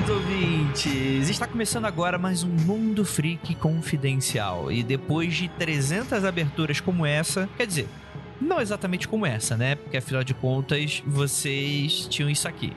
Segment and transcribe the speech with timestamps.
[0.00, 1.28] queridos ouvintes!
[1.28, 4.72] Está começando agora mais um Mundo Freak Confidencial.
[4.72, 7.86] E depois de 300 aberturas como essa, quer dizer,
[8.40, 9.74] não exatamente como essa, né?
[9.74, 12.72] Porque afinal de contas, vocês tinham isso aqui.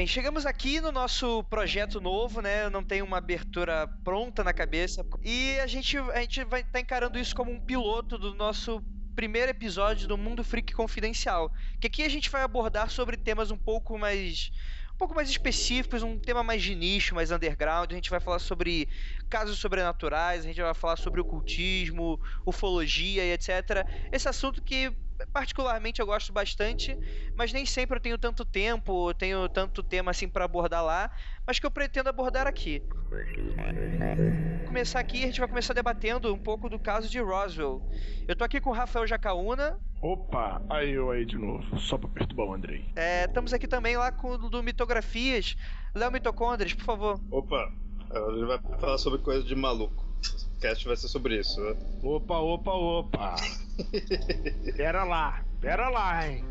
[0.00, 2.64] Bem, chegamos aqui no nosso projeto novo, né?
[2.64, 5.04] Eu não tenho uma abertura pronta na cabeça.
[5.22, 8.82] E a gente, a gente vai estar tá encarando isso como um piloto do nosso
[9.14, 11.52] primeiro episódio do Mundo Freak Confidencial.
[11.78, 14.50] Que aqui a gente vai abordar sobre temas um pouco mais
[14.94, 17.92] um pouco mais específicos, um tema mais de nicho, mais underground.
[17.92, 18.88] A gente vai falar sobre
[19.28, 23.86] casos sobrenaturais, a gente vai falar sobre ocultismo, ufologia e etc.
[24.10, 24.90] Esse assunto que
[25.32, 26.98] particularmente eu gosto bastante,
[27.36, 31.10] mas nem sempre eu tenho tanto tempo, tenho tanto tema assim para abordar lá,
[31.46, 32.82] mas que eu pretendo abordar aqui.
[34.58, 37.82] Vou começar aqui, a gente vai começar debatendo um pouco do caso de Roswell.
[38.26, 39.78] Eu tô aqui com o Rafael Jacaúna.
[40.02, 42.84] Opa, aí eu aí de novo, só pra perturbar o Andrei.
[42.96, 45.56] É, estamos aqui também lá com o do Mitografias.
[45.94, 47.20] Léo Mitocondres, por favor.
[47.30, 47.70] Opa,
[48.28, 50.09] ele vai falar sobre coisa de maluco
[50.60, 51.60] cast vai ser sobre isso.
[51.60, 51.76] Né?
[52.02, 53.34] Opa, opa, opa.
[54.76, 56.44] pera lá, pera lá, hein.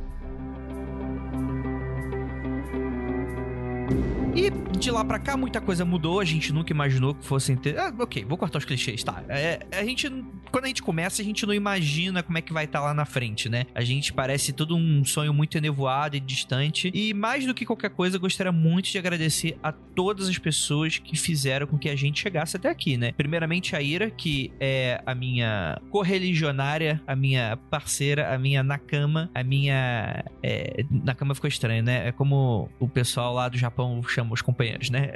[4.35, 7.77] E de lá pra cá muita coisa mudou, a gente nunca imaginou que fossem ter.
[7.77, 9.23] Ah, ok, vou cortar os clichês, tá?
[9.27, 10.09] É, a gente.
[10.51, 12.93] Quando a gente começa, a gente não imagina como é que vai estar tá lá
[12.93, 13.65] na frente, né?
[13.75, 16.89] A gente parece tudo um sonho muito enevoado e distante.
[16.93, 21.17] E mais do que qualquer coisa, gostaria muito de agradecer a todas as pessoas que
[21.17, 23.11] fizeram com que a gente chegasse até aqui, né?
[23.11, 29.43] Primeiramente a Ira, que é a minha correligionária, a minha parceira, a minha Nakama, a
[29.43, 30.23] minha.
[30.41, 32.07] É, Nakama ficou estranho, né?
[32.07, 35.13] É como o pessoal lá do Japão chama chama os companheiros, né?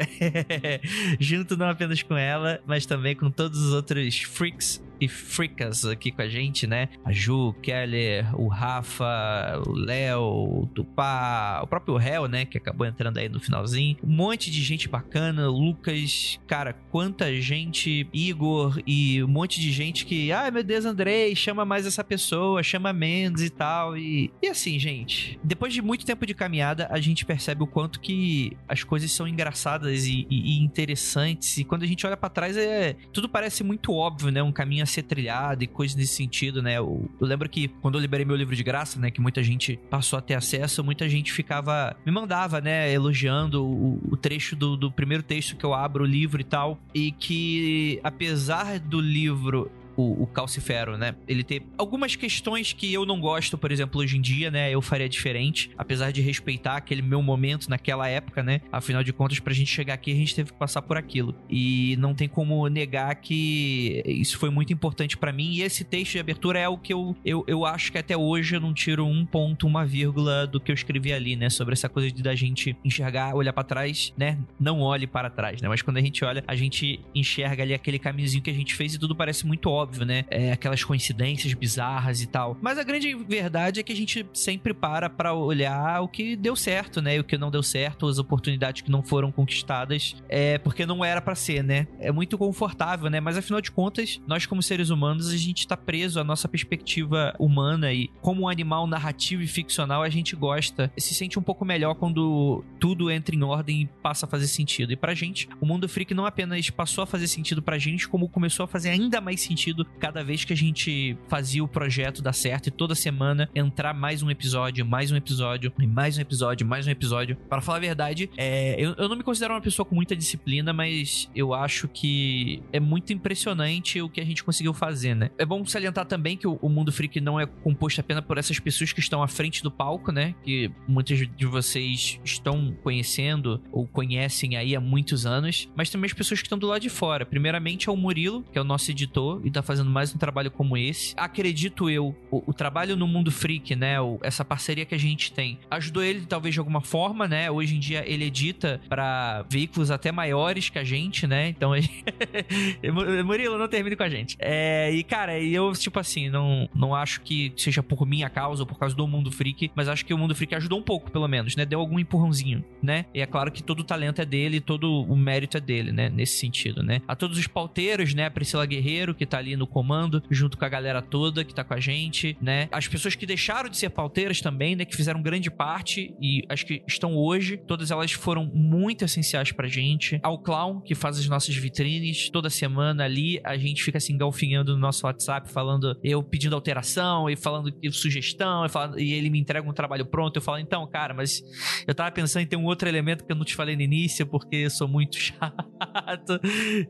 [1.19, 6.11] Junto não apenas com ela, mas também com todos os outros freaks e fricas aqui
[6.11, 6.89] com a gente, né?
[7.03, 12.45] A Ju, o Keller, o Rafa, o Léo, o Tupá, o próprio Hell, né?
[12.45, 13.97] Que acabou entrando aí no finalzinho.
[14.03, 20.05] Um monte de gente bacana, Lucas, cara, quanta gente, Igor e um monte de gente
[20.05, 23.97] que, ai ah, meu Deus, Andrei, chama mais essa pessoa, chama Mendes e tal.
[23.97, 27.99] E, e assim, gente, depois de muito tempo de caminhada, a gente percebe o quanto
[27.99, 31.57] que as coisas são engraçadas e, e, e interessantes.
[31.57, 34.43] E quando a gente olha para trás, é tudo parece muito óbvio, né?
[34.43, 36.77] Um caminho a ser trilhado e coisas nesse sentido, né?
[36.77, 39.09] Eu, eu, lembro que quando eu liberei meu livro de graça, né?
[39.09, 41.95] Que muita gente passou a ter acesso, muita gente ficava.
[42.05, 42.91] me mandava, né?
[42.91, 46.79] Elogiando o, o trecho do, do primeiro texto que eu abro o livro e tal.
[46.93, 51.15] E que, apesar do livro o, o Calcifero, né?
[51.27, 54.71] Ele tem algumas questões que eu não gosto, por exemplo, hoje em dia, né?
[54.71, 58.61] Eu faria diferente, apesar de respeitar aquele meu momento naquela época, né?
[58.71, 61.35] Afinal de contas, pra gente chegar aqui, a gente teve que passar por aquilo.
[61.49, 65.53] E não tem como negar que isso foi muito importante para mim.
[65.53, 68.55] E esse texto de abertura é o que eu, eu, eu acho que até hoje
[68.55, 71.49] eu não tiro um ponto, uma vírgula do que eu escrevi ali, né?
[71.49, 74.39] Sobre essa coisa de da gente enxergar, olhar para trás, né?
[74.59, 75.67] Não olhe para trás, né?
[75.67, 78.95] Mas quando a gente olha, a gente enxerga ali aquele caminhozinho que a gente fez
[78.95, 80.25] e tudo parece muito óbvio óbvio, né?
[80.29, 82.57] É, aquelas coincidências bizarras e tal.
[82.61, 86.55] Mas a grande verdade é que a gente sempre para para olhar o que deu
[86.55, 87.15] certo, né?
[87.15, 91.03] E o que não deu certo, as oportunidades que não foram conquistadas, é porque não
[91.03, 91.87] era para ser, né?
[91.99, 93.19] É muito confortável, né?
[93.19, 97.33] Mas afinal de contas, nós como seres humanos, a gente tá preso à nossa perspectiva
[97.37, 101.65] humana e como um animal narrativo e ficcional, a gente gosta, se sente um pouco
[101.65, 104.93] melhor quando tudo entra em ordem e passa a fazer sentido.
[104.93, 108.29] E pra gente, o mundo freak não apenas passou a fazer sentido pra gente, como
[108.29, 112.33] começou a fazer ainda mais sentido cada vez que a gente fazia o projeto dar
[112.33, 116.65] certo e toda semana entrar mais um episódio, mais um episódio, e mais um episódio,
[116.65, 117.35] mais um episódio.
[117.49, 120.71] Para falar a verdade, é, eu, eu não me considero uma pessoa com muita disciplina,
[120.73, 125.29] mas eu acho que é muito impressionante o que a gente conseguiu fazer, né?
[125.37, 128.59] É bom salientar também que o, o Mundo Freak não é composto apenas por essas
[128.59, 130.35] pessoas que estão à frente do palco, né?
[130.43, 136.13] Que muitos de vocês estão conhecendo ou conhecem aí há muitos anos, mas também as
[136.13, 137.25] pessoas que estão do lado de fora.
[137.25, 140.51] Primeiramente é o Murilo, que é o nosso editor e tá fazendo mais um trabalho
[140.51, 141.13] como esse.
[141.17, 143.99] Acredito eu, o, o trabalho no mundo freak, né?
[143.99, 147.49] O, essa parceria que a gente tem, ajudou ele talvez de alguma forma, né?
[147.49, 151.49] Hoje em dia ele edita para veículos até maiores que a gente, né?
[151.49, 151.71] Então,
[153.25, 154.35] Murilo, não termine com a gente.
[154.39, 158.67] É, e cara, eu, tipo assim, não, não acho que seja por minha causa ou
[158.67, 161.27] por causa do mundo freak, mas acho que o mundo freak ajudou um pouco, pelo
[161.27, 161.65] menos, né?
[161.65, 163.05] Deu algum empurrãozinho, né?
[163.13, 166.09] E é claro que todo o talento é dele, todo o mérito é dele, né?
[166.09, 167.01] Nesse sentido, né?
[167.07, 168.25] A todos os pauteiros, né?
[168.25, 171.53] A Priscila Guerreiro, que tá ali ali no comando, junto com a galera toda que
[171.53, 172.67] tá com a gente, né?
[172.71, 174.85] As pessoas que deixaram de ser pauteiras também, né?
[174.85, 177.57] Que fizeram grande parte e acho que estão hoje.
[177.57, 180.19] Todas elas foram muito essenciais pra gente.
[180.23, 184.73] Ao Clown, que faz as nossas vitrines toda semana ali, a gente fica se engalfinhando
[184.73, 189.39] no nosso WhatsApp, falando, eu pedindo alteração e falando sugestão, e, falando, e ele me
[189.39, 190.37] entrega um trabalho pronto.
[190.37, 191.41] Eu falo, então, cara, mas
[191.87, 194.25] eu tava pensando em ter um outro elemento que eu não te falei no início,
[194.25, 196.39] porque eu sou muito chato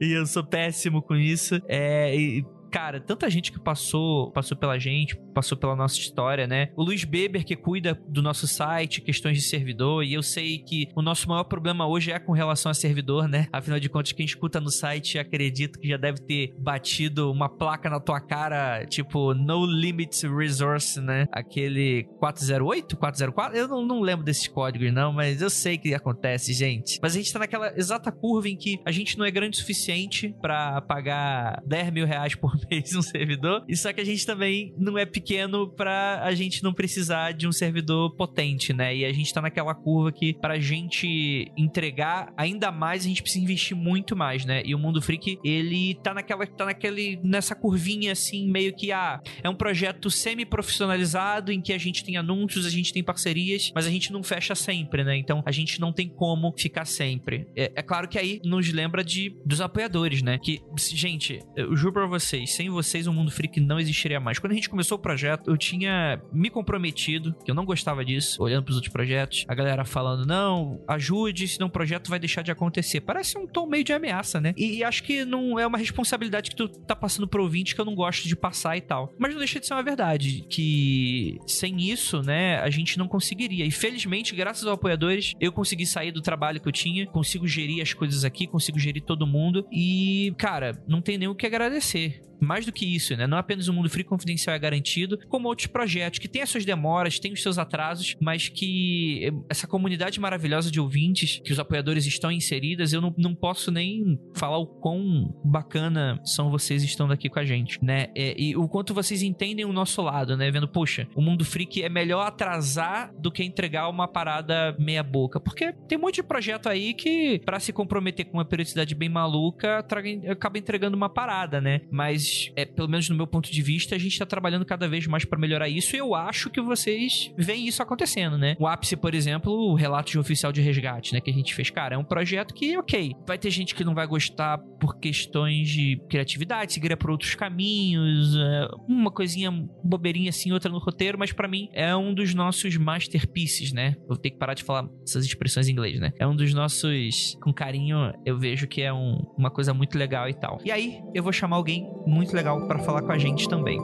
[0.02, 1.62] e eu sou péssimo com isso.
[1.68, 6.70] É, e cara, tanta gente que passou, passou pela gente, passou pela nossa história, né?
[6.76, 10.90] O Luiz Beber, que cuida do nosso site, questões de servidor, e eu sei que
[10.96, 13.48] o nosso maior problema hoje é com relação a servidor, né?
[13.54, 17.92] Afinal de contas, quem escuta no site, acredito que já deve ter batido uma placa
[17.92, 21.28] na tua cara, tipo, No Limits Resource, né?
[21.32, 26.52] Aquele 408, 404, eu não, não lembro desses códigos, não, mas eu sei que acontece,
[26.54, 26.98] gente.
[27.04, 29.60] Mas a gente tá naquela exata curva em que a gente não é grande o
[29.60, 33.64] suficiente para pagar 10 mil reais por mês um servidor.
[33.68, 37.48] E só que a gente também não é pequeno para a gente não precisar de
[37.48, 38.96] um servidor potente, né?
[38.96, 43.44] E a gente tá naquela curva que pra gente entregar ainda mais, a gente precisa
[43.44, 44.62] investir muito mais, né?
[44.66, 49.22] E o Mundo Freak, ele tá naquela tá naquele nessa curvinha assim, meio que ah,
[49.42, 53.86] é um projeto semi-profissionalizado em que a gente tem anúncios, a gente tem parcerias, mas
[53.86, 55.18] a gente não fecha sempre, né?
[55.18, 57.48] Então a gente não tem como ficar sempre.
[57.56, 60.38] É, é claro que aí nos lembra de dos apoiadores, né?
[60.38, 64.40] Que, gente, eu juro pra vocês, sem vocês o Mundo Freak não existiria mais.
[64.40, 68.42] Quando a gente começou o projeto, eu tinha me comprometido, que eu não gostava disso,
[68.42, 72.52] olhando pros outros projetos, a galera falando, não, ajude, senão o projeto vai deixar de
[72.52, 73.02] acontecer.
[73.02, 74.54] Parece um tom meio de ameaça, né?
[74.56, 77.82] E, e acho que não é uma responsabilidade que tu tá passando pro ouvinte que
[77.82, 79.14] eu não gosto de passar e tal.
[79.18, 83.66] Mas não deixa de ser uma verdade, que sem isso, né, a gente não conseguiria.
[83.66, 87.82] E felizmente, graças aos apoiadores, eu consegui sair do trabalho que eu tinha, consigo gerir
[87.82, 89.66] as coisas aqui, consigo gerir todo mundo.
[89.72, 93.28] E, cara, não tem nem o que agradecer mais do que isso, né?
[93.28, 96.66] Não apenas o Mundo Free Confidencial é garantido, como outros projetos que têm as suas
[96.66, 102.06] demoras, têm os seus atrasos, mas que essa comunidade maravilhosa de ouvintes que os apoiadores
[102.06, 107.30] estão inseridas, eu não, não posso nem falar o quão bacana são vocês estando aqui
[107.30, 108.08] com a gente, né?
[108.16, 110.50] É, e o quanto vocês entendem o nosso lado, né?
[110.52, 115.40] Vendo, poxa, o Mundo Freak é melhor atrasar do que entregar uma parada meia boca,
[115.40, 119.10] porque tem um monte de projeto aí que para se comprometer com uma periodicidade bem
[119.10, 121.82] maluca, traga, acaba entregando uma parada, né?
[121.92, 125.08] Mas é, pelo menos no meu ponto de vista, a gente tá trabalhando cada vez
[125.08, 128.56] mais para melhorar isso e eu acho que vocês veem isso acontecendo, né?
[128.60, 131.70] O ápice, por exemplo, o relato de oficial de resgate, né, que a gente fez,
[131.70, 135.70] cara, é um projeto que, ok, vai ter gente que não vai gostar por questões
[135.70, 139.52] de criatividade, seguir por outros caminhos, é, uma coisinha
[139.84, 143.96] bobeirinha assim, outra no roteiro, mas para mim é um dos nossos masterpieces, né?
[144.08, 146.12] Vou ter que parar de falar essas expressões em inglês, né?
[146.20, 150.30] É um dos nossos, com carinho, eu vejo que é um, uma coisa muito legal
[150.30, 150.60] e tal.
[150.64, 153.78] E aí, eu vou chamar alguém muito muito legal para falar com a gente também.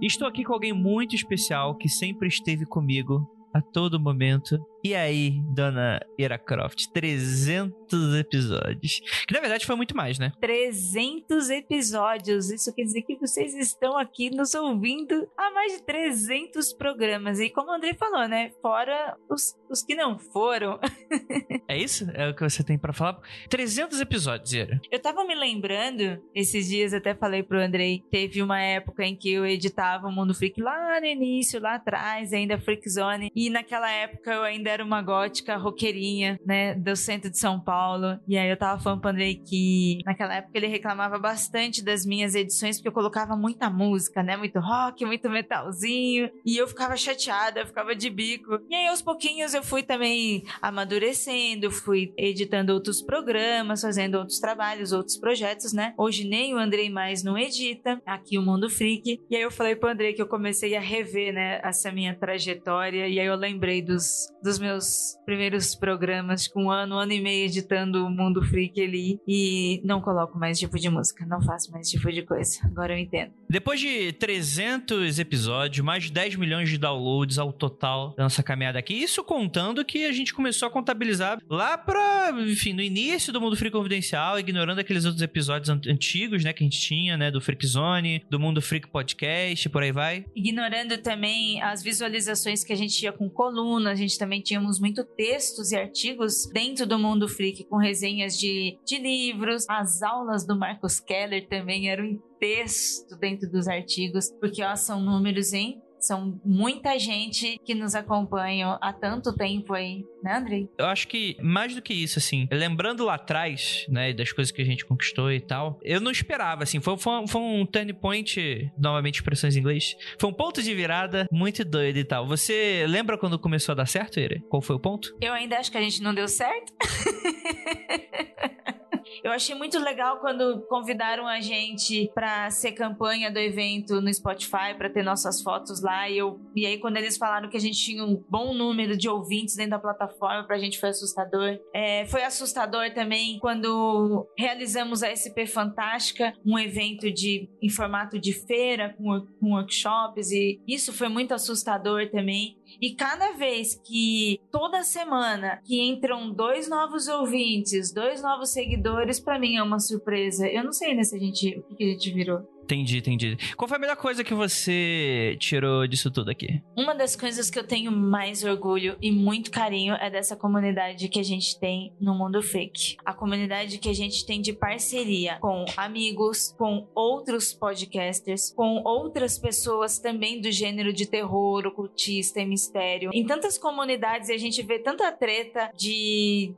[0.00, 5.42] Estou aqui com alguém muito especial que sempre esteve comigo a todo momento e aí,
[5.54, 9.00] dona Ira Croft, 300 episódios.
[9.26, 10.32] Que na verdade foi muito mais, né?
[10.40, 12.50] 300 episódios.
[12.50, 17.40] Isso quer dizer que vocês estão aqui nos ouvindo há mais de 300 programas.
[17.40, 18.52] E como o André falou, né?
[18.62, 20.80] Fora os, os que não foram.
[21.68, 22.10] é isso?
[22.14, 23.20] É o que você tem para falar?
[23.50, 24.80] 300 episódios, Ira.
[24.90, 29.30] Eu tava me lembrando, esses dias até falei pro Andrei, teve uma época em que
[29.30, 33.30] eu editava o Mundo Freak lá no início, lá atrás, ainda Freak Zone.
[33.34, 38.18] E naquela época eu ainda era uma gótica roqueirinha, né, do centro de São Paulo.
[38.26, 42.34] E aí eu tava falando pro Andrei que naquela época ele reclamava bastante das minhas
[42.34, 46.30] edições, porque eu colocava muita música, né, muito rock, muito metalzinho.
[46.44, 48.60] E eu ficava chateada, eu ficava de bico.
[48.68, 54.92] E aí aos pouquinhos eu fui também amadurecendo, fui editando outros programas, fazendo outros trabalhos,
[54.92, 55.94] outros projetos, né.
[55.98, 59.20] Hoje nem o Andrei mais não edita, aqui o Mundo Freak.
[59.28, 63.08] E aí eu falei pro Andrei que eu comecei a rever, né, essa minha trajetória.
[63.08, 67.20] E aí eu lembrei dos, dos meus primeiros programas, com um ano, um ano e
[67.20, 71.70] meio editando o Mundo Freak ali e não coloco mais tipo de música, não faço
[71.72, 72.60] mais tipo de coisa.
[72.64, 73.39] Agora eu entendo.
[73.50, 78.78] Depois de 300 episódios, mais de 10 milhões de downloads ao total da nossa caminhada
[78.78, 83.40] aqui, isso contando que a gente começou a contabilizar lá pra, enfim, no início do
[83.40, 87.40] Mundo Freak Confidencial, ignorando aqueles outros episódios antigos, né, que a gente tinha, né, do
[87.40, 90.24] Freak Zone, do Mundo Freak Podcast, por aí vai.
[90.36, 95.02] Ignorando também as visualizações que a gente tinha com coluna, a gente também tínhamos muito
[95.02, 99.68] textos e artigos dentro do Mundo Freak, com resenhas de, de livros.
[99.68, 105.52] As aulas do Marcos Keller também eram texto dentro dos artigos, porque ó, são números,
[105.52, 105.80] hein?
[106.00, 110.66] São muita gente que nos acompanha há tanto tempo aí, né, Andrei?
[110.78, 114.62] Eu acho que mais do que isso, assim, lembrando lá atrás, né, das coisas que
[114.62, 118.72] a gente conquistou e tal, eu não esperava, assim, foi, foi, foi um turn point,
[118.78, 122.26] novamente expressões em inglês, foi um ponto de virada muito doido e tal.
[122.26, 124.40] Você lembra quando começou a dar certo, Ere?
[124.48, 125.14] Qual foi o ponto?
[125.20, 126.72] Eu ainda acho que a gente não deu certo.
[129.22, 134.74] Eu achei muito legal quando convidaram a gente para ser campanha do evento no Spotify,
[134.76, 136.08] para ter nossas fotos lá.
[136.08, 139.08] E, eu, e aí, quando eles falaram que a gente tinha um bom número de
[139.08, 141.58] ouvintes dentro da plataforma, pra gente foi assustador.
[141.74, 148.32] É, foi assustador também quando realizamos a SP Fantástica, um evento de, em formato de
[148.32, 152.56] feira, com, com workshops, e isso foi muito assustador também.
[152.80, 159.38] E cada vez que, toda semana, que entram dois novos ouvintes, dois novos seguidores, para
[159.38, 160.46] mim é uma surpresa.
[160.46, 162.40] Eu não sei né, gente, o que a gente virou.
[162.70, 163.36] Entendi, entendi.
[163.56, 166.62] Qual foi a melhor coisa que você tirou disso tudo aqui?
[166.76, 171.18] Uma das coisas que eu tenho mais orgulho e muito carinho é dessa comunidade que
[171.18, 172.96] a gente tem no mundo fake.
[173.04, 179.36] A comunidade que a gente tem de parceria com amigos, com outros podcasters, com outras
[179.36, 183.10] pessoas também do gênero de terror, ocultista e mistério.
[183.12, 186.54] Em tantas comunidades a gente vê tanta treta de,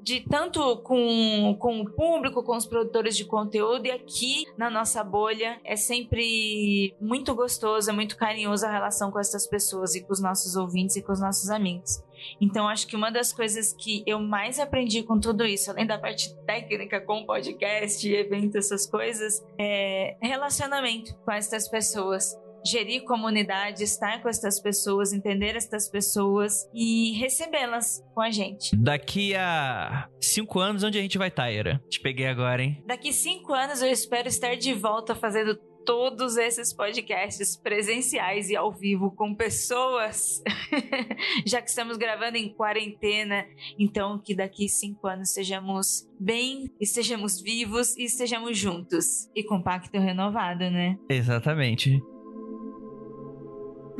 [0.00, 5.02] de tanto com, com o público, com os produtores de conteúdo e aqui na nossa
[5.02, 10.12] bolha é sempre muito gostoso, é muito carinhoso a relação com essas pessoas e com
[10.12, 12.02] os nossos ouvintes e com os nossos amigos.
[12.40, 15.98] Então, acho que uma das coisas que eu mais aprendi com tudo isso, além da
[15.98, 24.22] parte técnica com podcast, evento, essas coisas, é relacionamento com essas pessoas gerir comunidade, estar
[24.22, 28.76] com essas pessoas, entender essas pessoas e recebê-las com a gente.
[28.76, 31.82] Daqui a cinco anos, onde a gente vai estar, tá, Ira?
[31.88, 32.82] Te peguei agora, hein?
[32.86, 38.72] Daqui cinco anos eu espero estar de volta fazendo todos esses podcasts presenciais e ao
[38.72, 40.42] vivo com pessoas,
[41.46, 43.46] já que estamos gravando em quarentena,
[43.78, 49.98] então que daqui cinco anos sejamos bem, estejamos vivos e estejamos juntos e com pacto
[49.98, 50.98] renovado, né?
[51.08, 52.00] Exatamente.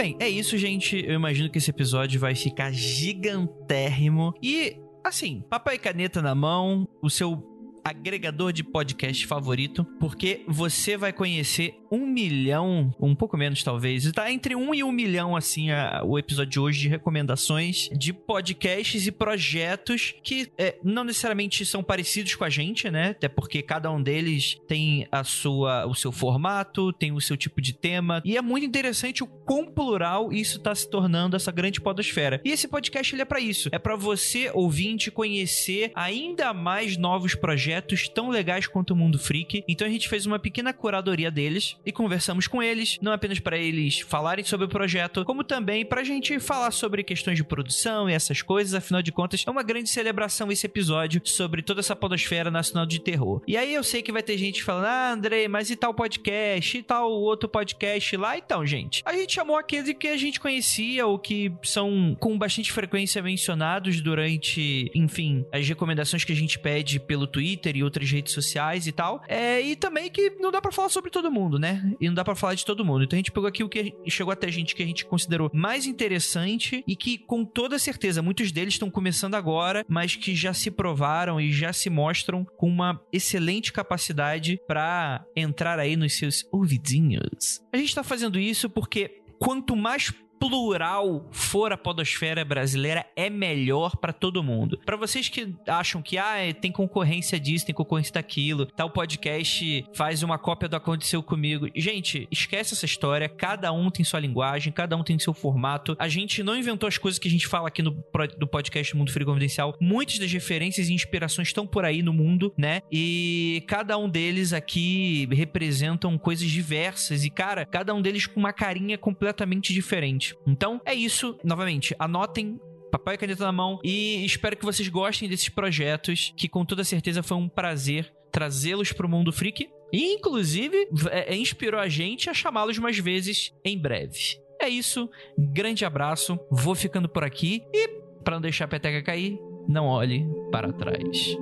[0.00, 0.96] Bem, é isso, gente.
[0.96, 4.32] Eu imagino que esse episódio vai ficar gigantérrimo.
[4.42, 7.46] E, assim, papai e caneta na mão, o seu
[7.84, 14.30] agregador de podcast favorito, porque você vai conhecer um milhão, um pouco menos talvez, está
[14.30, 19.06] entre um e um milhão, assim, a, o episódio de hoje de recomendações de podcasts
[19.06, 23.10] e projetos que é, não necessariamente são parecidos com a gente, né?
[23.10, 27.60] Até porque cada um deles tem a sua, o seu formato, tem o seu tipo
[27.60, 31.80] de tema, e é muito interessante o quão plural isso está se tornando essa grande
[31.80, 32.40] podosfera.
[32.44, 37.34] E esse podcast ele é para isso, é para você ouvinte conhecer ainda mais novos
[37.34, 39.64] projetos tão legais quanto o Mundo Freak.
[39.66, 43.58] Então a gente fez uma pequena curadoria deles e conversamos com eles, não apenas para
[43.58, 48.08] eles falarem sobre o projeto, como também para a gente falar sobre questões de produção
[48.08, 48.74] e essas coisas.
[48.74, 53.00] Afinal de contas, é uma grande celebração esse episódio sobre toda essa podosfera nacional de
[53.00, 53.42] terror.
[53.46, 56.78] E aí eu sei que vai ter gente falando, ah, André, mas e tal podcast,
[56.78, 58.36] e tal outro podcast lá?
[58.36, 62.72] Então, gente, a gente chamou aqueles que a gente conhecia ou que são com bastante
[62.72, 68.32] frequência mencionados durante, enfim, as recomendações que a gente pede pelo Twitter e outras redes
[68.32, 69.22] sociais e tal.
[69.28, 71.69] É, e também que não dá para falar sobre todo mundo, né?
[71.72, 71.94] Né?
[72.00, 73.04] E não dá para falar de todo mundo.
[73.04, 75.50] Então a gente pegou aqui o que chegou até a gente que a gente considerou
[75.52, 80.52] mais interessante e que com toda certeza muitos deles estão começando agora, mas que já
[80.52, 86.46] se provaram e já se mostram com uma excelente capacidade para entrar aí nos seus
[86.52, 87.60] ouvidinhos.
[87.72, 93.96] A gente tá fazendo isso porque quanto mais plural for a podosfera brasileira, é melhor
[93.96, 94.80] para todo mundo.
[94.84, 100.22] Para vocês que acham que ah, tem concorrência disso, tem concorrência daquilo, tal podcast faz
[100.22, 101.68] uma cópia do aconteceu comigo.
[101.76, 103.28] Gente, esquece essa história.
[103.28, 105.94] Cada um tem sua linguagem, cada um tem seu formato.
[105.98, 107.90] A gente não inventou as coisas que a gente fala aqui no
[108.38, 109.76] do podcast Mundo Frio Confidencial.
[109.78, 112.82] Muitas das referências e inspirações estão por aí no mundo, né?
[112.90, 118.52] E cada um deles aqui representam coisas diversas e cara, cada um deles com uma
[118.52, 120.29] carinha completamente diferente.
[120.46, 121.38] Então, é isso.
[121.44, 122.60] Novamente, anotem
[122.90, 126.82] papel e caneta na mão e espero que vocês gostem desses projetos, que com toda
[126.82, 131.88] certeza foi um prazer trazê-los para o mundo freak e inclusive é, é, inspirou a
[131.88, 134.40] gente a chamá-los mais vezes em breve.
[134.60, 135.08] É isso,
[135.38, 137.88] grande abraço, vou ficando por aqui e
[138.22, 141.36] para não deixar a peteca cair, não olhe para trás.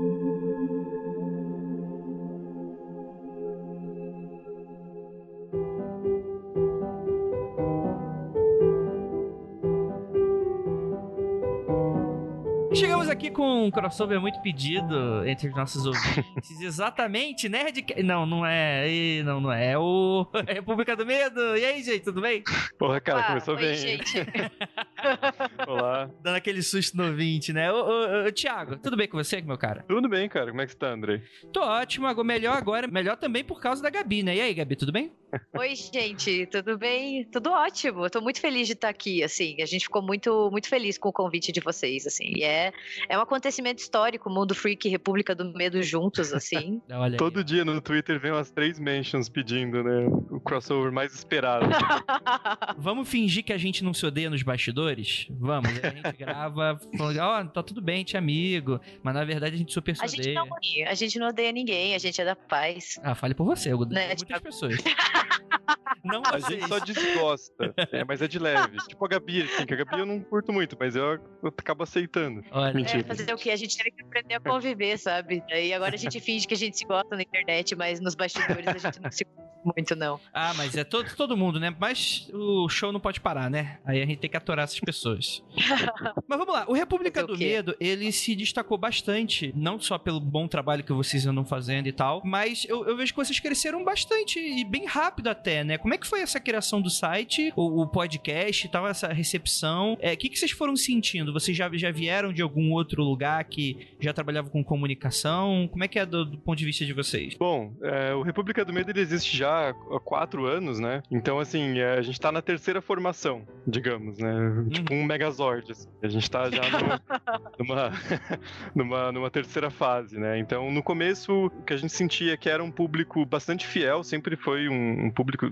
[13.19, 16.61] Aqui com um crossover muito pedido entre os nossos ouvintes.
[16.63, 17.85] Exatamente, Nerd.
[18.05, 19.23] Não, não é.
[19.25, 19.73] Não, não é.
[19.73, 21.57] É o República do Medo.
[21.57, 22.45] E aí, gente, tudo bem?
[22.79, 23.75] Porra, cara, começou oi, bem.
[23.75, 24.19] gente.
[25.67, 26.09] Olá.
[26.23, 27.73] Dando aquele susto no ouvinte, né?
[27.73, 29.85] Ô, ô, ô, Thiago, tudo bem com você, meu cara?
[29.89, 30.51] Tudo bem, cara?
[30.51, 31.21] Como é que você tá, Andrei?
[31.53, 34.37] Tô ótimo, agora melhor agora, melhor também por causa da Gabi, né?
[34.37, 35.13] E aí, Gabi, tudo bem?
[35.59, 37.25] Oi, gente, tudo bem?
[37.25, 38.05] Tudo ótimo.
[38.05, 39.61] Eu tô muito feliz de estar aqui, assim.
[39.61, 42.33] A gente ficou muito, muito feliz com o convite de vocês, assim.
[42.37, 42.73] E é,
[43.09, 46.81] é um acontecimento histórico, Mundo Freak e República do Medo juntos, assim.
[46.91, 47.43] Olha aí, Todo ó.
[47.43, 50.07] dia no Twitter vem umas três mentions pedindo, né?
[50.31, 51.67] O crossover mais esperado.
[52.79, 55.27] Vamos fingir que a gente não se odeia nos bastidores?
[55.31, 58.81] Vamos, a gente grava falando, ó, tá tudo bem, te amigo.
[59.03, 60.35] Mas na verdade a gente super se a gente odeia.
[60.35, 60.49] não
[60.91, 62.99] a gente não odeia ninguém, a gente é da paz.
[63.03, 64.45] Ah, fale por você, eu odeio Né, muitas Thiago?
[64.45, 64.77] pessoas.
[66.05, 66.61] não A vocês.
[66.61, 68.77] gente só desgosta, é, mas é de leve.
[68.89, 71.21] Tipo a Gabi, assim, que a Gabi eu não curto muito, mas eu, eu
[71.57, 72.43] acabo aceitando.
[72.51, 72.98] Olha, Mentira.
[72.98, 73.51] É, fazer o quê?
[73.51, 75.43] A gente teve que aprender a conviver, sabe?
[75.49, 78.67] E agora a gente finge que a gente se gosta na internet, mas nos bastidores
[78.67, 80.21] a gente não se gosta muito, não.
[80.33, 81.75] Ah, mas é todo, todo mundo, né?
[81.79, 83.79] Mas o show não pode parar, né?
[83.85, 85.43] Aí a gente tem que aturar essas pessoas.
[86.29, 87.37] mas vamos lá, o República do?
[87.37, 91.93] Medo, ele se destacou bastante, não só pelo bom trabalho que vocês andam fazendo e
[91.93, 95.79] tal, mas eu, eu vejo que vocês cresceram bastante e bem rápido até, né?
[95.79, 99.97] Como é que foi essa criação do site, o, o podcast e tal, essa recepção?
[100.01, 101.33] É, O que, que vocês foram sentindo?
[101.33, 105.69] Vocês já, já vieram de algum outro lugar que já trabalhava com comunicação?
[105.71, 107.35] Como é que é do, do ponto de vista de vocês?
[107.35, 111.03] Bom, é, o República do Medo ele existe já há quatro anos, né?
[111.11, 114.31] Então, assim, é, a gente tá na terceira formação, digamos, né?
[114.71, 115.89] Tipo um Megazord, assim.
[116.03, 117.93] A gente tá já no- numa,
[118.75, 120.39] numa, numa terceira fase, né?
[120.39, 124.03] Então, no começo, o que a gente sentia é que era um público bastante fiel,
[124.03, 125.47] sempre foi um, um público.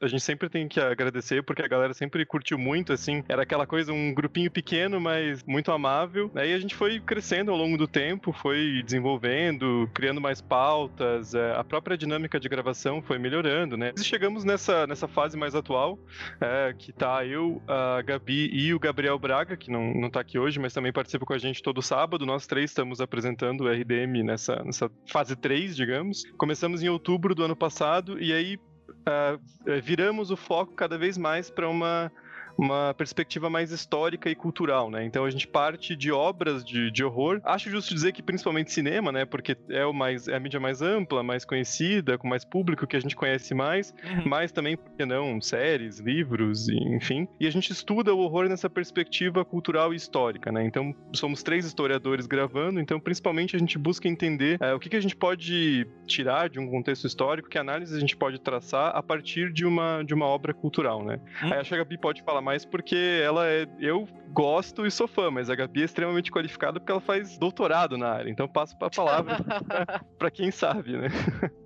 [0.00, 3.22] A gente sempre tem que agradecer, porque a galera sempre curtiu muito, assim.
[3.28, 6.30] Era aquela coisa, um grupinho pequeno, mas muito amável.
[6.34, 11.56] Aí a gente foi crescendo ao longo do tempo, foi desenvolvendo, criando mais pautas, é,
[11.56, 13.92] a própria dinâmica de gravação foi melhorando, né?
[13.98, 15.98] E chegamos nessa, nessa fase mais atual,
[16.40, 20.38] é, que tá eu, a Gabi e o Gabriel Braga, que não, não tá aqui
[20.38, 22.24] hoje, mas também participa com a gente todo sábado.
[22.24, 26.22] Nós três estamos apresentando o RDM nessa, nessa fase 3, digamos.
[26.36, 28.56] Começamos em outubro do ano passado e aí
[29.04, 32.12] eh, viramos o foco cada vez mais para uma
[32.58, 35.04] uma perspectiva mais histórica e cultural, né?
[35.04, 37.40] Então a gente parte de obras de, de horror.
[37.44, 39.24] Acho justo dizer que principalmente cinema, né?
[39.24, 42.96] Porque é o mais é a mídia mais ampla, mais conhecida, com mais público que
[42.96, 43.94] a gente conhece mais,
[44.26, 47.28] mas também, por que não, séries, livros, enfim.
[47.38, 50.64] E a gente estuda o horror nessa perspectiva cultural e histórica, né?
[50.66, 54.96] Então somos três historiadores gravando, então principalmente a gente busca entender eh, o que, que
[54.96, 59.02] a gente pode tirar de um contexto histórico, que análise a gente pode traçar a
[59.02, 61.20] partir de uma, de uma obra cultural, né?
[61.42, 61.52] Hum.
[61.52, 63.66] Aí a Gabi pode falar mais porque ela é.
[63.78, 67.98] Eu gosto e sou fã, mas a Gabi é extremamente qualificada porque ela faz doutorado
[67.98, 68.30] na área.
[68.30, 69.36] Então passo a palavra
[70.18, 71.08] pra quem sabe, né?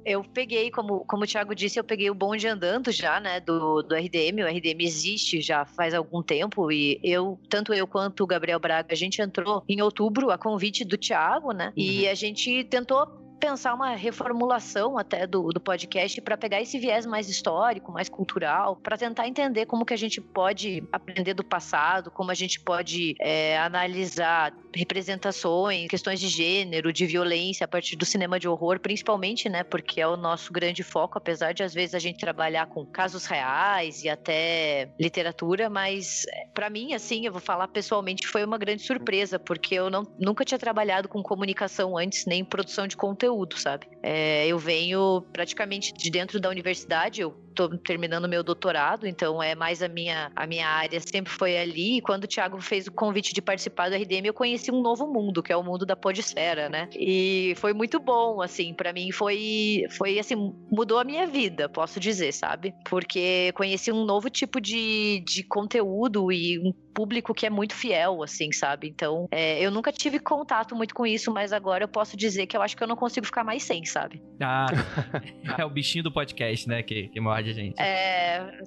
[0.04, 3.82] Eu peguei, como, como o Thiago disse, eu peguei o bonde andando já, né, do,
[3.82, 4.42] do RDM.
[4.42, 8.92] O RDM existe já faz algum tempo e eu, tanto eu quanto o Gabriel Braga,
[8.92, 13.74] a gente entrou em outubro a convite do Thiago, né, e a gente tentou pensar
[13.74, 18.96] uma reformulação até do, do podcast para pegar esse viés mais histórico, mais cultural, para
[18.96, 23.58] tentar entender como que a gente pode aprender do passado, como a gente pode é,
[23.58, 29.62] analisar representações, questões de gênero, de violência a partir do cinema de horror, principalmente, né,
[29.62, 33.26] porque é o nosso grande foco, apesar de às vezes a gente trabalhar com casos
[33.26, 38.82] reais e até literatura, mas para mim, assim, eu vou falar pessoalmente, foi uma grande
[38.82, 43.86] surpresa, porque eu não, nunca tinha trabalhado com comunicação antes, nem produção de conteúdo, sabe?
[44.02, 49.54] É, eu venho praticamente de dentro da universidade, eu tô terminando meu doutorado, então é
[49.54, 51.98] mais a minha, a minha área sempre foi ali.
[51.98, 55.06] E quando o Thiago fez o convite de participar do RDM, eu conheci um novo
[55.06, 56.88] mundo, que é o mundo da podesfera, né?
[56.94, 62.00] E foi muito bom, assim, para mim foi, foi assim, mudou a minha vida, posso
[62.00, 62.74] dizer, sabe?
[62.88, 68.22] Porque conheci um novo tipo de, de conteúdo e um público que é muito fiel,
[68.22, 68.88] assim, sabe?
[68.88, 72.56] Então, é, eu nunca tive contato muito com isso, mas agora eu posso dizer que
[72.56, 74.22] eu acho que eu não consigo ficar mais sem, sabe?
[74.40, 74.66] Ah,
[75.58, 76.82] é o bichinho do podcast, né?
[76.82, 77.80] Que, que morde a gente.
[77.80, 78.60] É,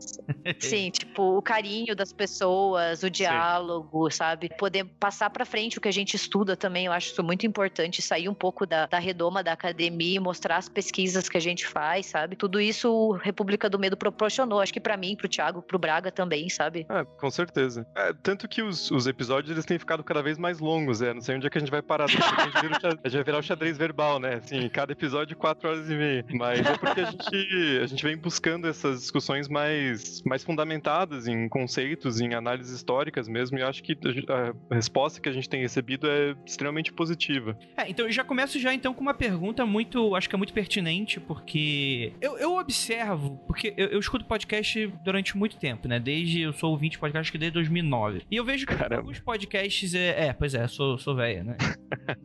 [0.59, 4.49] sim, tipo, o carinho das pessoas, o diálogo, sabe?
[4.57, 8.01] Poder passar pra frente o que a gente estuda também, eu acho isso muito importante,
[8.01, 11.65] sair um pouco da, da redoma da academia e mostrar as pesquisas que a gente
[11.67, 12.35] faz, sabe?
[12.35, 16.11] Tudo isso o República do Medo proporcionou, acho que pra mim, pro Thiago, pro Braga
[16.11, 16.85] também, sabe?
[16.89, 17.85] Ah, com certeza.
[17.95, 21.13] É, tanto que os, os episódios eles têm ficado cada vez mais longos, é.
[21.13, 22.05] Não sei onde é que a gente vai parar.
[22.05, 24.35] A gente, vira o xa- a gente vai virar o xadrez verbal, né?
[24.35, 26.25] Assim, cada episódio, quatro horas e meia.
[26.33, 31.47] Mas é porque a gente, a gente vem buscando essas discussões mais, mais fundamentadas em
[31.49, 33.93] conceitos, em análises históricas mesmo, e eu acho que
[34.29, 37.57] a a resposta que a gente tem recebido é extremamente positiva.
[37.77, 40.53] É, então eu já começo já então com uma pergunta muito, acho que é muito
[40.53, 45.99] pertinente, porque eu, eu observo, porque eu, eu escuto podcast durante muito tempo, né?
[45.99, 48.04] Desde, eu sou ouvinte de podcast que desde 2009.
[48.29, 49.01] E eu vejo que Caramba.
[49.01, 51.57] alguns podcasts, é, é, pois é, sou, sou velha, né?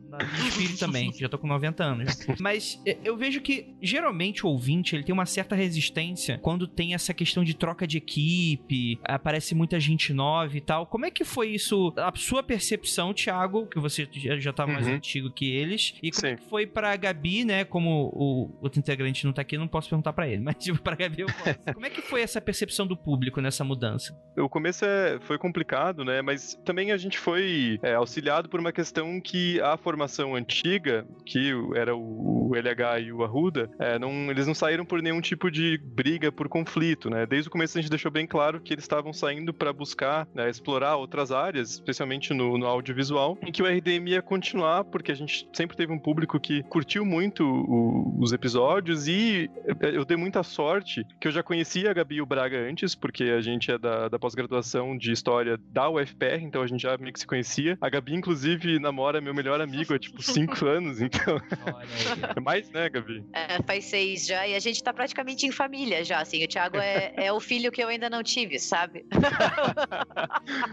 [0.09, 0.17] Na
[0.47, 2.17] espírito também, já tô com 90 anos.
[2.39, 6.93] Mas é, eu vejo que, geralmente, o ouvinte, ele tem uma certa resistência quando tem
[6.93, 10.85] essa questão de troca de equipe, aparece muita gente nova e tal.
[10.85, 14.07] Como é que foi isso, a sua percepção, Thiago, que você
[14.39, 14.95] já, tá mais Uhum.
[14.95, 16.35] antigo que eles, e como é Sim.
[16.43, 20.11] que foi pra Gabi, né, como o outro integrante não tá aqui, não posso perguntar
[20.13, 21.73] pra ele, mas tipo, pra Gabi eu posso.
[21.73, 24.17] Como é que foi essa percepção do público nessa mudança?
[24.37, 25.70] O começo é, foi complicado,
[26.05, 26.21] né?
[26.21, 31.51] Mas também a gente foi é, auxiliado por uma questão que a formação antiga, que
[31.75, 35.49] era o, o LH e o Arruda, é, não, eles não saíram por nenhum tipo
[35.49, 37.25] de briga, por conflito, né?
[37.25, 40.49] Desde o começo a gente deixou bem claro que eles estavam saindo para buscar né,
[40.49, 45.15] explorar outras áreas, especialmente no, no audiovisual, e que o RDM ia continuar, porque a
[45.15, 49.49] gente sempre teve um público que curtiu muito o- os episódios e
[49.81, 52.95] é, eu dei muita sorte que eu já conhecia a Gabi e o Braga antes,
[52.95, 56.97] porque a gente é da, da pós-graduação de História da UFPR, então a gente já
[56.97, 57.77] meio que se conhecia.
[57.79, 61.35] A Gabi, inclusive, namora meu melhor amigo há, tipo, cinco anos, então...
[61.65, 62.33] Olha aí.
[62.35, 63.23] É mais, né, Gabi?
[63.33, 66.43] É, faz seis já, e a gente tá praticamente em família já, assim.
[66.43, 69.05] O Thiago é, é o filho que eu ainda não tive, sabe?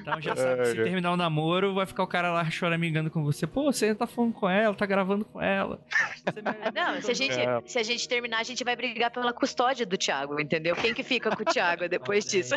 [0.01, 0.85] Então já sabe, se É, é.
[0.85, 3.47] terminar o namoro, vai ficar o cara lá choramingando com você.
[3.47, 5.81] Pô, você tá falando com ela, tá gravando com ela.
[6.75, 7.61] Não, se a, gente, É.
[7.67, 10.75] se a gente terminar, a gente vai brigar pela custódia do Thiago, entendeu?
[10.77, 12.55] Quem que fica com o Thiago depois disso?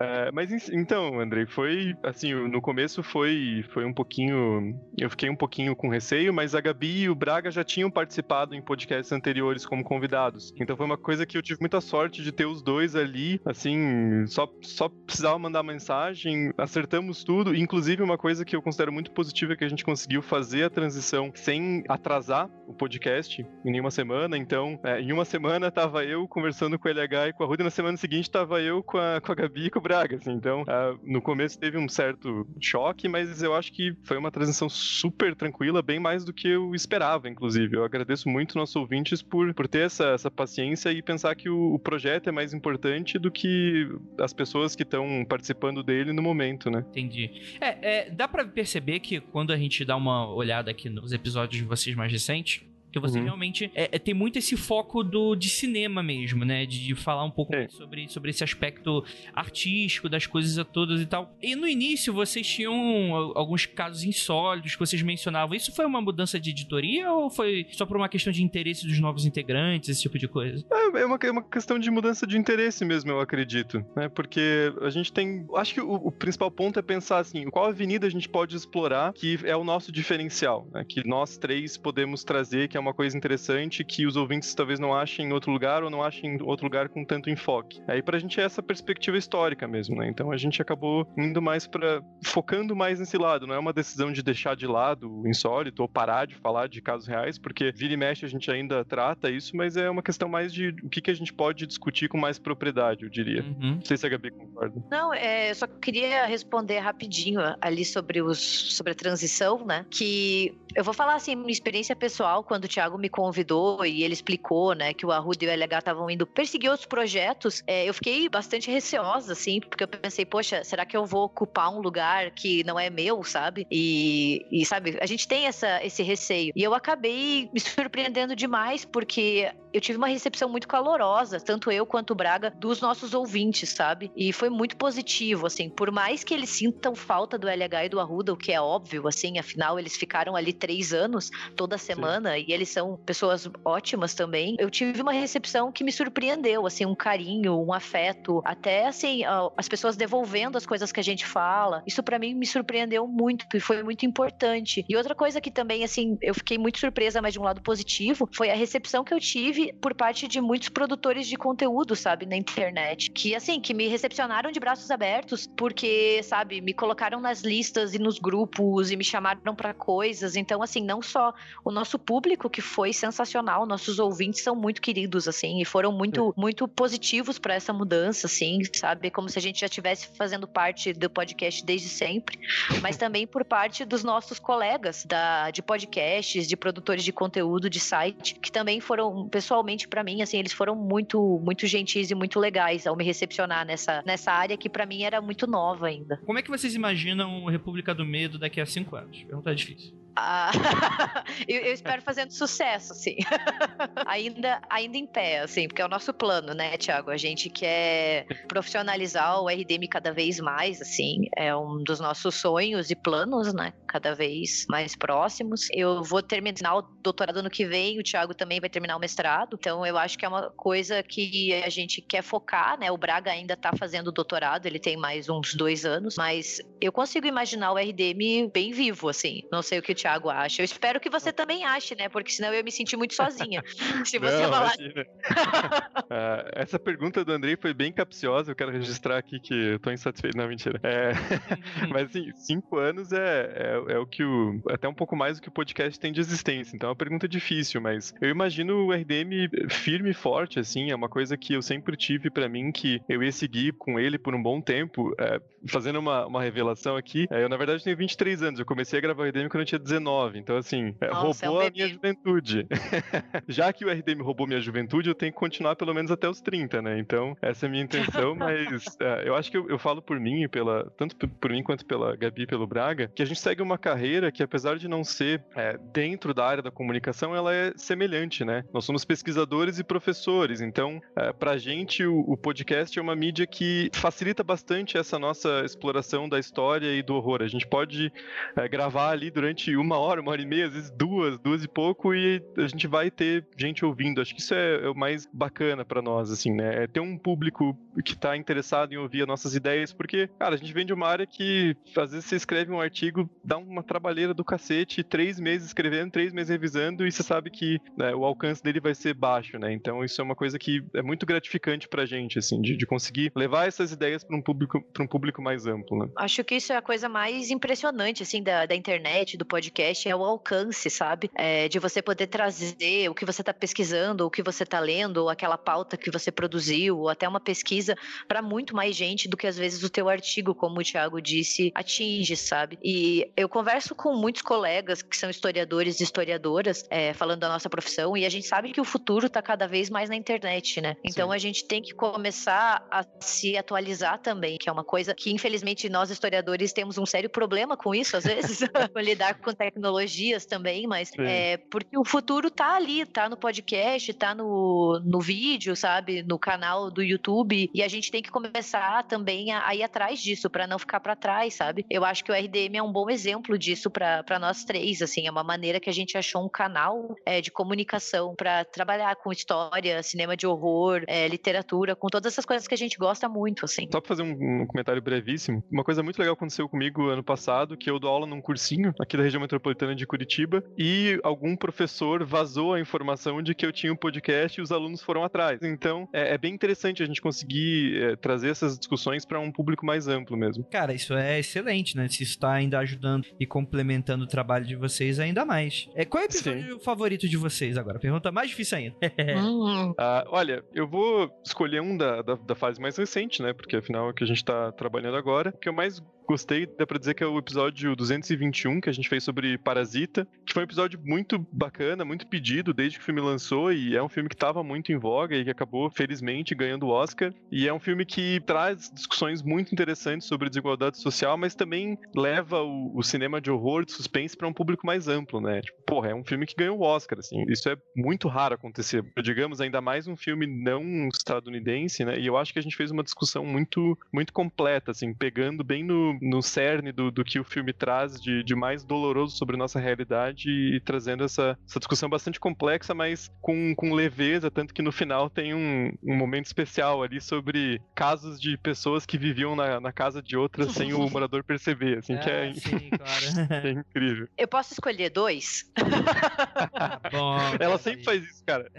[0.00, 4.78] É, mas en- então, Andrei, foi assim, no começo foi, foi um pouquinho.
[4.98, 8.54] Eu fiquei um pouquinho com receio, mas a Gabi e o Braga já tinham participado
[8.54, 10.52] em podcasts anteriores como convidados.
[10.60, 14.24] Então foi uma coisa que eu tive muita sorte de ter os dois ali, assim,
[14.26, 17.54] só, só precisava mandar mensagem, acertamos tudo.
[17.54, 20.70] Inclusive, uma coisa que eu considero muito positiva é que a gente conseguiu fazer a
[20.70, 24.36] transição sem atrasar o podcast em nenhuma semana.
[24.36, 27.62] Então, é, em uma semana tava eu conversando com o LH e com a Ruda,
[27.62, 30.18] e na semana seguinte tava eu com a, com a Gabi e com o Braga,
[30.26, 34.68] Então, ah, no começo teve um certo choque, mas eu acho que foi uma transição
[34.68, 37.76] super tranquila, bem mais do que eu esperava, inclusive.
[37.76, 41.74] Eu agradeço muito nossos ouvintes por, por ter essa, essa paciência e pensar que o,
[41.74, 46.70] o projeto é mais importante do que as pessoas que estão participando dele no momento,
[46.70, 46.84] né?
[46.90, 47.30] Entendi.
[47.60, 51.62] É, é, dá pra perceber que quando a gente dá uma olhada aqui nos episódios
[51.62, 53.24] de vocês mais recentes, que você Uhum.
[53.24, 56.66] realmente é, é, tem muito esse foco do de cinema mesmo, né?
[56.66, 57.68] De, de falar um pouco É.
[57.68, 61.34] sobre, sobre esse aspecto artístico das coisas todas e tal.
[61.42, 65.54] E no início vocês tinham al- alguns casos insólitos que vocês mencionavam.
[65.54, 68.98] Isso foi uma mudança de editoria ou foi só por uma questão de interesse dos
[68.98, 70.64] novos integrantes, esse tipo de coisa?
[70.94, 74.08] É uma, é uma questão de mudança de interesse mesmo, eu acredito, né?
[74.08, 75.46] Porque a gente tem.
[75.56, 79.12] Acho que o, o principal ponto é pensar assim: qual avenida a gente pode explorar
[79.12, 80.84] que é o nosso diferencial, né?
[80.88, 84.94] Que nós três podemos trazer, que é uma coisa interessante, que os ouvintes talvez não
[84.94, 87.82] achem em outro lugar ou não achem em outro lugar com tanto enfoque.
[87.86, 90.08] Aí pra gente é essa perspectiva histórica mesmo, né?
[90.08, 94.12] Então a gente acabou indo mais para focando mais nesse lado, não é uma decisão
[94.12, 97.94] de deixar de lado o insólito ou parar de falar de casos reais, porque vira
[97.94, 101.00] e mexe a gente ainda trata isso, mas é uma questão mais de o que,
[101.00, 103.42] que a gente pode discutir com mais propriedade, eu diria.
[103.42, 103.76] Uhum.
[103.76, 104.82] Não sei se a Gabi concorda.
[104.90, 109.86] Não, é, eu só queria responder rapidinho ali sobre, os, sobre a transição, né?
[109.90, 114.74] Que eu vou falar assim, minha experiência pessoal, quando Thiago me convidou e ele explicou,
[114.74, 118.28] né, que o Arruda e o LH estavam indo perseguir outros projetos, é, eu fiquei
[118.28, 122.64] bastante receosa, assim, porque eu pensei, poxa, será que eu vou ocupar um lugar que
[122.64, 123.66] não é meu, sabe?
[123.70, 126.52] E, e sabe, a gente tem essa, esse receio.
[126.54, 131.86] E eu acabei me surpreendendo demais, porque eu tive uma recepção muito calorosa, tanto eu
[131.86, 134.10] quanto o Braga, dos nossos ouvintes, sabe?
[134.16, 138.00] E foi muito positivo, assim, por mais que eles sintam falta do LH e do
[138.00, 142.46] Arruda, o que é óbvio, assim, afinal eles ficaram ali três anos toda semana e
[142.48, 144.56] eles são pessoas ótimas também.
[144.58, 149.22] Eu tive uma recepção que me surpreendeu, assim, um carinho, um afeto, até assim,
[149.56, 151.82] as pessoas devolvendo as coisas que a gente fala.
[151.86, 154.84] Isso pra mim me surpreendeu muito e foi muito importante.
[154.88, 158.28] E outra coisa que também, assim, eu fiquei muito surpresa, mas de um lado positivo,
[158.34, 162.36] foi a recepção que eu tive por parte de muitos produtores de conteúdo, sabe, na
[162.36, 163.10] internet.
[163.10, 167.98] Que, assim, que me recepcionaram de braços abertos, porque, sabe, me colocaram nas listas e
[167.98, 170.36] nos grupos e me chamaram pra coisas.
[170.36, 171.32] Então, assim, não só
[171.64, 173.64] o nosso público que foi sensacional.
[173.64, 178.60] Nossos ouvintes são muito queridos, assim, e foram muito, muito positivos para essa mudança, assim,
[178.74, 179.10] sabe?
[179.10, 182.38] Como se a gente já estivesse fazendo parte do podcast desde sempre,
[182.82, 187.80] mas também por parte dos nossos colegas da, de podcasts, de produtores de conteúdo, de
[187.80, 192.38] site, que também foram, pessoalmente, para mim, assim, eles foram muito, muito gentis e muito
[192.38, 196.20] legais ao me recepcionar nessa, nessa área que para mim era muito nova ainda.
[196.26, 199.22] Como é que vocês imaginam República do Medo daqui a cinco anos?
[199.22, 199.99] Pergunta difícil.
[200.16, 200.50] Ah,
[201.46, 203.16] eu, eu, espero fazendo sucesso, sim.
[204.06, 207.10] ainda, ainda em pé, assim, porque é o nosso plano, né, Tiago?
[207.10, 212.90] A gente quer profissionalizar o RDM cada vez mais, assim, é um dos nossos sonhos
[212.90, 215.68] e planos, né, cada vez mais próximos.
[215.72, 219.56] Eu vou terminar o doutorado ano que vem, o Tiago também vai terminar o mestrado,
[219.58, 222.90] então eu acho que é uma coisa que a gente quer focar, né?
[222.90, 226.92] O Braga ainda tá fazendo o doutorado, ele tem mais uns dois anos, mas eu
[226.92, 229.42] consigo imaginar o RDM bem vivo, assim.
[229.50, 230.62] Não sei o que o Thiago acha.
[230.62, 232.08] Eu espero que você também ache, né?
[232.08, 233.62] Porque senão eu ia me sentir muito sozinha.
[234.04, 234.74] Se você Não, falar.
[234.74, 238.50] uh, essa pergunta do Andrei foi bem capciosa.
[238.50, 240.36] Eu quero registrar aqui que eu tô insatisfeito.
[240.36, 240.80] Não, mentira.
[240.82, 241.12] É...
[241.90, 244.60] Mas assim, cinco anos é, é, é, o que o.
[244.68, 246.74] Até um pouco mais do que o podcast tem de existência.
[246.74, 250.90] Então é uma pergunta difícil, mas eu imagino o RDM firme e forte, assim.
[250.90, 254.18] É uma coisa que eu sempre tive para mim que eu ia seguir com ele
[254.18, 255.14] por um bom tempo.
[255.18, 258.60] É, fazendo uma, uma revelação aqui, é, eu na verdade tenho 23 anos.
[258.60, 260.38] Eu comecei a gravar o RDM quando eu tinha 19.
[260.38, 262.66] Então, assim, é, Nossa, roubou é um a minha juventude.
[263.48, 266.40] Já que o RDM roubou minha juventude, eu tenho que continuar pelo menos até os
[266.40, 266.98] 30, né?
[266.98, 270.18] Então, essa é a minha intenção, mas é, eu acho que eu, eu, falo por
[270.18, 273.62] mim, pela, tanto por mim quanto pela Gabi e pelo Braga, que a gente segue
[273.62, 277.72] uma carreira que, apesar de não ser é, dentro da área da comunicação, ela é
[277.76, 278.64] semelhante, né?
[278.72, 283.46] Nós somos pesquisadores e professores, então, é, pra gente, o, o podcast é uma mídia
[283.46, 287.42] que facilita bastante essa nossa exploração da história e do horror.
[287.42, 288.12] A gente pode
[288.56, 291.68] é, gravar ali durante uma hora, uma hora e meia, às vezes duas, duas e
[291.68, 294.20] pouco, e a gente vai ter gente ouvindo.
[294.20, 296.84] Acho que isso é, é o mais bacana para nós, assim, né?
[296.84, 300.58] É ter um público que tá interessado em ouvir as nossas ideias, porque, cara, a
[300.58, 304.32] gente vem de uma área que às vezes você escreve um artigo, dá uma trabalheira
[304.32, 308.62] do cacete, três meses escrevendo, três meses revisando, e você sabe que né, o alcance
[308.62, 309.72] dele vai ser baixo, né?
[309.72, 313.32] Então isso é uma coisa que é muito gratificante pra gente, assim, de, de conseguir
[313.34, 316.10] levar essas ideias para um público para um público mais amplo, né?
[316.16, 320.14] Acho que isso é a coisa mais impressionante, assim, da, da internet, do podcast, é
[320.14, 321.30] o alcance, sabe?
[321.34, 325.18] É, de você poder trazer o que você está pesquisando, o que você está lendo,
[325.18, 329.36] ou aquela pauta que você produziu, ou até uma pesquisa para muito mais gente do
[329.36, 332.78] que às vezes o teu artigo, como o Thiago disse, atinge, sabe?
[332.82, 337.68] E eu converso com muitos colegas que são historiadores e historiadoras, é, falando da nossa
[337.68, 340.96] profissão, e a gente sabe que o futuro está cada vez mais na internet, né?
[341.04, 341.34] Então Sim.
[341.34, 345.88] a gente tem que começar a se atualizar também, que é uma coisa que infelizmente
[345.88, 348.60] nós historiadores temos um sério problema com isso, às vezes,
[348.96, 354.34] lidar com tecnologias também, mas é, porque o futuro tá ali, tá no podcast, tá
[354.34, 359.52] no, no vídeo, sabe, no canal do YouTube, e a gente tem que começar também
[359.52, 361.84] a, a ir atrás disso para não ficar para trás, sabe?
[361.88, 365.30] Eu acho que o RDM é um bom exemplo disso para nós três, assim, é
[365.30, 370.02] uma maneira que a gente achou um canal é, de comunicação para trabalhar com história,
[370.02, 373.88] cinema de horror, é, literatura, com todas essas coisas que a gente gosta muito, assim.
[373.90, 377.76] Só pra fazer um, um comentário brevíssimo, uma coisa muito legal aconteceu comigo ano passado,
[377.76, 382.24] que eu dou aula num cursinho aqui da região metropolitana de Curitiba e algum professor
[382.24, 385.60] vazou a informação de que eu tinha um podcast e os alunos foram atrás.
[385.62, 389.84] Então, é, é bem interessante a gente conseguir é, trazer essas discussões para um público
[389.84, 390.64] mais amplo mesmo.
[390.70, 392.08] Cara, isso é excelente, né?
[392.08, 395.88] Se está ainda ajudando e complementando o trabalho de vocês ainda mais.
[395.94, 396.84] É, qual é o episódio Sim.
[396.84, 397.98] favorito de vocês agora?
[397.98, 398.96] Pergunta mais difícil ainda.
[398.96, 403.52] uh, olha, eu vou escolher um da, da, da, fase mais recente, né?
[403.52, 405.50] Porque afinal é o que a gente tá trabalhando agora.
[405.50, 408.92] O que eu mais gostei, dá pra dizer que é o episódio 221 que a
[408.92, 413.04] gente fez sobre Parasita, que foi um episódio muito bacana, muito pedido desde que o
[413.04, 416.54] filme lançou e é um filme que tava muito em voga e que acabou, felizmente,
[416.54, 417.34] ganhando o Oscar.
[417.50, 422.62] E é um filme que traz discussões muito interessantes sobre desigualdade social, mas também leva
[422.62, 425.60] o, o cinema de horror, de suspense para um público mais amplo, né?
[425.60, 427.44] Tipo, porra, é um filme que ganhou o Oscar, assim.
[427.48, 429.04] Isso é muito raro acontecer.
[429.20, 432.20] Digamos, ainda mais um filme não estadunidense, né?
[432.20, 435.82] E eu acho que a gente fez uma discussão muito, muito completa, assim, pegando bem
[435.82, 439.80] no, no cerne do, do que o filme traz de, de mais doloroso sobre nossa
[439.80, 444.82] realidade e, e trazendo essa, essa discussão bastante complexa, mas com, com leveza, tanto que
[444.82, 449.80] no final tem um, um momento especial ali sobre casos de pessoas que viviam na,
[449.80, 453.50] na casa de outras sem o morador perceber, assim, que é, Ah, sim, claro.
[453.66, 454.28] é incrível.
[454.36, 455.70] Eu posso escolher dois?
[457.10, 458.70] Bom, Ela sempre faz isso, cara.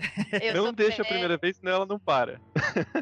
[0.42, 2.40] Eu não deixa a é, primeira vez, senão ela não para.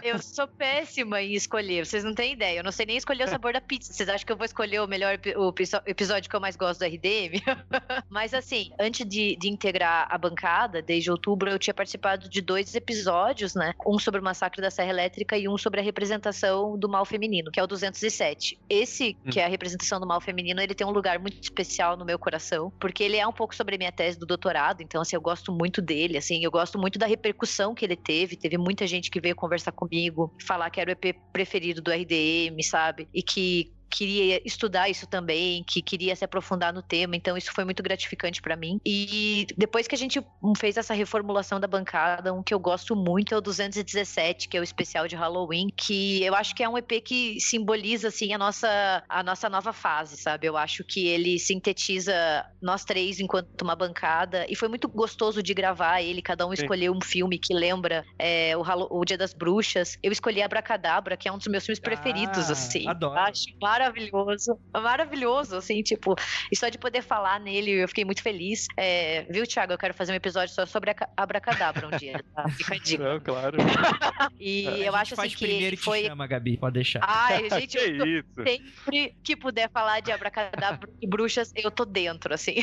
[0.01, 2.59] Eu sou péssima em escolher, vocês não têm ideia.
[2.59, 3.93] Eu não sei nem escolher o sabor da pizza.
[3.93, 5.53] Vocês acham que eu vou escolher o melhor o
[5.85, 7.41] episódio que eu mais gosto do RDM?
[8.09, 12.73] Mas assim, antes de, de integrar a bancada, desde outubro, eu tinha participado de dois
[12.75, 13.73] episódios, né?
[13.85, 17.51] Um sobre o massacre da Serra Elétrica e um sobre a representação do mal feminino,
[17.51, 18.59] que é o 207.
[18.69, 22.05] Esse, que é a representação do mal feminino, ele tem um lugar muito especial no
[22.05, 25.15] meu coração, porque ele é um pouco sobre a minha tese do doutorado, então assim,
[25.15, 28.85] eu gosto muito dele, assim, eu gosto muito da repercussão que ele teve, teve muita
[28.87, 32.88] gente que veio conversar comigo, falar que era o EP preferido do RDM, sabe?
[33.13, 37.63] E que queria estudar isso também, que queria se aprofundar no tema, então isso foi
[37.65, 38.79] muito gratificante pra mim.
[38.85, 40.21] E depois que a gente
[40.57, 44.59] fez essa reformulação da bancada, um que eu gosto muito é o 217, que é
[44.59, 48.37] o especial de Halloween, que eu acho que é um EP que simboliza assim a
[48.37, 50.47] nossa a nossa nova fase, sabe?
[50.47, 52.13] Eu acho que ele sintetiza
[52.61, 56.61] nós três enquanto uma bancada e foi muito gostoso de gravar ele, cada um Sim.
[56.63, 59.97] escolheu um filme que lembra é, o, Hallo- o Dia das Bruxas.
[60.03, 62.87] Eu escolhi Abracadabra, que é um dos meus filmes preferidos, Ah, assim.
[62.87, 63.19] adoro.
[63.19, 63.43] Acho
[63.79, 64.59] maravilhoso.
[64.73, 66.15] Maravilhoso, assim, tipo,
[66.51, 68.67] e só de poder falar nele, eu fiquei muito feliz.
[68.77, 69.73] É, viu, Thiago?
[69.73, 72.47] Eu quero fazer um episódio só sobre a Abracadabra um dia, tá?
[72.49, 73.03] Fica a dica.
[73.03, 73.57] Não, claro.
[74.39, 76.05] E A eu acho assim que primeiro ele foi.
[76.05, 76.57] chama, Gabi.
[76.57, 76.99] Pode deixar.
[77.03, 78.43] Ai, gente, que eu isso?
[78.43, 82.55] sempre que puder falar de abracadabra e bruxas, eu tô dentro, assim.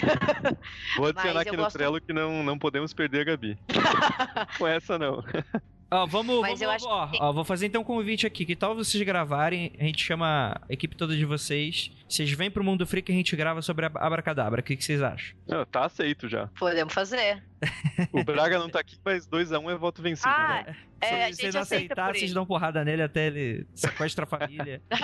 [0.97, 3.59] Vou adicionar aqui no gosto- Trello que não, não podemos perder a Gabi.
[4.59, 5.23] Com essa não.
[5.89, 8.45] Ó, vamos, Mas vamos eu acho ó, que- ó, vou fazer então um convite aqui.
[8.45, 9.73] Que tal vocês gravarem?
[9.79, 11.93] A gente chama a equipe toda de vocês.
[12.09, 14.61] Vocês vêm pro Mundo Freak e a gente grava sobre a Abracadabra.
[14.61, 15.37] O que, que vocês acham?
[15.47, 16.49] Não, tá aceito já.
[16.59, 17.41] Podemos fazer.
[18.13, 20.29] O Braga não tá aqui, mas 2x1 é voto vencido.
[20.29, 20.77] Ah, né?
[21.01, 24.25] É, Se a vocês gente não aceita aceitar, vocês dão porrada nele até ele sequestra
[24.25, 24.83] a família.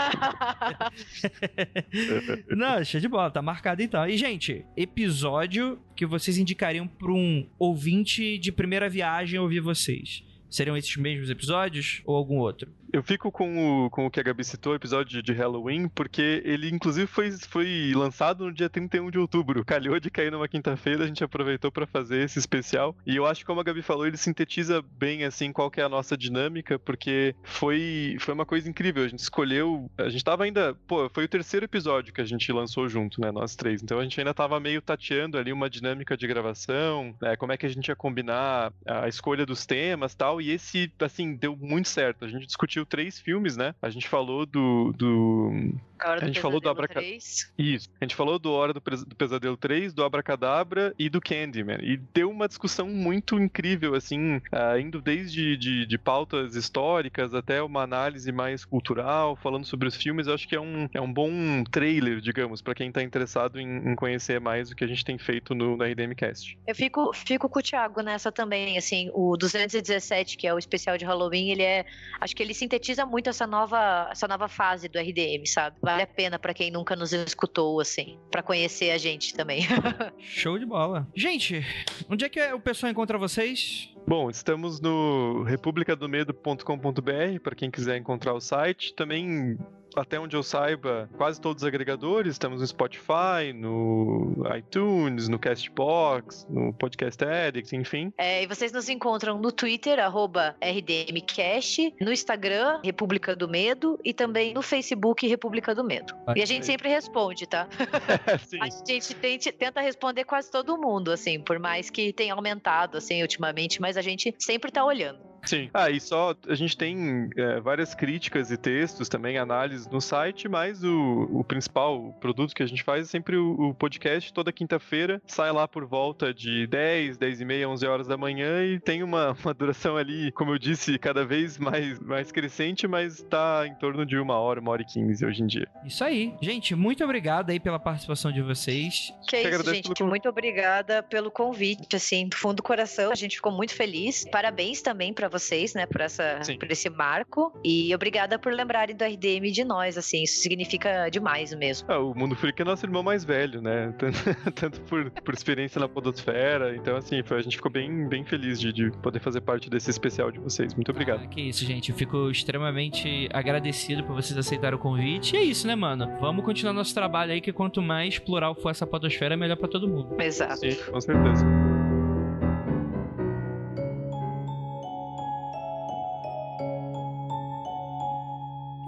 [2.51, 4.07] Não, show de bola, tá marcado então.
[4.09, 10.25] E, gente, episódio que vocês indicariam pra um ouvinte de primeira viagem ouvir vocês.
[10.53, 12.71] Seriam esses mesmos episódios ou algum outro?
[12.93, 16.43] Eu fico com o, com o que a Gabi citou, o episódio de Halloween, porque
[16.45, 19.65] ele inclusive foi, foi lançado no dia 31 de outubro.
[19.65, 22.95] Calhou de cair numa quinta-feira, a gente aproveitou pra fazer esse especial.
[23.07, 25.85] E eu acho que, como a Gabi falou, ele sintetiza bem assim qual que é
[25.85, 29.05] a nossa dinâmica, porque foi, foi uma coisa incrível.
[29.05, 29.91] A gente escolheu.
[29.97, 30.75] A gente tava ainda.
[30.87, 33.33] Pô, foi o terceiro episódio que a gente lançou junto, né?
[33.33, 33.83] Nós três.
[33.83, 37.57] Então a gente ainda tava meio tateando ali uma dinâmica de gravação, né, como é
[37.57, 40.43] que a gente ia combinar a escolha dos temas tal.
[40.43, 42.27] E esse, assim, deu muito certo.
[42.27, 43.75] A gente discutiu três filmes, né?
[43.81, 44.93] A gente falou do.
[44.97, 45.73] do...
[46.01, 47.53] A hora A gente falou do Pesadelo Abraca- 3.
[47.57, 47.89] Isso.
[48.01, 51.79] A gente falou do Hora do, Pres- do Pesadelo 3, do Abracadabra e do Candyman.
[51.81, 57.63] E deu uma discussão muito incrível, assim, ah, indo desde de, de pautas históricas até
[57.63, 60.27] uma análise mais cultural, falando sobre os filmes.
[60.27, 63.93] Eu acho que é um, é um bom trailer, digamos, pra quem tá interessado em,
[63.93, 66.59] em conhecer mais o que a gente tem feito no, no RDM Cast.
[66.67, 70.99] Eu fico, fico com o Thiago nessa também, assim, o 217, que é o especial
[70.99, 71.87] de Halloween, ele é,
[72.21, 75.77] acho que ele sintetiza muito essa nova, essa nova fase do RDM, sabe?
[75.83, 79.63] Vale a pena pra quem nunca nos escutou, assim, pra conhecer a gente também.
[80.19, 81.07] Show de bola.
[81.15, 81.63] Gente,
[82.09, 83.91] onde é que o pessoal encontra vocês?
[84.07, 88.95] Bom, estamos no republicadomedo.com.br para quem quiser encontrar o site.
[88.95, 89.59] Também,
[89.97, 92.33] até onde eu saiba, quase todos os agregadores.
[92.33, 98.13] Estamos no Spotify, no iTunes, no Castbox, no Podcast Addict, enfim.
[98.19, 104.13] É, e vocês nos encontram no Twitter, arroba RDMcast, no Instagram, República do Medo, e
[104.13, 106.15] também no Facebook, República do Medo.
[106.35, 107.69] E a gente sempre responde, tá?
[108.61, 113.23] A gente tente- tenta responder quase todo mundo, assim, por mais que tenha aumentado, assim,
[113.23, 115.32] ultimamente, mas a gente sempre tá olhando.
[115.45, 115.71] Sim.
[115.75, 120.49] Ah, e só a gente tem é, várias críticas e textos também, análises no site,
[120.49, 124.33] mas o, o principal produto que a gente faz é sempre o, o podcast.
[124.33, 128.65] Toda quinta-feira sai lá por volta de 10, 10 e meia, 11 horas da manhã
[128.65, 133.23] e tem uma, uma duração ali, como eu disse, cada vez mais, mais crescente, mas
[133.23, 135.69] tá em torno de uma hora, uma hora e quinze hoje em dia.
[135.85, 136.35] Isso aí.
[136.41, 139.13] Gente, muito obrigado aí pela participação de vocês.
[139.29, 139.93] Que é isso, gente.
[139.95, 140.09] pelo.
[140.09, 143.11] Muito obrigada pelo convite, assim, do fundo do coração.
[143.11, 144.25] A gente ficou muito feliz.
[144.31, 146.59] Parabéns também pra vocês, né, por, essa, Sim.
[146.59, 147.53] por esse marco.
[147.65, 150.23] E obrigada por lembrarem do RDM de nós, assim.
[150.23, 151.91] Isso significa demais mesmo.
[151.91, 153.93] Ah, o Mundo Freak é nosso irmão mais velho, né?
[153.99, 156.75] Tanto, tanto por, por experiência na podosfera.
[156.77, 159.91] Então, assim, foi- a gente ficou bem, bem feliz de, de poder fazer parte desse
[159.91, 160.75] especial de vocês.
[160.75, 161.23] Muito obrigado.
[161.25, 161.91] Ah, que isso, gente.
[161.91, 165.35] Eu fico extremamente agradecido por vocês aceitarem o convite.
[165.35, 166.09] E é isso, né, mano?
[166.21, 169.89] Vamos continuar nosso trabalho aí, que quanto mais plural for essa podosfera, melhor pra todo
[169.89, 170.21] mundo.
[170.21, 170.57] Exato.
[170.59, 171.72] Sim, com certeza.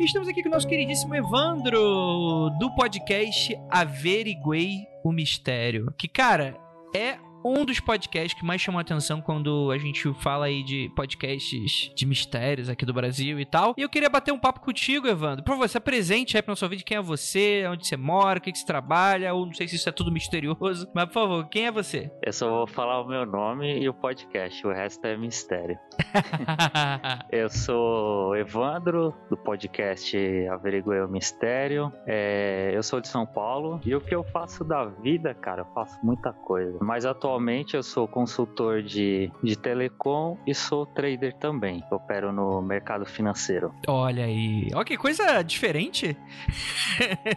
[0.04, 5.92] Estamos aqui com o nosso queridíssimo Evandro, do podcast Averiguei o Mistério.
[5.96, 6.54] Que, cara,
[6.94, 10.90] é um dos podcasts que mais chamou a atenção quando a gente fala aí de
[10.96, 13.74] podcasts de mistérios aqui do Brasil e tal.
[13.76, 15.44] E eu queria bater um papo contigo, Evandro.
[15.44, 18.50] Por você, presente aí pra nosso vídeo quem é você, onde você mora, o que,
[18.50, 20.88] que você trabalha, ou não sei se isso é tudo misterioso.
[20.94, 22.10] Mas, por favor, quem é você?
[22.22, 25.78] Eu só vou falar o meu nome e o podcast, o resto é mistério.
[27.30, 30.16] eu sou Evandro, do podcast
[30.48, 31.92] Averiguei o Mistério.
[32.06, 35.66] É, eu sou de São Paulo e o que eu faço da vida, cara, eu
[35.74, 36.78] faço muita coisa.
[36.80, 37.33] Mas atualmente
[37.76, 41.82] eu sou consultor de, de telecom e sou trader também.
[41.90, 43.74] Opero no mercado financeiro.
[43.86, 44.68] Olha aí.
[44.74, 46.16] Ó, que coisa diferente.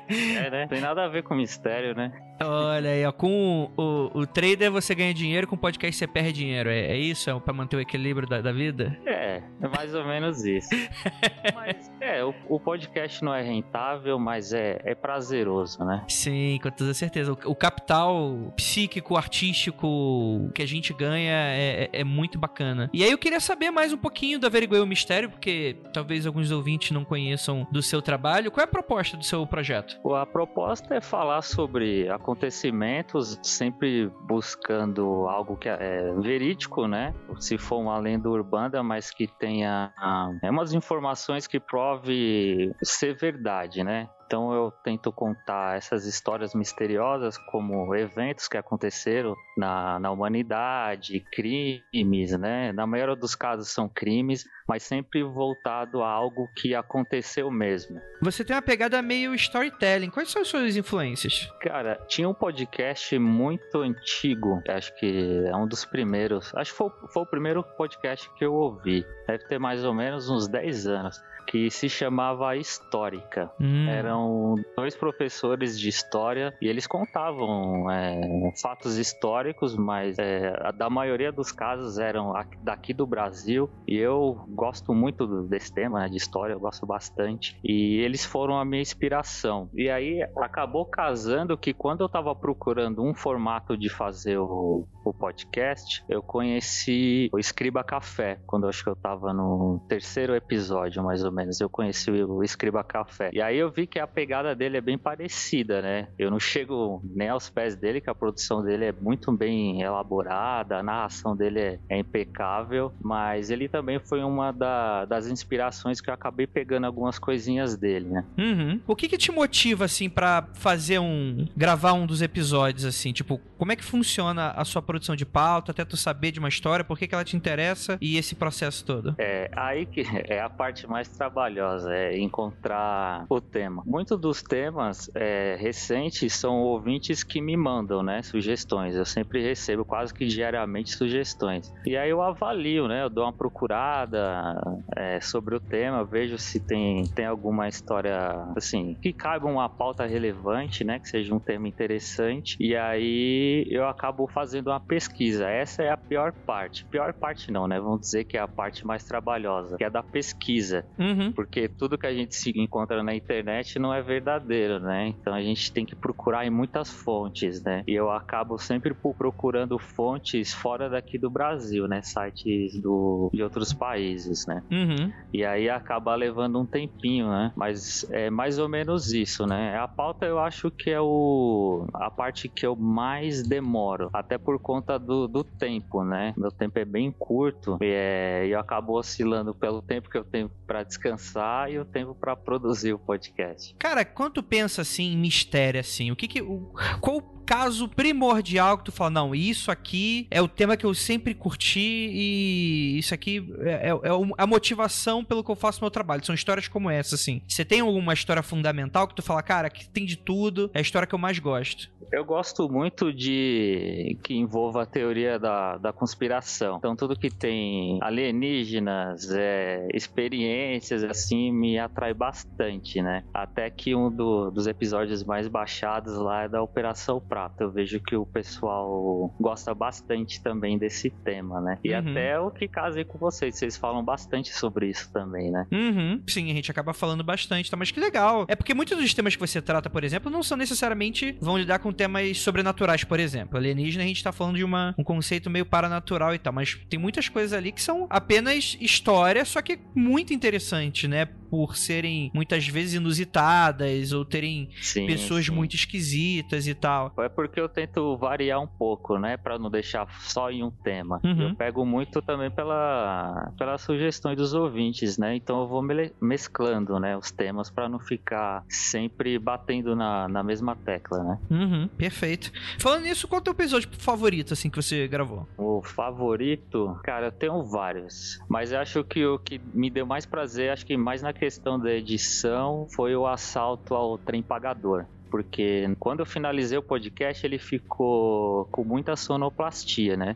[0.09, 0.67] é, né?
[0.67, 2.11] Tem nada a ver com mistério, né?
[2.39, 3.11] Olha aí, ó.
[3.11, 6.69] Com o, o, trader você ganha dinheiro, com o podcast você perde dinheiro.
[6.69, 7.29] É, é isso?
[7.29, 8.97] É pra manter o equilíbrio da, da vida?
[9.05, 10.69] É, é mais ou menos isso.
[11.55, 16.03] mas, é, o, o, podcast não é rentável, mas é, é prazeroso, né?
[16.07, 17.33] Sim, com toda certeza.
[17.33, 22.89] O, o capital psíquico, artístico que a gente ganha é, é, é, muito bacana.
[22.93, 26.51] E aí eu queria saber mais um pouquinho da Averiguei o Mistério, porque talvez alguns
[26.51, 28.51] ouvintes não conheçam do seu trabalho.
[28.51, 29.99] Qual é a proposta do seu projeto?
[30.15, 37.13] A proposta é falar sobre acontecimentos, sempre buscando algo que é verídico, né?
[37.39, 43.15] Se for uma lenda urbana, mas que tenha ah, é umas informações que prove ser
[43.15, 44.09] verdade, né?
[44.27, 52.37] Então eu tento contar essas histórias misteriosas como eventos que aconteceram na, na humanidade, crimes,
[52.37, 52.73] né?
[52.73, 58.01] Na maioria dos casos são crimes, mas sempre voltado a algo que aconteceu mesmo.
[58.21, 60.09] Você tem uma pegada meio storytelling.
[60.09, 61.49] Quais são as suas influências?
[61.61, 66.89] Cara, tinha um podcast muito antigo, acho que é um dos primeiros, acho que foi,
[67.13, 69.05] foi o primeiro podcast que eu ouvi.
[69.25, 73.49] Deve ter mais ou menos uns 10 anos que se chamava Histórica.
[73.59, 73.87] Hum.
[74.17, 81.31] Eram dois professores de história e eles contavam é, fatos históricos, mas é, da maioria
[81.31, 86.53] dos casos eram daqui do Brasil e eu gosto muito desse tema né, de história,
[86.53, 89.69] eu gosto bastante e eles foram a minha inspiração.
[89.75, 95.13] E aí acabou casando que quando eu estava procurando um formato de fazer o, o
[95.13, 101.03] podcast, eu conheci o Escriba Café, quando eu acho que eu estava no terceiro episódio,
[101.03, 101.61] mais ou menos.
[101.61, 103.29] Eu conheci o Escriba Café.
[103.33, 106.07] E aí eu vi que a pegada dele é bem parecida, né?
[106.17, 110.77] Eu não chego nem aos pés dele, que a produção dele é muito bem elaborada,
[110.77, 116.09] a narração dele é, é impecável, mas ele também foi uma da, das inspirações que
[116.09, 118.25] eu acabei pegando algumas coisinhas dele, né?
[118.37, 118.79] Uhum.
[118.87, 121.45] O que que te motiva, assim, para fazer um...
[121.55, 123.11] gravar um dos episódios, assim?
[123.11, 126.49] Tipo, como é que funciona a sua produção de pauta, até tu saber de uma
[126.49, 129.15] história, por que que ela te interessa e esse processo todo?
[129.17, 133.83] É, aí que é a parte mais trabalhosa, é encontrar o tema.
[133.97, 138.93] Muitos dos temas é, recentes são ouvintes que me mandam, né, sugestões.
[138.93, 141.73] Eu sempre recebo quase que diariamente sugestões.
[141.83, 144.61] E aí eu avalio, né, eu dou uma procurada
[144.95, 148.15] é, sobre o tema, vejo se tem, tem alguma história,
[148.55, 152.55] assim, que caiba uma pauta relevante, né, que seja um tema interessante.
[152.59, 155.49] E aí eu acabo fazendo uma pesquisa.
[155.49, 156.85] Essa é a pior parte.
[156.85, 160.03] Pior parte não, né, vamos dizer que é a parte mais trabalhosa, que é da
[160.03, 160.85] pesquisa.
[160.99, 161.31] Uhum.
[161.31, 165.07] Porque tudo que a gente se encontra na internet não é verdadeiro, né?
[165.07, 167.83] Então a gente tem que procurar em muitas fontes, né?
[167.87, 172.01] E eu acabo sempre procurando fontes fora daqui do Brasil, né?
[172.01, 174.63] Sites do, de outros países, né?
[174.71, 175.11] Uhum.
[175.33, 177.51] E aí acaba levando um tempinho, né?
[177.55, 179.77] Mas é mais ou menos isso, né?
[179.77, 184.59] A pauta eu acho que é o a parte que eu mais demoro, até por
[184.59, 186.33] conta do, do tempo, né?
[186.37, 190.49] Meu tempo é bem curto e é, eu acabo oscilando pelo tempo que eu tenho
[190.65, 193.75] para descansar e o tempo para produzir o podcast.
[193.79, 198.83] Cara, quando pensa assim em mistério assim, o que que o, qual caso primordial que
[198.83, 203.49] tu fala, não, isso aqui é o tema que eu sempre curti e isso aqui
[203.61, 206.25] é, é, é a motivação pelo que eu faço meu trabalho.
[206.25, 207.41] São histórias como essa, assim.
[207.47, 210.81] Você tem alguma história fundamental que tu fala, cara, que tem de tudo, é a
[210.81, 211.89] história que eu mais gosto?
[212.11, 216.77] Eu gosto muito de que envolva a teoria da, da conspiração.
[216.77, 223.23] Então, tudo que tem alienígenas, é, experiências, assim, me atrai bastante, né?
[223.33, 227.36] Até que um do, dos episódios mais baixados lá é da Operação Prata.
[227.59, 231.77] Eu vejo que o pessoal gosta bastante também desse tema, né?
[231.83, 231.99] E uhum.
[231.99, 235.67] até o que casei com vocês, vocês falam bastante sobre isso também, né?
[235.71, 236.21] Uhum.
[236.27, 237.77] Sim, a gente acaba falando bastante, tá?
[237.77, 238.45] Mas que legal.
[238.47, 241.79] É porque muitos dos temas que você trata, por exemplo, não são necessariamente vão lidar
[241.79, 243.57] com temas sobrenaturais, por exemplo.
[243.57, 246.99] Alienígena, a gente tá falando de uma, um conceito meio paranatural e tal, mas tem
[246.99, 251.27] muitas coisas ali que são apenas história, só que muito interessante, né?
[251.49, 255.51] Por serem muitas vezes inusitadas ou terem Sim, pessoas sim.
[255.51, 257.13] muito esquisitas e tal.
[257.19, 259.37] É porque eu tento variar um pouco, né?
[259.37, 261.19] Pra não deixar só em um tema.
[261.23, 261.49] Uhum.
[261.49, 265.35] Eu pego muito também pela, pelas sugestões dos ouvintes, né?
[265.35, 265.83] Então eu vou
[266.21, 267.17] mesclando, né?
[267.17, 271.39] Os temas pra não ficar sempre batendo na, na mesma tecla, né?
[271.49, 272.51] Uhum, perfeito.
[272.79, 275.47] Falando nisso, qual é o teu episódio favorito, assim, que você gravou?
[275.57, 278.39] O favorito, cara, eu tenho vários.
[278.47, 281.79] Mas eu acho que o que me deu mais prazer, acho que mais na questão
[281.79, 285.05] da edição, foi o assalto ao trem pagador.
[285.29, 290.35] Porque quando eu finalizei o podcast, ele ficou com muita sonoplastia, né?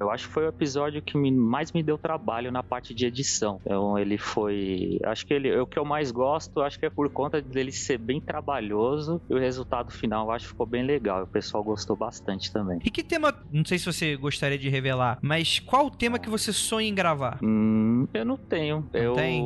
[0.00, 3.06] Eu- acho que foi o episódio que me- mais me deu trabalho na parte de
[3.06, 3.60] edição.
[3.64, 4.98] Então ele foi.
[5.04, 7.96] Acho que ele, o que eu mais gosto, acho que é por conta dele ser
[7.98, 11.22] bem trabalhoso e o resultado final eu acho que ficou bem legal.
[11.22, 12.78] O pessoal gostou bastante também.
[12.84, 16.28] E que tema, não sei se você gostaria de revelar, mas qual o tema que
[16.30, 17.38] você sonha em gravar?
[17.42, 18.84] Hum, eu não tenho.
[18.92, 19.42] Não eu tem?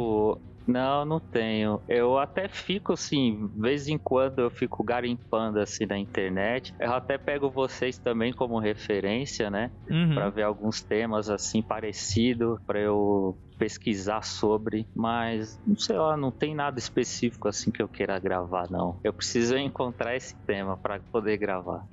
[0.67, 1.81] Não, não tenho.
[1.89, 6.73] Eu até fico assim, de vez em quando eu fico garimpando assim na internet.
[6.81, 10.15] Eu até pego vocês também como referência, né, Uhum.
[10.15, 16.33] Pra ver alguns temas assim parecido pra eu pesquisar sobre, mas não sei lá, não
[16.33, 18.99] tem nada específico assim que eu queira gravar não.
[19.05, 21.87] Eu preciso encontrar esse tema pra poder gravar.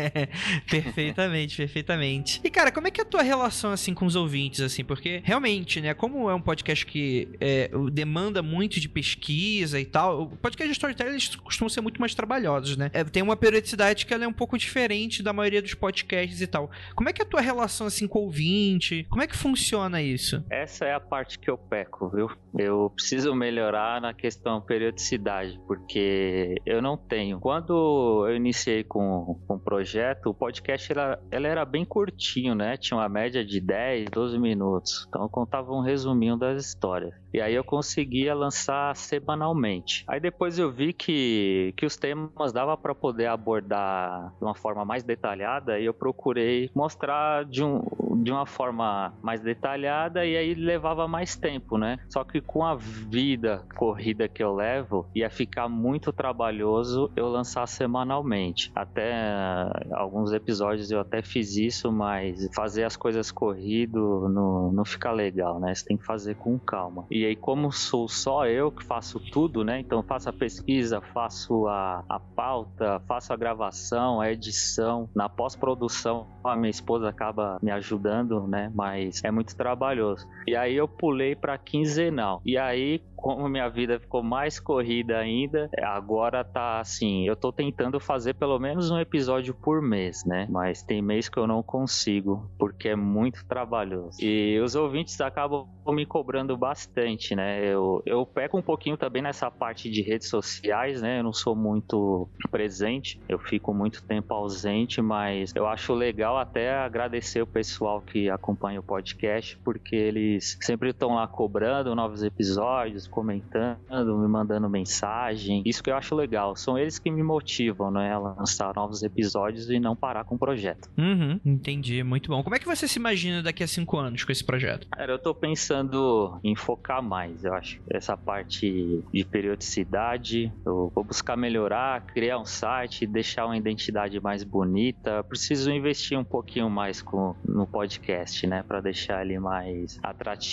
[0.70, 2.40] perfeitamente, perfeitamente.
[2.42, 4.82] E cara, como é que é a tua relação assim com os ouvintes assim?
[4.82, 10.22] Porque realmente, né, como é um podcast que é, demanda muito de pesquisa e tal,
[10.22, 12.90] o podcast de storytelling eles costumam ser muito mais trabalhosos, né?
[12.94, 16.46] É, tem uma periodicidade que ela é um pouco diferente da maioria dos podcasts e
[16.46, 16.70] tal.
[16.94, 19.06] Como é que é a tua relação assim com o ouvinte?
[19.10, 20.42] Como é que funciona isso?
[20.48, 22.30] Essa é a parte que eu peco, viu?
[22.56, 27.40] Eu preciso melhorar na questão periodicidade, porque eu não tenho.
[27.40, 32.76] Quando eu iniciei com, com o projeto, o podcast era, ele era bem curtinho, né?
[32.76, 35.06] Tinha uma média de 10, 12 minutos.
[35.08, 37.14] Então eu contava um resuminho das histórias.
[37.32, 40.04] E aí eu conseguia lançar semanalmente.
[40.06, 44.84] Aí depois eu vi que, que os temas dava para poder abordar de uma forma
[44.84, 47.82] mais detalhada e eu procurei mostrar de, um,
[48.22, 51.98] de uma forma mais detalhada e aí levava mais tempo, né?
[52.08, 57.66] Só que com a vida corrida que eu levo, ia ficar muito trabalhoso eu lançar
[57.66, 58.72] semanalmente.
[58.74, 64.84] Até eh, alguns episódios eu até fiz isso, mas fazer as coisas corrido não, não
[64.84, 65.74] fica legal, né?
[65.74, 67.06] Você tem que fazer com calma.
[67.10, 69.80] E aí, como sou só eu que faço tudo, né?
[69.80, 75.08] Então faço a pesquisa, faço a, a pauta, faço a gravação, a edição.
[75.14, 78.72] Na pós-produção, a minha esposa acaba me ajudando, né?
[78.74, 80.26] Mas é muito trabalhoso.
[80.46, 82.40] E aí eu pulei para quinzenal.
[82.44, 87.98] E aí, como minha vida ficou mais corrida ainda, agora tá assim, eu tô tentando
[87.98, 90.46] fazer pelo menos um episódio por mês, né?
[90.50, 94.18] Mas tem mês que eu não consigo, porque é muito trabalhoso.
[94.22, 97.64] E os ouvintes acabam me cobrando bastante, né?
[97.66, 101.20] Eu, eu peco um pouquinho também nessa parte de redes sociais, né?
[101.20, 106.74] Eu não sou muito presente, eu fico muito tempo ausente, mas eu acho legal até
[106.74, 113.06] agradecer o pessoal que acompanha o podcast, porque eles sempre estão lá cobrando novos episódios,
[113.06, 115.62] comentando, me mandando mensagem.
[115.64, 116.56] Isso que eu acho legal.
[116.56, 118.12] São eles que me motivam, né?
[118.12, 120.88] A lançar novos episódios e não parar com o projeto.
[120.98, 122.42] Uhum, entendi, muito bom.
[122.42, 124.86] Como é que você se imagina daqui a cinco anos com esse projeto?
[124.90, 127.80] Cara, eu tô pensando em focar mais, eu acho.
[127.90, 134.44] Essa parte de periodicidade, eu vou buscar melhorar, criar um site, deixar uma identidade mais
[134.44, 135.22] bonita.
[135.24, 138.62] Preciso investir um pouquinho mais com, no podcast, né?
[138.62, 140.43] Pra deixar ele mais atrativo,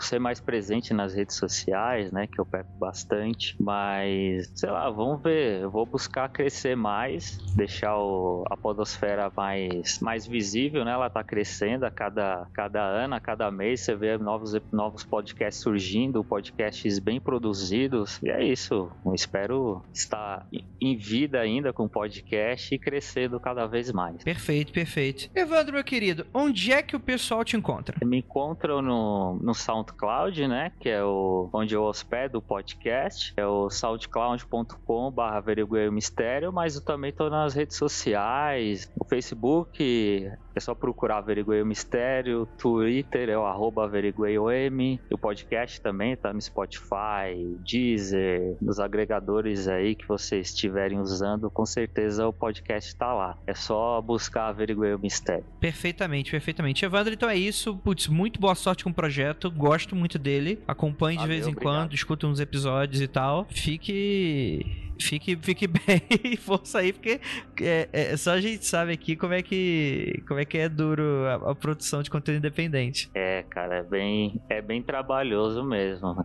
[0.00, 2.26] ser mais presente nas redes sociais, né?
[2.26, 3.56] Que eu pego bastante.
[3.60, 5.62] Mas, sei lá, vamos ver.
[5.62, 10.92] Eu vou buscar crescer mais, deixar o, a podosfera mais, mais visível, né?
[10.92, 13.80] Ela tá crescendo a cada, cada ano, a cada mês.
[13.80, 18.20] Você vê novos, novos podcasts surgindo, podcasts bem produzidos.
[18.22, 18.90] E é isso.
[19.04, 20.46] Eu espero estar
[20.80, 24.22] em vida ainda com o podcast e crescendo cada vez mais.
[24.22, 25.30] Perfeito, perfeito.
[25.34, 27.96] Evandro, meu querido, onde é que o pessoal te encontra?
[28.04, 30.72] Me encontram no, no SoundCloud, né?
[30.80, 33.32] Que é o onde eu hospedo o podcast.
[33.36, 40.30] É o soundcloud.com.br averiguei o mistério, mas eu também tô nas redes sociais, no Facebook,
[40.54, 46.32] é só procurar Averiguei o Mistério, Twitter é o arroba averigueiom, o podcast também tá
[46.32, 53.12] no Spotify, Deezer, nos agregadores aí que vocês estiverem usando, com certeza o podcast tá
[53.12, 53.38] lá.
[53.46, 55.44] É só buscar Averiguei o Mistério.
[55.58, 56.84] Perfeitamente, perfeitamente.
[56.84, 57.76] Evandro, então é isso.
[57.78, 59.23] Putz, muito boa sorte com o projeto.
[59.50, 60.60] Gosto muito dele.
[60.66, 61.74] Acompanhe de Valeu, vez em obrigado.
[61.74, 63.46] quando, escuta uns episódios e tal.
[63.50, 67.20] Fique Fique, fique bem, força aí, porque
[67.60, 71.26] é, é, só a gente sabe aqui como é que, como é, que é duro
[71.26, 73.10] a, a produção de conteúdo independente.
[73.14, 76.24] É, cara, é bem, é bem trabalhoso mesmo.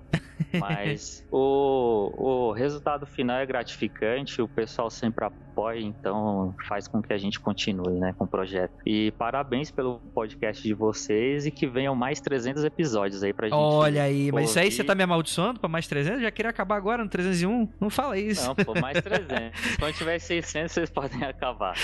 [0.59, 7.11] Mas o, o resultado final é gratificante, o pessoal sempre apoia, então faz com que
[7.11, 8.73] a gente continue, né, com o projeto.
[8.85, 13.57] E parabéns pelo podcast de vocês e que venham mais 300 episódios aí pra gente.
[13.57, 14.77] Olha aí, mas isso aí ouvir.
[14.77, 16.21] você tá me amaldiçoando pra mais 300?
[16.21, 17.69] Já queria acabar agora no 301?
[17.79, 18.47] Não fala isso.
[18.47, 19.77] Não, pô, mais 300.
[19.77, 21.73] Quando tiver 600, vocês podem acabar.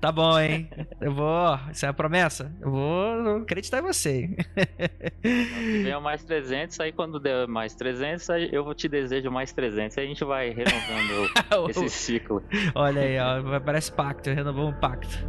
[0.00, 0.68] Tá bom, hein?
[1.00, 1.58] Eu vou.
[1.72, 2.52] Isso é a promessa?
[2.60, 4.28] Eu vou acreditar em você.
[5.82, 9.96] Venham mais 300, aí quando der mais 300, aí eu vou te desejo mais 300.
[9.96, 11.30] Aí a gente vai renovando
[11.70, 12.42] esse ciclo.
[12.74, 13.60] Olha aí, ó.
[13.60, 14.28] Parece pacto.
[14.30, 15.26] Renovou um pacto.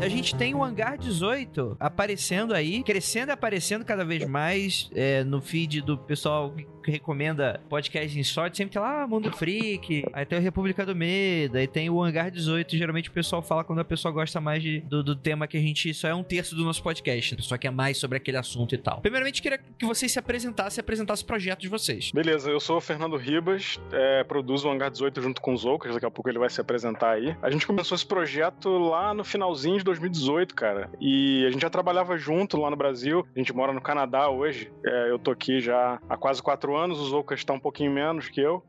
[0.00, 5.22] A gente tem o Hangar 18 aparecendo aí, crescendo e aparecendo cada vez mais é,
[5.22, 8.56] no feed do pessoal que recomenda podcast em sorte.
[8.56, 12.02] Sempre tem lá ah, Mundo Freak, aí tem o República do Medo, aí tem o
[12.02, 12.76] Hangar 18.
[12.76, 15.60] Geralmente o pessoal fala quando a pessoa gosta mais de, do, do tema que a
[15.60, 15.90] gente.
[15.90, 18.78] Isso é um terço do nosso podcast, a pessoa quer mais sobre aquele assunto e
[18.78, 19.00] tal.
[19.02, 22.10] Primeiramente, queria que vocês se apresentassem e apresentassem o projeto de vocês.
[22.12, 25.92] Beleza, eu sou o Fernando Ribas, é, produzo o Hangar 18 junto com o Zoucas,
[25.92, 27.36] daqui a pouco ele vai se apresentar aí.
[27.42, 31.70] A gente começou esse projeto lá no finalzinho de 2018, cara, e a gente já
[31.70, 35.60] trabalhava junto lá no Brasil, a gente mora no Canadá hoje, é, eu tô aqui
[35.60, 38.64] já há quase quatro anos, o Zoucas tá um pouquinho menos que eu,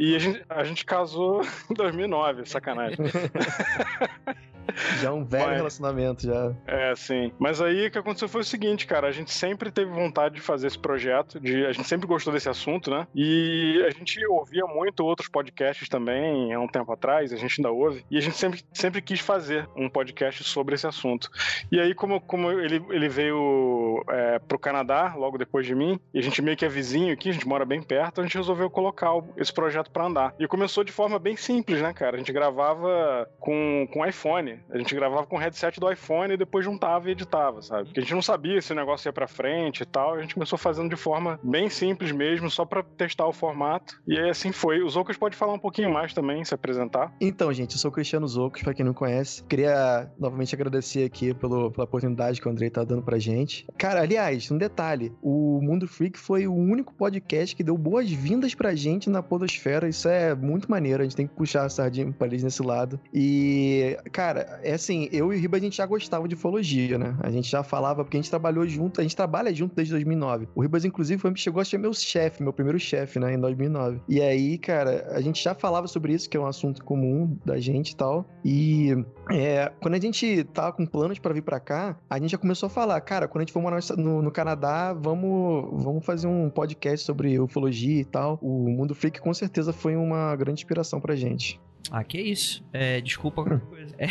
[0.00, 2.98] E e a gente, a gente casou em 2009, sacanagem.
[5.00, 6.52] Já um velho Mas- relacionamento, já.
[6.66, 7.32] É, sim.
[7.38, 10.40] Mas aí o que aconteceu foi o seguinte, cara, a gente sempre teve vontade de
[10.40, 13.06] fazer esse projeto, de, a gente sempre gostou desse assunto, né?
[13.14, 17.70] E a gente ouvia muito outros podcasts também, há um tempo atrás, a gente ainda
[17.70, 21.28] ouve, e a gente sempre, sempre quis fazer um podcast sobre esse assunto.
[21.70, 26.18] E aí, como, como ele, ele veio é, pro Canadá, logo depois de mim, e
[26.18, 28.70] a gente meio que é vizinho aqui, a gente mora bem perto, a gente resolveu
[28.70, 30.34] colocar esse projeto pra andar.
[30.38, 32.16] E começou de forma bem simples, né, cara?
[32.16, 34.53] A gente gravava com, com iPhone.
[34.70, 37.84] A gente gravava com o headset do iPhone e depois juntava e editava, sabe?
[37.84, 40.14] Porque a gente não sabia se o negócio ia pra frente e tal.
[40.14, 44.00] A gente começou fazendo de forma bem simples mesmo, só pra testar o formato.
[44.06, 44.82] E aí assim foi.
[44.82, 47.12] Os Ocas pode falar um pouquinho mais também, se apresentar.
[47.20, 49.42] Então, gente, eu sou o Cristiano Zocos, pra quem não conhece.
[49.44, 53.66] Queria novamente agradecer aqui pelo, pela oportunidade que o Andrei tá dando pra gente.
[53.78, 58.74] Cara, aliás, um detalhe: o Mundo Freak foi o único podcast que deu boas-vindas pra
[58.74, 59.88] gente na Podosfera.
[59.88, 63.00] Isso é muito maneiro, a gente tem que puxar a sardinha pra eles nesse lado.
[63.12, 67.16] E, cara, é assim, eu e o Riba a gente já gostava de ufologia, né?
[67.20, 70.48] A gente já falava, porque a gente trabalhou junto, a gente trabalha junto desde 2009.
[70.54, 74.00] O Ribas, inclusive, foi, chegou a ser meu chefe, meu primeiro chefe, né, em 2009.
[74.08, 77.58] E aí, cara, a gente já falava sobre isso, que é um assunto comum da
[77.58, 78.26] gente e tal.
[78.44, 78.94] E
[79.30, 82.66] é, quando a gente tava com planos pra vir pra cá, a gente já começou
[82.66, 86.50] a falar, cara, quando a gente for morar no, no Canadá, vamos, vamos fazer um
[86.50, 88.38] podcast sobre ufologia e tal.
[88.42, 91.60] O Mundo Freak com certeza foi uma grande inspiração pra gente.
[91.90, 92.64] Ah, que isso.
[92.72, 93.83] É, desculpa qualquer coisa.
[93.98, 94.06] É.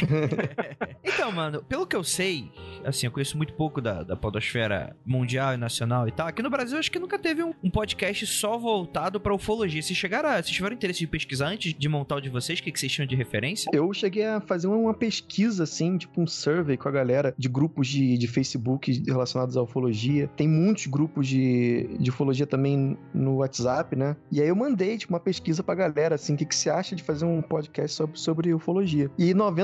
[1.04, 2.52] então, mano, pelo que eu sei,
[2.84, 6.28] assim, eu conheço muito pouco da, da podosfera mundial e nacional e tal.
[6.28, 9.82] Aqui no Brasil, acho que nunca teve um, um podcast só voltado pra ufologia.
[9.82, 12.60] Vocês chegaram a, vocês tiveram interesse de pesquisar antes de montar o de vocês?
[12.60, 13.70] O que, que vocês tinham de referência?
[13.74, 17.88] Eu cheguei a fazer uma pesquisa, assim, tipo um survey com a galera de grupos
[17.88, 20.30] de, de Facebook relacionados à ufologia.
[20.36, 24.16] Tem muitos grupos de, de ufologia também no WhatsApp, né?
[24.32, 26.96] E aí eu mandei, tipo, uma pesquisa pra galera, assim, o que, que você acha
[26.96, 29.10] de fazer um podcast sobre, sobre ufologia?
[29.18, 29.62] E 90%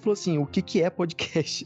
[0.00, 1.64] falou assim, o que, que é podcast?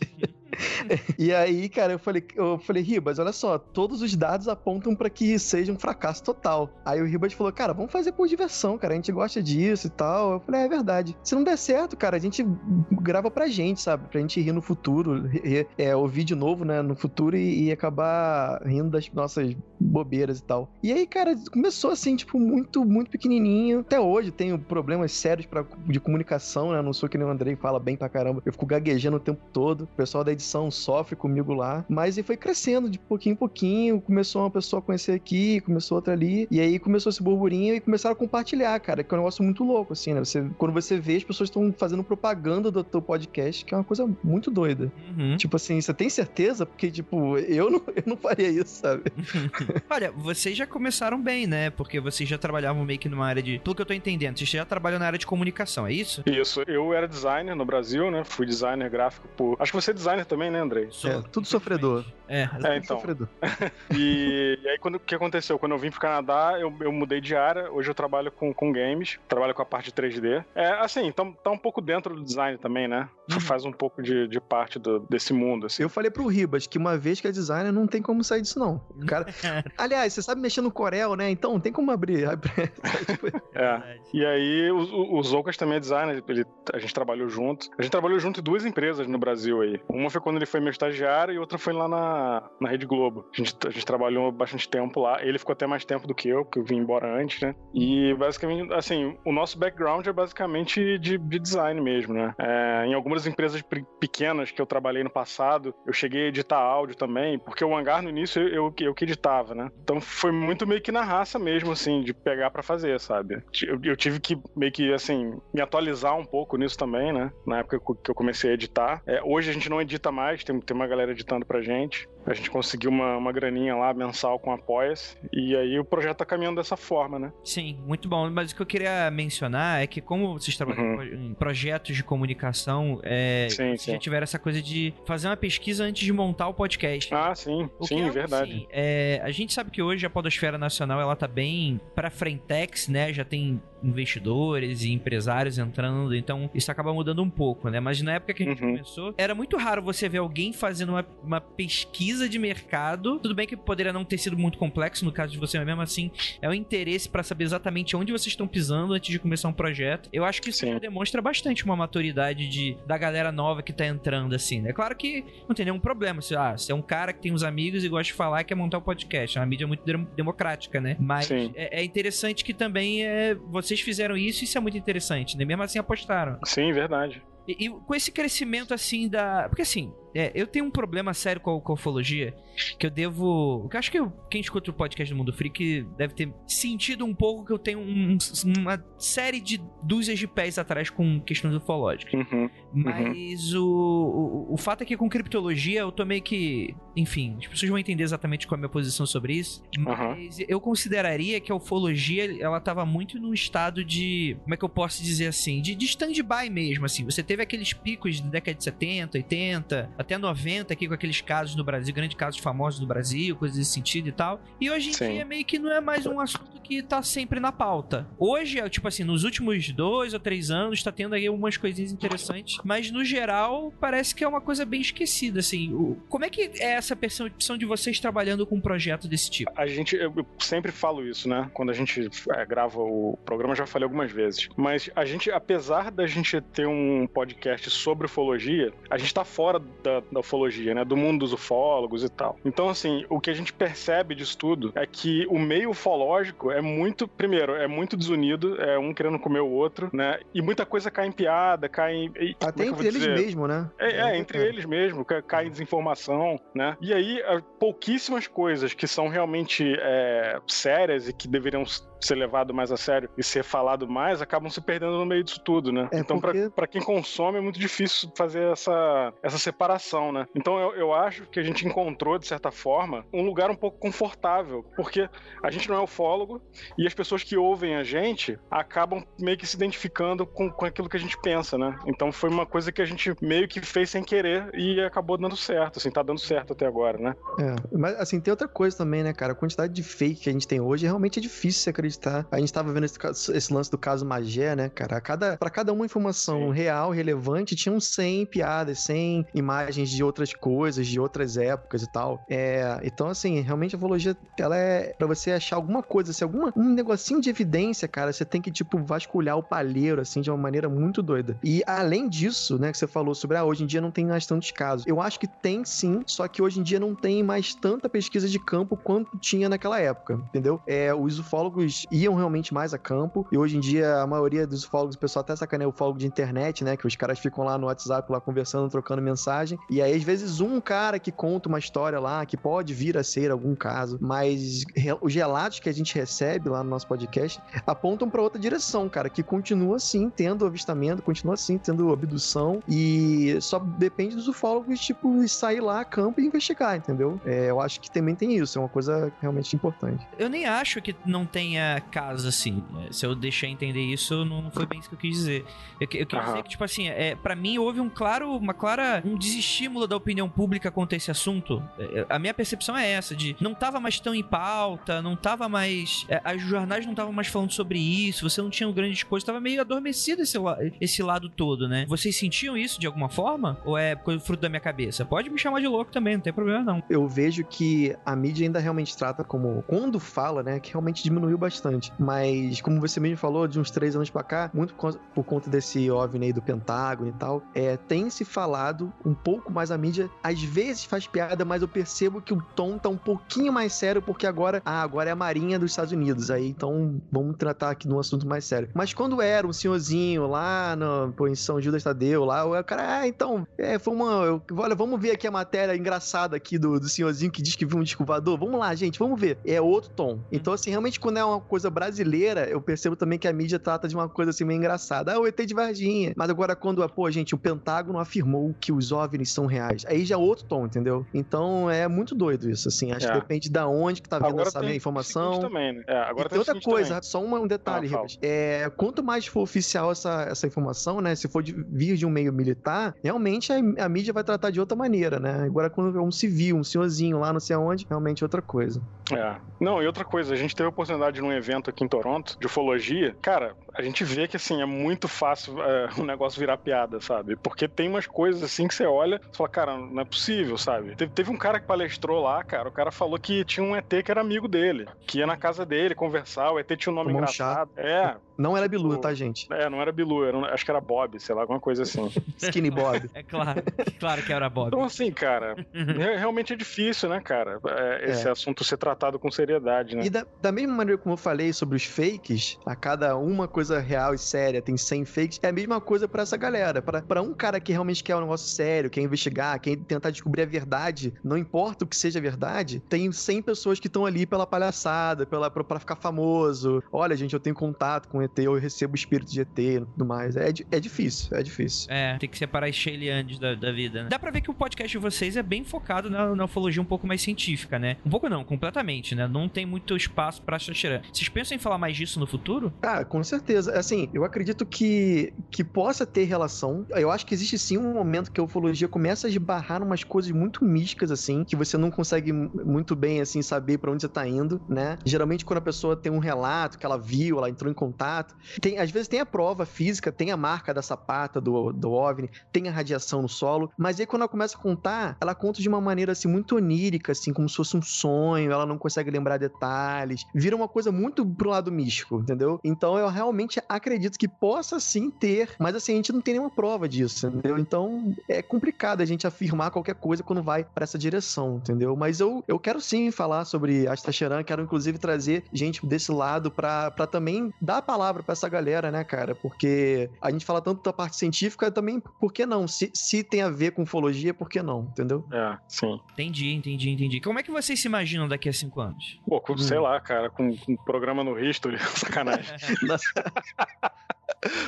[1.19, 5.11] e aí, cara, eu falei, eu falei, Ribas, olha só, todos os dados apontam pra
[5.11, 6.71] que seja um fracasso total.
[6.85, 9.91] Aí o Ribas falou, cara, vamos fazer por diversão, cara, a gente gosta disso e
[9.91, 10.33] tal.
[10.35, 11.17] Eu falei, é, é verdade.
[11.23, 12.45] Se não der certo, cara, a gente
[12.91, 14.09] grava pra gente, sabe?
[14.09, 17.73] Pra gente rir no futuro, rir- é, ouvir de novo, né, no futuro e, e
[17.73, 20.71] acabar rindo das nossas bobeiras e tal.
[20.83, 23.81] E aí, cara, começou assim, tipo, muito, muito pequenininho.
[23.81, 26.81] Até hoje tenho problemas sérios pra, de comunicação, né?
[26.83, 28.43] Não sou que nem o Andrei fala bem pra caramba.
[28.45, 29.83] Eu fico gaguejando o tempo todo.
[29.85, 31.85] O pessoal da edição sofre comigo lá.
[31.89, 34.01] Mas aí foi crescendo de pouquinho em pouquinho.
[34.01, 36.47] Começou uma pessoa a conhecer aqui, começou outra ali.
[36.51, 39.03] E aí começou esse burburinho e começaram a compartilhar, cara.
[39.03, 40.21] Que é um negócio muito louco, assim, né?
[40.21, 43.85] Você, quando você vê, as pessoas estão fazendo propaganda do teu podcast, que é uma
[43.85, 44.93] coisa muito doida.
[45.17, 45.37] Uhum.
[45.37, 46.67] Tipo assim, você tem certeza?
[46.67, 49.05] Porque, tipo, eu não, eu não faria isso, sabe?
[49.89, 51.71] Olha, vocês já começaram bem, né?
[51.71, 53.59] Porque vocês já trabalhavam meio que numa área de.
[53.59, 56.23] Pelo que eu tô entendendo, vocês já trabalham na área de comunicação, é isso?
[56.27, 58.25] Isso, eu era designer no Brasil, né?
[58.25, 59.57] Fui designer gráfico por.
[59.59, 60.89] Acho que você é designer também, né, Andrei?
[60.91, 62.05] Sou- É, tudo sofredor.
[62.27, 62.97] É, É, Tudo então.
[62.97, 63.29] sofredor.
[63.95, 65.59] E, e aí, quando, o que aconteceu?
[65.59, 67.71] Quando eu vim pro Canadá, eu, eu mudei de área.
[67.71, 70.43] Hoje eu trabalho com, com games, trabalho com a parte de 3D.
[70.55, 73.09] É, assim, tá, tá um pouco dentro do design também, né?
[73.31, 73.41] Uhum.
[73.41, 75.83] faz um pouco de, de parte do- desse mundo, assim.
[75.83, 78.59] Eu falei pro Ribas que uma vez que é designer, não tem como sair disso,
[78.59, 78.81] não.
[78.97, 79.27] O cara...
[79.79, 81.31] Aliás, você sabe mexer no Corel, né?
[81.31, 82.25] Então, não tem como abrir.
[83.55, 83.99] É.
[84.13, 87.69] E aí, o, o, o Zoukas também é designer, ele, a gente trabalhou junto.
[87.79, 89.81] A gente trabalhou junto em duas empresas no Brasil aí.
[89.89, 93.27] Uma foi quando ele foi meu estagiário e outra foi lá na, na Rede Globo.
[93.35, 95.23] A gente, a gente trabalhou bastante tempo lá.
[95.23, 97.55] Ele ficou até mais tempo do que eu, porque eu vim embora antes, né?
[97.75, 102.35] E basicamente, assim, o nosso background é basicamente de, de design mesmo, né?
[102.39, 106.59] É, em algumas empresas pe- pequenas que eu trabalhei no passado, eu cheguei a editar
[106.59, 109.71] áudio também, porque o hangar no início eu, eu, eu que editava, né?
[109.83, 113.43] Então foi muito meio que na raça mesmo, assim, de pegar pra fazer, sabe?
[113.67, 117.33] Eu, eu tive que meio que, assim, me atualizar um pouco nisso também, né?
[117.47, 119.03] Na época que eu comecei a editar.
[119.07, 122.09] É, hoje a gente não edita mais, tem, tem uma galera editando pra gente.
[122.27, 125.17] A gente conseguiu uma, uma graninha lá mensal com Apoia-se.
[125.33, 127.33] E aí o projeto tá caminhando dessa forma, né?
[127.45, 128.31] Sim, muito bom.
[128.31, 133.01] Mas o que eu queria mencionar é que, como vocês trabalham em projetos de comunicação,
[133.03, 133.93] é, Sim, vocês sim.
[133.93, 137.13] já tiveram essa coisa de fazer uma pesquisa antes de montar o podcast.
[137.15, 138.51] Ah, sim, O sim, é, verdade.
[138.53, 142.89] assim, é, a gente sabe que hoje a Podosfera Nacional ela tá bem pra frentex,
[142.89, 143.13] né?
[143.13, 147.81] Já tem investidores e empresários entrando, então isso acaba mudando um pouco, né?
[147.81, 148.73] Mas na época que a gente Uhum.
[148.73, 153.19] começou, era muito raro você ver alguém fazendo uma, uma pesquisa de mercado.
[153.19, 155.83] Tudo bem que poderia não ter sido muito complexo no caso de você, mas mesmo
[155.83, 156.11] assim,
[156.41, 160.09] é o interesse pra saber exatamente onde vocês estão pisando antes de começar um projeto.
[160.13, 163.87] Eu acho que isso já demonstra bastante uma maturidade de, da galera nova que tá
[163.87, 164.73] entrando, assim, né?
[164.73, 166.21] Claro que não tem nenhum problema.
[166.23, 168.45] Se, ah, se é um cara que tem uns amigos e gosta de falar e
[168.45, 169.37] quer montar um podcast.
[169.37, 170.97] É uma mídia muito dem- democrática, né?
[171.01, 175.37] Mas é, é interessante que também é, vocês fizeram isso e isso é muito interessante,
[175.37, 175.45] né?
[175.45, 176.39] Mesmo assim apostaram.
[176.45, 177.23] Sim, verdade.
[177.47, 179.47] E, e com esse crescimento assim da.
[179.49, 182.35] Porque assim, é, eu tenho um problema sério com a, com a ufologia
[182.79, 183.69] que eu devo.
[183.71, 187.15] Que acho que eu- quem escuta o podcast do Mundo Freak deve ter sentido um
[187.15, 188.17] pouco que eu tenho um-
[188.57, 192.15] uma série de dúzias de pés atrás com questões ufológicas.
[192.15, 192.49] Uhum.
[192.73, 196.75] Mas o, o, o fato é que com criptologia eu tô meio que.
[196.97, 199.63] Enfim, as pessoas vão entender exatamente qual é a minha posição sobre isso.
[199.79, 204.37] Mas eu consideraria que a ufologia ela tava muito num estado de.
[204.43, 205.61] Como é que eu posso dizer assim?
[205.61, 207.05] De, de stand-by mesmo, assim.
[207.05, 211.57] Você teve aqueles picos da década de 70, 80, até 90 aqui com aqueles casos
[211.57, 214.41] no Brasil, grandes casos famosos do Brasil, coisas desse sentido e tal.
[214.61, 215.13] E hoje em Sim.
[215.15, 218.07] dia meio que não é mais um assunto que tá sempre na pauta.
[218.19, 221.93] Hoje, é, tipo assim, nos últimos dois ou três anos, tá tendo aí algumas coisinhas
[221.93, 225.73] interessantes, mas no geral parece que é uma coisa bem esquecida, assim.
[225.73, 229.51] O- como é que é essa percepção de vocês trabalhando com um projeto desse tipo?
[229.57, 231.51] A gente, eu sempre falo isso, né?
[231.53, 234.49] Quando a gente é, grava o programa, já falei algumas vezes.
[234.57, 239.59] Mas a gente, apesar da gente ter um podcast sobre ufologia, a gente tá fora
[239.83, 240.85] da, da ufologia, né?
[240.85, 242.37] Do mundo dos ufólogos e tal.
[242.45, 246.61] Então, assim, o que a gente percebe disso tudo é que o meio ufológico é
[246.61, 250.19] muito, primeiro, é muito desunido, é um querendo comer o outro, né?
[250.35, 252.13] E muita coisa cai em piada, cai em.
[252.19, 253.71] e- é Até entre eles mesmo, né?
[253.79, 254.55] É, é, um entre detalhe.
[254.55, 256.77] eles mesmo, ca- cai em desinformação, né?
[256.81, 257.23] E aí,
[257.59, 261.65] pouquíssimas coisas que são realmente é, sérias e que deveriam
[262.05, 265.41] ser levado mais a sério e ser falado mais, acabam se perdendo no meio disso
[265.45, 265.89] tudo, né?
[265.93, 270.27] É, então, pra porque- para quem consome, é muito difícil fazer essa, essa separação, né?
[270.35, 273.79] Então, eu, eu acho que a gente encontrou, de certa forma, um lugar um pouco
[273.79, 275.09] confortável, porque
[275.43, 276.41] a gente não é ufólogo
[276.79, 280.89] e as pessoas que ouvem a gente acabam meio que se identificando com, com aquilo
[280.89, 281.77] que a gente pensa, né?
[281.87, 285.37] Então, foi uma coisa que a gente meio que fez sem querer e acabou dando
[285.37, 287.15] certo, assim, tá dando certo até agora, né?
[287.39, 289.33] É, mas assim, tem outra coisa também, né, cara?
[289.33, 291.94] A quantidade de fake que a gente tem hoje realmente é difícil se acreditar.
[292.31, 292.99] A gente tava vendo esse,
[293.33, 295.01] esse lance do caso Magé, né, cara?
[295.01, 296.53] Cada, pra cada uma informação Sim.
[296.53, 302.25] real, relevante, tinham 100 piadas, 100 imagens de outras coisas, de outras épocas e tal.
[302.29, 306.53] É, então, assim, realmente a ufologia, ela é pra você achar alguma coisa, se alguma,
[306.57, 310.37] um negocinho de evidência, cara, você tem que, tipo, vasculhar o palheiro, assim, de uma
[310.37, 311.39] maneira muito doida.
[311.43, 314.27] E além disso, né, que você falou sobre, ah, hoje em dia não tem mais
[314.27, 314.87] tantos casos.
[314.87, 318.29] Eu acho que tem sim, só que hoje em dia não tem mais tanta pesquisa
[318.29, 320.61] de campo quanto tinha naquela época, entendeu?
[320.67, 324.65] É, os ufólogos iam realmente mais a campo, e hoje em dia a maioria dos
[324.65, 327.57] ufólogos, o pessoal até sacaneia o ufólogo de internet, né, que os caras ficam lá
[327.59, 331.59] no WhatsApp, lá conversando, trocando mensagem, e aí às vezes um cara que conta uma
[331.59, 334.65] história lá, que pode vir a ser algum caso, mas
[335.01, 339.09] os relatos que a gente recebe lá no nosso podcast apontam pra outra direção, cara,
[339.09, 345.27] que continua assim tendo avistamento, continua assim tendo abdução e só depende dos ufólogos, tipo,
[345.29, 347.21] sair lá a campo e investigar, entendeu?
[347.25, 350.07] É, eu acho que também tem isso, é uma coisa realmente importante.
[350.19, 352.63] Eu nem acho que não tenha casos assim.
[352.73, 352.89] né?
[352.91, 355.45] Se eu deixei entender isso, não foi bem isso que eu quis dizer.
[355.81, 356.25] Eu, eu quis Aham.
[356.27, 359.97] dizer que, tipo assim, é, para mim houve um claro, uma clara, um estímulo da
[359.97, 361.63] opinião pública contra esse assunto?
[361.79, 365.49] É, A minha percepção é essa, de não tava mais tão em pauta, não tava
[365.49, 366.05] mais.
[366.09, 369.41] é, As jornais não estavam mais falando sobre isso, você não tinha grandes coisas, tava
[369.41, 371.85] meio adormecido esse, la- esse lado todo, né?
[371.89, 373.59] Vocês sentiam isso de alguma forma?
[373.65, 375.05] Ou é coisa fruto da minha cabeça?
[375.05, 376.83] Pode me chamar de louco também, não tem problema não.
[376.91, 381.37] eu vejo que a mídia ainda realmente trata como quando fala, né, que realmente diminuiu
[381.39, 381.54] bastante.
[381.99, 384.75] Mas como você mesmo falou, de uns três anos pra cá, muito
[385.15, 389.53] por conta- desse OVNI aí do Pentágono e tal, é, tem se falado um pouco
[389.53, 390.11] mais a mídia.
[390.23, 394.01] Às vezes faz piada, mas eu percebo que o tom tá um pouquinho mais sério
[394.03, 396.31] porque agora, ah, agora é a Marinha dos Estados Unidos.
[396.31, 398.69] Aí então vamos tratar aqui num assunto mais sério.
[398.75, 403.01] Mas quando era um senhorzinho lá no, pô, em São Judas Tadeu, lá, o cara,
[403.01, 404.13] ah, então, é, foi uma.
[404.25, 407.67] eu- olha, vamos ver aqui a matéria engraçada aqui do, do senhorzinho que diz que
[407.67, 408.39] viu um disco voador.
[408.39, 409.39] Vamos lá, gente, vamos ver.
[409.45, 410.21] É outro tom.
[410.33, 413.87] Então, assim, realmente, quando é uma coisa brasileira, eu percebo também que a mídia trata
[413.87, 415.13] de uma coisa assim meio engraçada.
[415.15, 416.13] Ah, o ET de Varginha.
[416.17, 419.85] Mas agora, quando, pô, gente, o Pentágono afirmou que os OVNIs são reais.
[419.87, 421.07] Aí já é outro tom, entendeu?
[421.13, 422.93] Então é muito doido isso, assim.
[422.93, 423.13] Acho É.
[423.13, 425.41] que depende da onde que tá vindo Agora essa tem informação.
[425.41, 425.83] também, né?
[425.87, 427.03] É, agora e tem outra coisa, também.
[427.03, 428.05] só um detalhe, Ah.
[428.23, 431.15] É, quanto mais for oficial essa, essa informação, né?
[431.15, 434.61] Se for de- vir de um meio militar, realmente a, a mídia vai tratar de
[434.61, 435.45] outra maneira, né?
[435.45, 438.81] Agora, quando é um civil, um senhorzinho lá, não sei aonde, realmente é outra coisa.
[439.13, 439.37] É.
[439.61, 442.47] Não, e outra coisa, a gente teve a oportunidade num evento aqui em Toronto, de
[442.47, 443.15] ufologia.
[443.21, 447.37] Cara, a gente vê que, assim, é muito fácil é, o negócio virar piada, sabe?
[447.37, 450.95] Porque tem umas coisas, assim, que você olha e fala, cara, não é possível, sabe?
[450.97, 453.89] Teve, teve um cara que palestrou lá, cara, o cara falou que tinha um ET
[454.05, 457.13] que era amigo dele, que ia na casa dele conversar, o ET tinha um nome
[457.13, 457.45] um chá.
[457.45, 457.71] engraçado.
[457.77, 459.47] É, Não era Tipo, Bilu, tá, gente?
[459.53, 462.09] é, não era Bilu, era acho que era Bob, sei lá, alguma coisa assim.
[462.39, 463.09] Skinny Bob.
[463.15, 463.63] É claro,
[464.01, 464.69] claro que era Bob.
[464.69, 469.31] Então, assim, cara, re- realmente é difícil, né, cara, é, esse assunto ser tratado com
[469.31, 470.05] seriedade, né?
[470.05, 473.79] E da, da mesma maneira como eu falei sobre os fakes, a cada uma coisa
[473.79, 476.83] real e séria tem 100 fakes, é a mesma coisa pra essa galera.
[476.83, 480.43] Pra pra um cara que realmente quer um negócio sério, quer investigar, quer tentar descobrir
[480.43, 484.47] a verdade, não importa o que seja verdade, tem 100 pessoas que estão ali pela
[484.47, 486.83] palhaçada, pela, pra, pra ficar famoso.
[486.91, 490.37] Olha, gente, eu tenho contato com ET, eu recebo espírito de ET e tudo mais.
[490.37, 491.87] É, é difícil, é difícil.
[491.91, 494.09] É, tem que separar as Shayliandes da, da vida, né?
[494.09, 496.87] Dá pra ver que o podcast de vocês é bem focado na, na ufologia um
[496.87, 497.97] pouco mais científica, né?
[498.05, 499.27] Um pouco não, completamente, né?
[499.27, 501.01] Não tem muito espaço pra Xaxerã.
[501.13, 502.73] Vocês pensam em falar mais disso no futuro?
[502.83, 503.79] Ah, com certeza.
[503.79, 506.87] Assim, eu acredito que, que possa ter relação.
[506.91, 510.31] Eu acho que existe sim um momento que a ufologia começa a esbarrar umas coisas
[510.31, 514.27] muito místicas, assim, que você não consegue muito bem, assim, saber pra onde você tá
[514.27, 514.99] indo, né?
[515.05, 518.14] Geralmente, quando a pessoa tem um relato que ela viu, ela entrou em contato,
[518.61, 522.31] tem, às vezes tem a prova física, tem a marca da sapata do, do OVNI,
[522.53, 525.69] tem a radiação no solo, mas aí quando ela começa a contar, ela conta de
[525.69, 529.39] uma maneira, assim, muito onírica, assim, como se fosse um sonho, ela não consegue lembrar
[529.39, 532.61] detalhes, vira uma coisa muito pro lado místico, entendeu?
[532.63, 536.51] Então eu realmente acredito que possa sim ter, mas assim, a gente não tem nenhuma
[536.51, 537.59] prova disso, entendeu?
[537.59, 541.97] Então é complicado a gente afirmar qualquer coisa quando vai pra essa direção, entendeu?
[541.97, 546.91] Mas eu, eu quero sim falar sobre Astacheran, quero inclusive trazer gente desse lado pra
[547.11, 549.35] também dar a palavra pra essa galera, né, cara?
[549.35, 552.67] Porque a gente fala tanto da parte científica, também, por que não?
[552.69, 555.27] Se, se tem a ver com ufologia, por que não, entendeu?
[555.33, 556.01] É, sim.
[556.13, 557.21] Entendi, entendi, entendi.
[557.21, 559.21] Como é que vocês se imaginam daqui a cinco anos?
[559.27, 562.55] Pô, com- sei lá, cara, com, com um programa no History, sacanagem.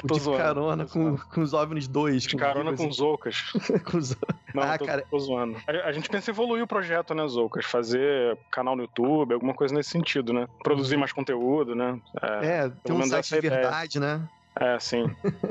[0.07, 2.23] Tô de zoando, carona com, com os OVNIs 2.
[2.25, 3.43] De carona com os Zoucas.
[3.91, 4.17] com os...
[4.55, 5.05] Não, Ah, tô, cara.
[5.11, 5.57] tô zoando.
[5.67, 7.65] A, a gente pensa em evoluir o projeto, né, Zoucas?
[7.67, 10.47] Fazer canal no YouTube, alguma coisa nesse sentido, né?
[10.63, 11.99] Produzir mais conteúdo, né?
[12.43, 13.63] É, tem um menos site essa de ideia.
[13.63, 14.29] verdade, né?
[14.61, 15.05] É, sim.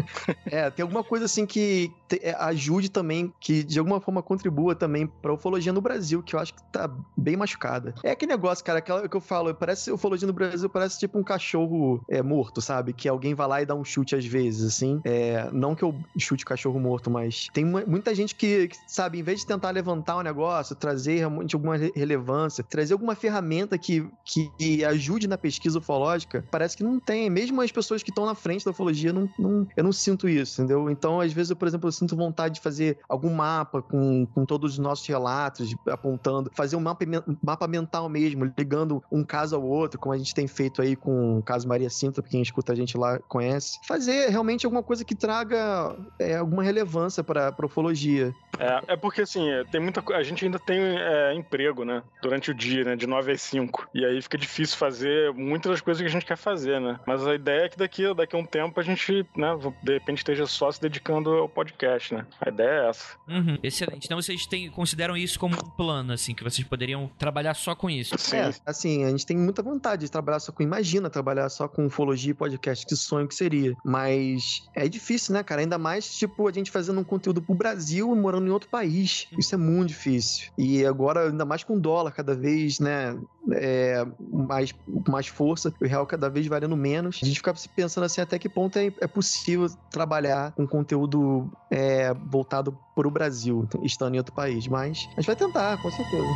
[0.52, 4.76] É, tem alguma coisa assim que te- é, ajude também, que de alguma forma contribua
[4.76, 7.94] também pra ufologia no Brasil, que eu acho que tá bem machucada.
[8.04, 11.24] É aquele negócio, cara, aquela que eu falo, parece ufologia no Brasil, parece tipo um
[11.24, 12.94] cachorro é, morto, sabe?
[12.94, 15.02] Que alguém vai lá e dá um chute às vezes, assim.
[15.04, 19.20] É, não que eu chute cachorro morto, mas tem mu- muita gente que, que, sabe,
[19.20, 23.78] em vez de tentar levantar o negócio, trazer realmente alguma re- relevância, trazer alguma ferramenta
[23.78, 27.30] que, que ajude na pesquisa ufológica, parece que não tem.
[27.30, 30.62] Mesmo as pessoas que estão na frente da ufologia, não, não- eu não sinto isso,
[30.62, 30.90] entendeu?
[30.90, 34.46] Então, às vezes, eu, por exemplo, eu sinto vontade de fazer algum mapa com, com
[34.46, 37.06] todos os nossos relatos, apontando, fazer um mapa,
[37.44, 41.40] mapa mental mesmo, ligando um caso ao outro, como a gente tem feito aí com
[41.40, 43.80] o caso Maria Cinta, quem escuta a gente lá conhece.
[43.88, 48.34] Fazer realmente alguma coisa que traga é, alguma relevância pra ufologia.
[48.60, 52.04] É, é porque, assim, tem muita A gente ainda tem é, emprego, né?
[52.22, 52.96] Durante o dia, né?
[52.96, 53.88] De 9 às 5.
[53.94, 57.00] E aí fica difícil fazer muitas das coisas que a gente quer fazer, né?
[57.06, 59.48] Mas a ideia é que daqui, daqui a um tempo a gente, né,
[59.84, 62.26] de repente esteja só se dedicando ao podcast, né?
[62.40, 63.18] A ideia é essa.
[63.28, 64.06] Uhum, excelente.
[64.06, 67.90] Então vocês têm, consideram isso como um plano, assim, que vocês poderiam trabalhar só com
[67.90, 68.16] isso.
[68.18, 68.38] Sim.
[68.38, 70.64] É, assim, a gente tem muita vontade de trabalhar só com.
[70.64, 73.76] Imagina trabalhar só com ufologia e podcast, que sonho que seria.
[73.84, 75.62] Mas é difícil, né, cara?
[75.62, 79.28] Ainda mais, tipo, a gente fazendo um conteúdo pro Brasil e morando em outro país.
[79.38, 80.52] Isso é muito difícil.
[80.58, 83.18] E agora, ainda mais com dólar cada vez, né?
[83.52, 84.74] É, mais,
[85.08, 87.20] mais força, o real cada vez valendo menos.
[87.22, 91.50] A gente fica se pensando assim, até que ponto é, é possível trabalhar com conteúdo
[91.72, 94.68] é, voltado para o Brasil, estando em outro país.
[94.68, 96.28] Mas a gente vai tentar, com certeza.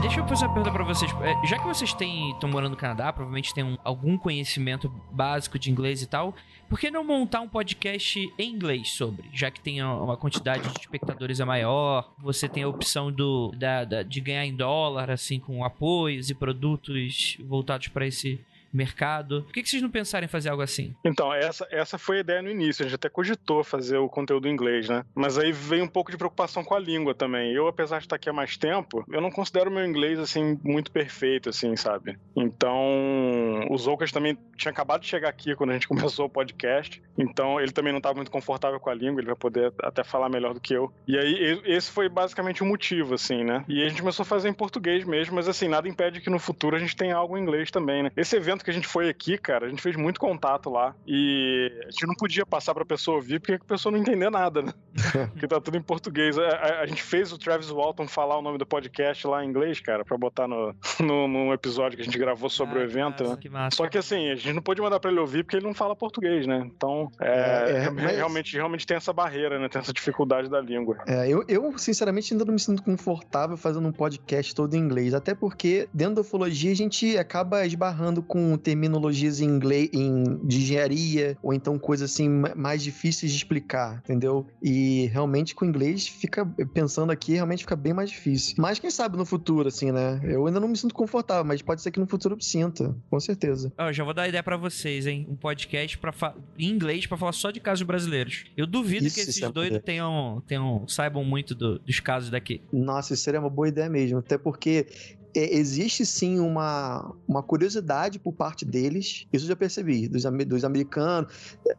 [0.00, 1.12] Deixa eu fazer uma pergunta pra vocês.
[1.22, 5.70] É, Já que vocês estão morando no Canadá, provavelmente têm um- algum conhecimento básico de
[5.70, 6.34] inglês e tal,
[6.68, 9.30] por que não montar um podcast em inglês sobre?
[9.32, 13.84] Já que tem uma quantidade de espectadores é maior, você tem a opção do, da-
[13.84, 19.42] da- de ganhar em dólar, assim, com apoios e produtos voltados pra esse mercado.
[19.42, 20.94] Por que, que vocês não pensaram em fazer algo assim?
[21.04, 22.84] Então, essa, essa foi a ideia no início.
[22.84, 25.04] A gente até cogitou fazer o conteúdo em inglês, né?
[25.14, 27.52] Mas aí veio um pouco de preocupação com a língua também.
[27.52, 30.90] Eu, apesar de estar aqui há mais tempo, eu não considero meu inglês, assim, muito
[30.90, 32.18] perfeito, assim, sabe?
[32.36, 37.02] Então, o Zoukas também tinha acabado de chegar aqui quando a gente começou o podcast.
[37.18, 39.20] Então, ele também não estava muito confortável com a língua.
[39.20, 40.92] Ele vai poder até falar melhor do que eu.
[41.06, 43.64] E aí, esse foi basicamente o motivo, assim, né?
[43.68, 45.34] E a gente começou a fazer em português mesmo.
[45.34, 48.10] Mas, assim, nada impede que no futuro a gente tenha algo em inglês também, né?
[48.16, 50.94] Esse evento que a gente foi aqui, cara, a gente fez muito contato lá.
[51.06, 54.62] E a gente não podia passar pra pessoa ouvir porque a pessoa não entender nada,
[54.62, 54.72] né?
[55.32, 56.38] porque tá tudo em português.
[56.38, 59.48] A, a- a gente fez o Travis Walton falar o nome do podcast lá em
[59.48, 62.84] inglês, cara, pra botar no, no, num episódio que a gente gravou sobre o Ah,
[62.84, 63.38] evento, massa, né?
[63.40, 63.76] Que massa.
[63.76, 65.94] Só que assim, a gente não pôde mandar pra ele ouvir porque ele não fala
[65.96, 66.62] português, né?
[66.66, 69.68] Então, é, É, é, re- mas- realmente, realmente tem essa barreira, né?
[69.68, 70.98] Tem essa dificuldade da língua.
[71.06, 75.14] É, eu, eu, sinceramente, ainda não me sinto confortável fazendo um podcast todo em inglês.
[75.14, 80.58] Até porque, dentro da ufologia, a gente acaba esbarrando com terminologias em inglês, em, de
[80.58, 84.46] engenharia, ou então coisas assim ma- mais difíceis de explicar, entendeu?
[84.62, 86.44] E realmente com inglês fica,
[86.74, 88.54] pensando aqui, realmente fica bem mais difícil.
[88.58, 90.20] Mas quem sabe no futuro, assim, né?
[90.24, 93.20] Eu ainda não me sinto confortável, mas pode ser que no futuro eu sinta, com
[93.20, 93.72] certeza.
[93.78, 95.26] Ó, já vou dar ideia pra vocês, hein?
[95.28, 96.12] Um podcast pra
[96.58, 98.44] em inglês pra falar só de casos brasileiros.
[98.56, 99.82] Eu duvido Isso, que esses é doidos poder.
[99.84, 102.60] tenham, tenham, saibam muito do- dos casos daqui.
[102.72, 104.18] Nossa, isso seria uma boa ideia mesmo.
[104.18, 109.26] Até porque é, existe sim uma, uma curiosidade por parte deles.
[109.32, 111.32] Isso eu já percebi, dos, dos americanos.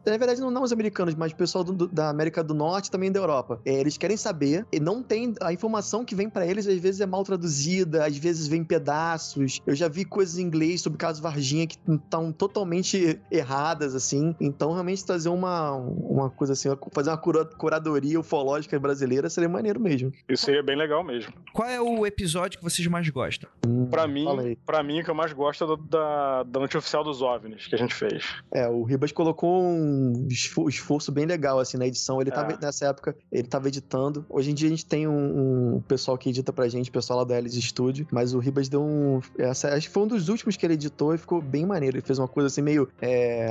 [0.06, 2.86] Na verdade, não, não os americanos, mas o pessoal do- do- da América do Norte
[2.86, 3.60] e também da Europa.
[3.64, 5.34] É, eles querem saber e não tem.
[5.40, 8.64] A informação que vem pra eles às vezes é mal traduzida, às vezes vem em
[8.64, 9.60] pedaços.
[9.66, 14.34] Eu já vi coisas em inglês sobre o caso Varginha que estão totalmente erradas, assim.
[14.40, 19.80] Então, realmente trazer uma, uma coisa assim, fazer uma cura- curadoria ufológica brasileira seria maneiro
[19.80, 20.12] mesmo.
[20.28, 21.32] Isso seria bem legal mesmo.
[21.52, 23.43] Qual é o episódio que vocês mais gostam?
[23.90, 26.76] Pra Fala mim, pra mim, o que eu mais gosto é do- da, da noite
[26.76, 28.24] oficial dos OVNIs que a gente fez.
[28.50, 32.20] É, o Ribas colocou um esfo- esforço bem legal, assim, na edição.
[32.20, 32.58] Ele tava, É.
[32.60, 34.24] nessa época, ele tava editando.
[34.28, 37.24] Hoje em dia a gente tem um, um pessoal que edita pra gente, pessoal lá
[37.24, 39.20] da Alice Studio, mas o Ribas deu um...
[39.38, 41.96] Essa, acho que foi um dos últimos que ele editou e ficou bem maneiro.
[41.96, 42.88] Ele fez uma coisa assim, meio...
[43.00, 43.46] É,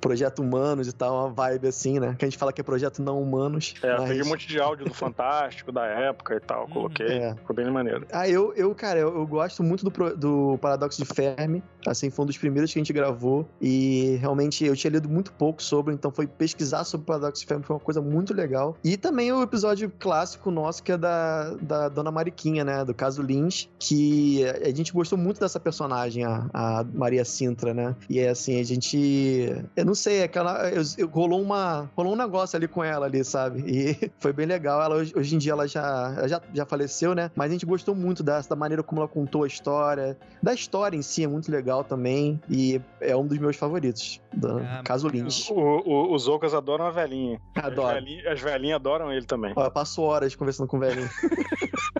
[0.00, 2.14] projeto humanos e tal, uma vibe assim, né?
[2.18, 3.74] Que a gente fala que é projeto não humanos.
[3.82, 4.08] É, mas...
[4.08, 6.70] peguei um monte de áudio do Fantástico, da época e tal, Uhum.
[6.70, 7.06] coloquei.
[7.06, 7.34] É.
[7.34, 8.06] Ficou bem maneiro.
[8.12, 11.62] Ah, eu, eu cara, eu, eu gosto muito do, do Paradoxo de Fermi.
[11.86, 13.48] Assim, foi um dos primeiros que a gente gravou.
[13.60, 17.46] E realmente eu tinha lido muito pouco sobre, então foi pesquisar sobre o Paradoxo de
[17.46, 18.76] Fermi foi uma coisa muito legal.
[18.82, 22.84] E também o episódio clássico nosso, que é da, da Dona Mariquinha, né?
[22.84, 27.94] Do caso Lins, que a gente gostou muito dessa personagem, a, a Maria Sintra, né?
[28.08, 29.52] E é assim, a gente.
[29.76, 30.70] Eu não sei, aquela.
[30.70, 33.60] eu- eu- rolou, uma, rolou um negócio ali com ela ali, sabe?
[33.66, 34.80] E foi bem legal.
[34.80, 37.30] Ela, hoje, hoje em dia ela já, ela já, já faleceu, né?
[37.34, 40.16] Mas a gente gostou muito dessa, da maneira como ela contou a história.
[40.40, 42.40] Da história em si é muito legal também.
[42.48, 44.20] E é um dos meus favoritos.
[44.32, 45.08] Do caso
[45.50, 47.40] o- os Ocas adoram a velhinha.
[47.56, 47.94] As Adoro.
[47.94, 49.52] velhinhas, as velhinhas adoram ele também.
[49.56, 51.10] Ó, eu passo horas conversando com o velhinho.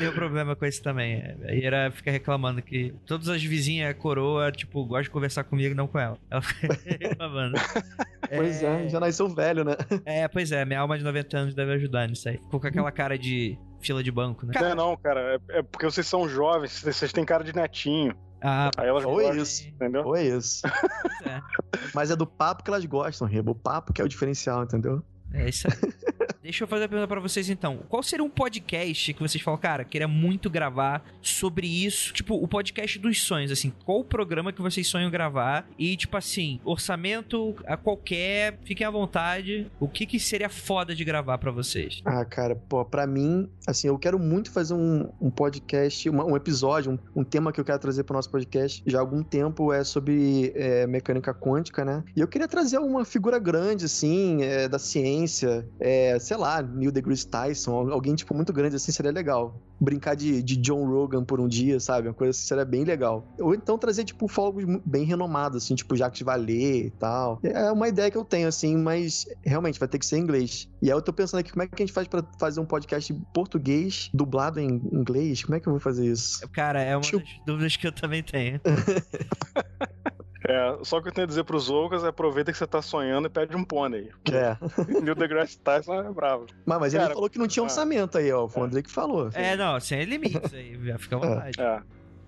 [0.00, 1.14] É, um problema com esse também.
[1.16, 5.74] É, A Ira fica reclamando que todas as vizinhas coroa, tipo, gostam de conversar comigo,
[5.74, 6.16] não com ela.
[6.30, 6.68] Ela fica
[7.00, 7.56] reclamando.
[8.32, 9.74] Pois é, já nasceu velho, né?
[10.04, 12.36] É, pois é, minha alma de 90 anos deve ajudar nisso aí.
[12.38, 14.52] Ficou com aquela cara de fila de banco, né?
[14.54, 15.40] Não é não, cara.
[15.48, 18.14] É, é porque vocês são jovens, vocês têm cara de netinho.
[18.40, 19.66] Ah, Aí elas Foi gostam, isso.
[19.68, 20.04] entendeu?
[20.04, 20.62] Foi isso.
[21.26, 21.40] é.
[21.92, 23.50] Mas é do papo que elas gostam, Rebo.
[23.50, 25.02] O papo que é o diferencial, entendeu?
[25.34, 25.92] É isso aí.
[26.42, 27.80] Deixa eu fazer a pergunta pra vocês então.
[27.86, 32.14] Qual seria um podcast que vocês falam, cara, queria muito gravar sobre isso?
[32.14, 33.70] Tipo, o podcast dos sonhos, assim.
[33.84, 35.68] Qual o programa que vocês sonham gravar?
[35.78, 39.70] E, tipo assim, orçamento a qualquer, fiquem à vontade.
[39.78, 42.00] O que que seria foda de gravar pra vocês?
[42.06, 46.34] Ah, cara, pô, pra mim, assim, eu quero muito fazer um, um podcast, uma- um
[46.36, 49.74] episódio, um, um tema que eu quero trazer pro nosso podcast já há algum tempo
[49.74, 52.02] é sobre é, mecânica quântica, né?
[52.16, 56.92] E eu queria trazer uma figura grande, assim, é, da ciência, é, sei lá, Neil
[56.92, 59.60] deGrasse Tyson, al- alguém, tipo, muito grande, assim, seria legal.
[59.80, 62.06] Brincar de, de John Rogan por um dia, sabe?
[62.06, 63.26] Uma coisa assim seria bem legal.
[63.40, 64.26] Ou então trazer, tipo,
[64.64, 67.40] mu- bem renomados, assim, tipo Jacques Vallée e tal.
[67.42, 70.68] É uma ideia que eu tenho, assim, mas realmente vai ter que ser em inglês.
[70.80, 72.64] E aí eu tô pensando aqui, como é que a gente faz pra fazer um
[72.64, 75.42] podcast em português, dublado em inglês?
[75.42, 76.48] Como é que eu vou fazer isso?
[76.50, 78.60] Cara, é uma Tio- das dúvidas que eu também tenho.
[80.48, 82.80] É, só o que eu tenho a dizer pros Oucas é aproveita que você tá
[82.80, 84.10] sonhando e pede um pônei.
[84.32, 84.56] É.
[85.02, 86.46] Neil deGrasse Tyson é bravo.
[86.64, 87.64] Mas, mas ele Cara, falou que não tinha ah.
[87.64, 88.48] orçamento aí, ó.
[88.48, 89.30] Foi o André que falou.
[89.34, 91.60] É, não, sem limites aí, fica à vontade.
[91.60, 91.80] É.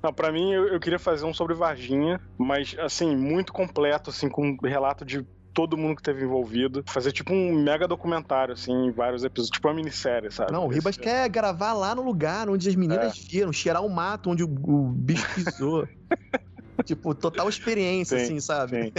[0.03, 4.29] Não, pra mim, eu, eu queria fazer um sobre Varginha, mas, assim, muito completo, assim,
[4.29, 6.83] com um relato de todo mundo que teve envolvido.
[6.89, 9.51] Fazer, tipo, um mega documentário, assim, em vários episódios.
[9.51, 10.51] Tipo uma minissérie, sabe?
[10.51, 13.89] Não, o Ribas Esse- quer gravar lá no lugar onde as meninas viram, cheirar o
[13.89, 15.87] mato onde o, o bicho pisou.
[16.87, 18.85] tipo, total experiência, Sim, assim, sabe?
[18.85, 18.93] Sim.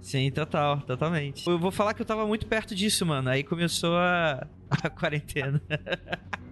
[0.00, 1.48] Sim, total, totalmente.
[1.48, 3.28] Eu vou falar que eu tava muito perto disso, mano.
[3.28, 4.46] Aí começou a,
[4.82, 5.60] a quarentena.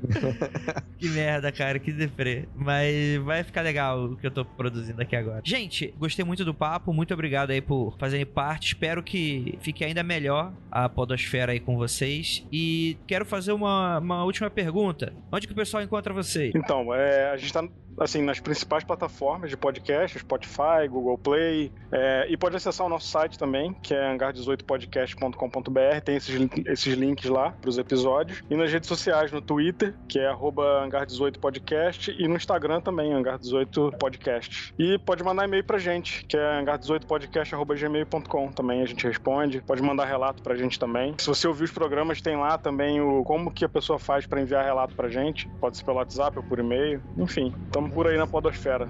[0.99, 2.49] que merda, cara, que deprê.
[2.55, 5.43] Mas vai ficar legal o que eu tô produzindo aqui agora.
[5.45, 6.93] Gente, gostei muito do papo.
[6.93, 8.69] Muito obrigado aí por fazerem parte.
[8.69, 12.47] Espero que fique ainda melhor a Podosfera aí com vocês.
[12.53, 15.13] E quero fazer uma, uma última pergunta.
[15.33, 16.53] Onde que o pessoal encontra vocês?
[16.55, 17.67] Então, é, a gente tá
[17.99, 23.07] assim, nas principais plataformas de podcast, Spotify, Google Play, é, e pode acessar o nosso
[23.09, 26.35] site também, que é hangar18podcast.com.br, tem esses,
[26.67, 28.04] esses links lá para os episódios,
[28.51, 34.73] e nas redes sociais, no Twitter, que é arroba hangar18podcast, e no Instagram também, hangar18podcast.
[34.79, 40.05] E pode mandar e-mail pra gente, que é hangar18podcast.gmail.com também, a gente responde, pode mandar
[40.05, 41.15] relato pra gente também.
[41.19, 44.41] Se você ouvir os programas, tem lá também o como que a pessoa faz para
[44.41, 48.17] enviar relato pra gente, pode ser pelo WhatsApp ou por e-mail, enfim, estamos por aí
[48.17, 48.89] na podosfera.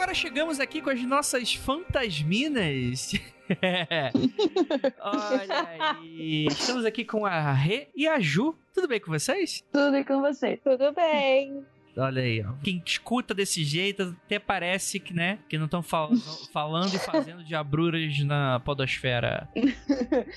[0.00, 3.12] Agora chegamos aqui com as nossas fantasminas.
[4.98, 6.46] Olha aí.
[6.46, 8.56] Estamos aqui com a Rê e a Ju.
[8.72, 9.62] Tudo bem com vocês?
[9.70, 10.56] Tudo e com você.
[10.56, 11.66] Tudo bem.
[11.96, 12.52] Olha aí, ó.
[12.62, 18.18] Quem escuta desse jeito até parece que, né, que não estão falando e fazendo diabruras
[18.24, 19.48] na podosfera.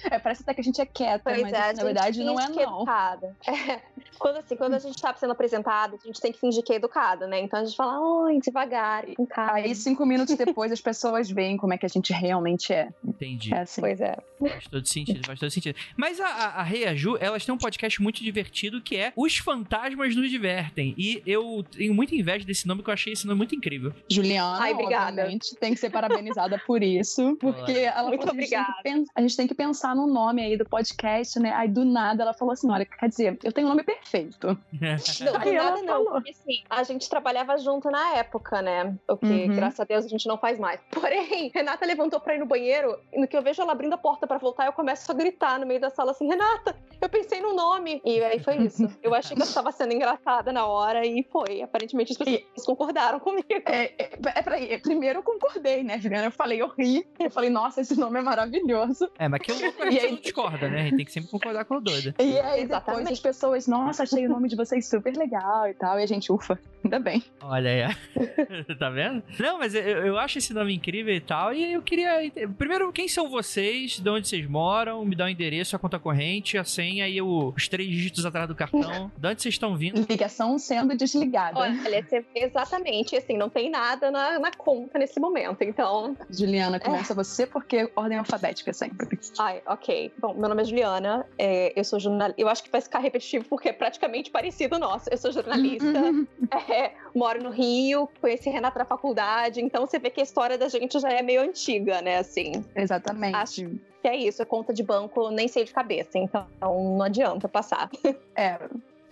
[0.09, 2.39] É, parece até que a gente é quieta, Pois mas é, a na verdade não
[2.39, 2.77] é que não.
[2.77, 3.35] educada.
[3.53, 3.81] É,
[4.19, 6.75] Quando, assim, quando a gente tá sendo apresentado, a gente tem que fingir que é
[6.75, 7.39] educado, né?
[7.41, 9.53] Então a gente fala, oi, devagar, com calma.
[9.53, 12.89] Aí cinco minutos depois as pessoas veem como é que a gente realmente é.
[13.05, 13.53] Entendi.
[13.53, 13.81] É assim.
[13.81, 14.17] Pois é.
[14.39, 15.77] Faz todo sentido, faz todo sentido.
[15.95, 19.37] Mas a, a, e a Ju, elas têm um podcast muito divertido que é Os
[19.37, 20.93] Fantasmas Nos Divertem.
[20.97, 23.91] E eu tenho muita inveja desse nome, que eu achei esse nome muito incrível.
[24.09, 25.27] Juliana, Ai, obrigada.
[25.59, 28.83] tem que ser parabenizada por isso, porque ela Muito falou, a gente, tem que obrigada.
[28.83, 31.51] pen- a gente tem que pensar no nome aí do podcast, né?
[31.53, 34.47] Aí do nada ela falou assim: olha, quer dizer, eu tenho um nome perfeito.
[35.23, 38.95] Não, do nada não, porque assim, a gente trabalhava junto na época, né?
[39.09, 39.55] O que, Uhum.
[39.55, 40.79] graças a Deus, a gente não faz mais.
[40.91, 43.97] Porém, Renata levantou pra ir no banheiro, e no que eu vejo ela abrindo a
[43.97, 47.41] porta pra voltar, eu começo a gritar no meio da sala assim, Renata, eu pensei
[47.41, 48.01] no nome.
[48.05, 48.87] E aí foi isso.
[49.01, 51.61] Eu achei que eu estava sendo engraçada na hora e foi.
[51.63, 53.45] Aparentemente as pessoas concordaram comigo.
[53.65, 56.27] É, é, é, peraí, primeiro eu concordei, né, Juliana?
[56.27, 57.05] Eu falei, eu ri.
[57.19, 59.09] Eu falei, nossa, esse nome é maravilhoso.
[59.17, 60.81] É, mas que o louco a E gente aí- não discorda, né?
[60.81, 62.13] A gente tem que sempre concordar com o doido.
[62.19, 63.13] E aí depois Exatamente.
[63.13, 65.99] as pessoas, nossa, achei o nome de vocês super legal e tal.
[65.99, 67.23] E a gente, ufa, ainda bem.
[67.41, 67.95] Olha aí.
[68.77, 69.23] tá vendo?
[69.39, 71.53] Não, mas eu, eu acho esse nome incrível e tal.
[71.53, 72.19] E eu queria.
[72.57, 73.99] Primeiro, quem são vocês?
[73.99, 75.03] De onde vocês moram?
[75.05, 78.47] Me dá o endereço, a conta corrente, a senha e o- os três dígitos atrás
[78.47, 79.11] do cartão.
[79.17, 80.05] De onde vocês estão vindo?
[80.09, 81.22] Ligação sendo desligada.
[81.59, 86.15] Olha, você- exatamente, assim, não tem nada na, na conta nesse momento, então...
[86.29, 89.19] Juliana, começa você porque ordem alfabética sempre.
[89.37, 90.13] Ai, ok.
[90.17, 93.45] Bom, meu nome é Juliana, é, eu sou jornalista, eu acho que vai ficar repetitivo
[93.45, 95.09] porque é praticamente parecido nosso.
[95.09, 95.85] Eu sou jornalista,
[96.69, 100.67] é, moro no Rio, conheci Renata na faculdade, então você vê que a história da
[100.67, 102.63] gente já é meio antiga, né, assim.
[102.75, 103.35] Exatamente.
[103.35, 103.69] Acho
[104.01, 107.89] que é isso, é conta de banco, nem sei de cabeça, então não adianta passar.
[108.35, 108.59] É,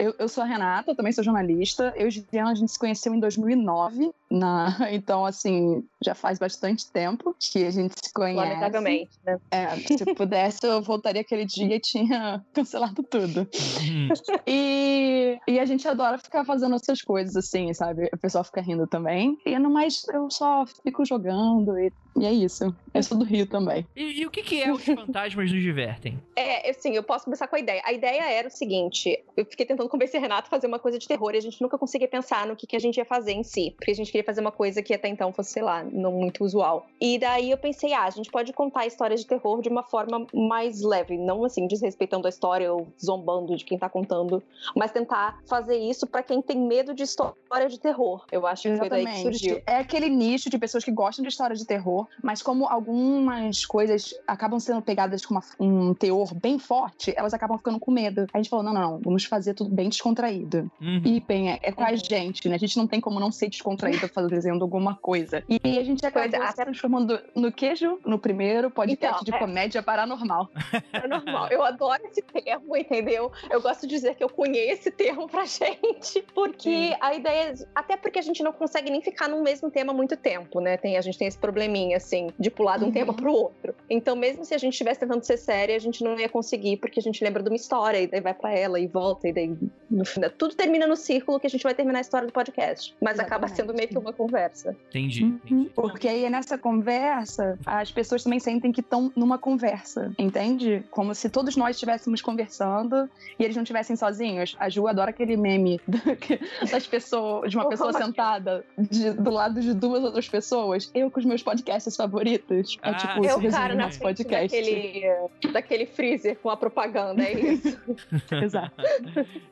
[0.01, 1.93] Eu, eu sou a Renata, eu também sou jornalista.
[1.95, 4.11] Eu e Juliana, a gente se conheceu em 2009.
[4.31, 4.75] Na...
[4.91, 8.37] Então, assim, já faz bastante tempo que a gente se conhece.
[8.37, 9.39] Lamentavelmente, né?
[9.51, 13.41] É, se pudesse, eu voltaria aquele dia e tinha cancelado tudo.
[13.41, 14.09] Uhum.
[14.47, 18.09] E, e a gente adora ficar fazendo essas coisas, assim, sabe?
[18.13, 19.37] O pessoal fica rindo também.
[19.45, 22.75] E no mais, eu só fico jogando e, e é isso.
[22.93, 23.85] Eu sou do Rio também.
[23.95, 26.21] E, e o que, que é Os Fantasmas Nos Divertem?
[26.35, 27.81] É, assim, eu posso começar com a ideia.
[27.85, 31.07] A ideia era o seguinte: eu fiquei tentando convencer Renato a fazer uma coisa de
[31.07, 33.43] terror e a gente nunca conseguia pensar no que, que a gente ia fazer em
[33.43, 33.73] si.
[33.77, 36.43] Porque a gente queria fazer uma coisa que até então fosse, sei lá, não muito
[36.43, 36.85] usual.
[36.99, 40.25] E daí eu pensei, ah, a gente pode contar histórias de terror de uma forma
[40.33, 44.43] mais leve, não assim, desrespeitando a história ou zombando de quem tá contando,
[44.75, 48.25] mas tentar fazer isso pra quem tem medo de história de terror.
[48.31, 49.61] Eu acho que foi daí que surgiu.
[49.65, 54.13] É aquele nicho de pessoas que gostam de história de terror, mas como algumas coisas
[54.27, 58.25] acabam sendo pegadas com uma- um teor bem forte, elas acabam ficando com medo.
[58.33, 60.69] A gente falou, não, não, não, vamos fazer tudo bem descontraído.
[60.81, 61.01] Uhum.
[61.05, 62.55] E, bem, é, é com a gente, né?
[62.55, 65.43] A gente não tem como não ser descontraído fazendo alguma coisa.
[65.47, 69.39] E a gente acabou é, se transformando no queijo, no primeiro podcast Então, de é.
[69.39, 70.49] comédia paranormal.
[70.93, 71.47] É normal.
[71.49, 73.31] Eu adoro esse termo, entendeu?
[73.49, 77.53] Eu gosto de dizer que eu cunhei esse termo pra gente, porque a ideia.
[77.73, 80.77] Até porque a gente não consegue nem ficar no mesmo tema muito tempo, né?
[80.77, 82.93] Tem, a gente tem esse probleminha, assim, de pular de um Uhum.
[82.93, 83.73] tema pro outro.
[83.89, 86.99] Então, mesmo se a gente estivesse tentando ser séria, a gente não ia conseguir, porque
[86.99, 89.55] a gente lembra de uma história, e daí vai pra ela e volta, e daí
[89.89, 90.29] no final.
[90.37, 92.95] Tudo termina no círculo que a gente vai terminar a história do podcast.
[93.01, 93.55] Mas acaba Exatamente.
[93.55, 94.75] sendo meio que uma conversa.
[94.89, 95.23] Entendi.
[95.49, 95.69] Uhum.
[95.75, 100.83] Porque aí nessa conversa, as pessoas também sentem que estão numa conversa, entende?
[100.91, 104.55] Como se todos nós estivéssemos conversando e eles não estivessem sozinhos.
[104.59, 105.79] A Ju adora aquele meme
[106.71, 110.89] das pessoas, de uma pessoa sentada de- do lado de duas outras pessoas.
[110.93, 112.60] Eu com os meus podcasts favoritos.
[112.81, 114.55] É Ah, tipo, isso É o resume cara nosso podcast.
[114.55, 115.03] daquele,
[115.51, 117.77] daquele freezer com a propaganda, é isso.
[118.43, 118.75] Exato.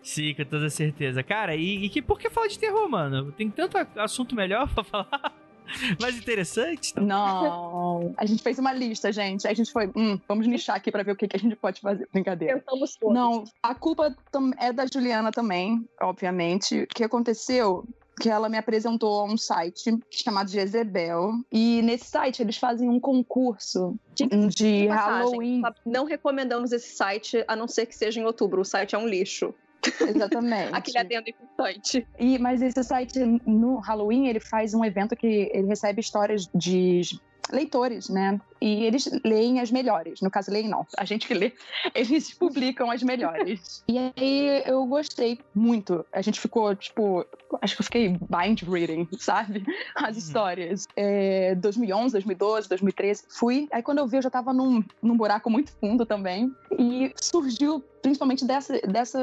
[0.01, 1.23] Sim, com toda certeza.
[1.23, 3.31] Cara, e, e que, por que falar de terror, mano?
[3.31, 5.33] Tem tanto assunto melhor pra falar.
[6.01, 6.93] Mais interessante.
[6.99, 8.13] Não.
[8.17, 9.45] A gente fez uma lista, gente.
[9.45, 11.55] Aí a gente foi, hum, vamos nichar aqui pra ver o que, que a gente
[11.55, 12.07] pode fazer.
[12.11, 12.55] Brincadeira.
[12.55, 13.13] Tentamos todos.
[13.15, 14.15] Não, a culpa
[14.59, 16.81] é da Juliana também, obviamente.
[16.83, 17.85] O que aconteceu?
[18.19, 21.31] Que ela me apresentou a um site chamado Jezebel.
[21.51, 25.61] E nesse site eles fazem um concurso de De Halloween.
[25.61, 25.77] sabe?
[25.85, 28.61] Não recomendamos esse site, a não ser que seja em outubro.
[28.61, 29.53] O site é um lixo.
[30.01, 30.71] Exatamente.
[30.75, 32.05] Aquele adendo importante.
[32.19, 37.01] E, mas esse site, no Halloween, ele faz um evento que ele recebe histórias de
[37.51, 38.39] leitores, né?
[38.61, 40.21] E eles leem as melhores.
[40.21, 40.85] No caso, leem não.
[40.97, 41.53] A gente que lê,
[41.95, 43.83] eles publicam as melhores.
[43.89, 46.05] E aí eu gostei muito.
[46.13, 47.25] A gente ficou, tipo,
[47.61, 49.65] acho que eu fiquei bind reading, sabe?
[49.95, 50.85] As histórias.
[50.95, 53.23] É, 2011, 2012, 2013.
[53.29, 53.67] Fui.
[53.71, 56.53] Aí quando eu vi, eu já tava num, num buraco muito fundo também.
[56.77, 59.19] E surgiu principalmente dessa, dessa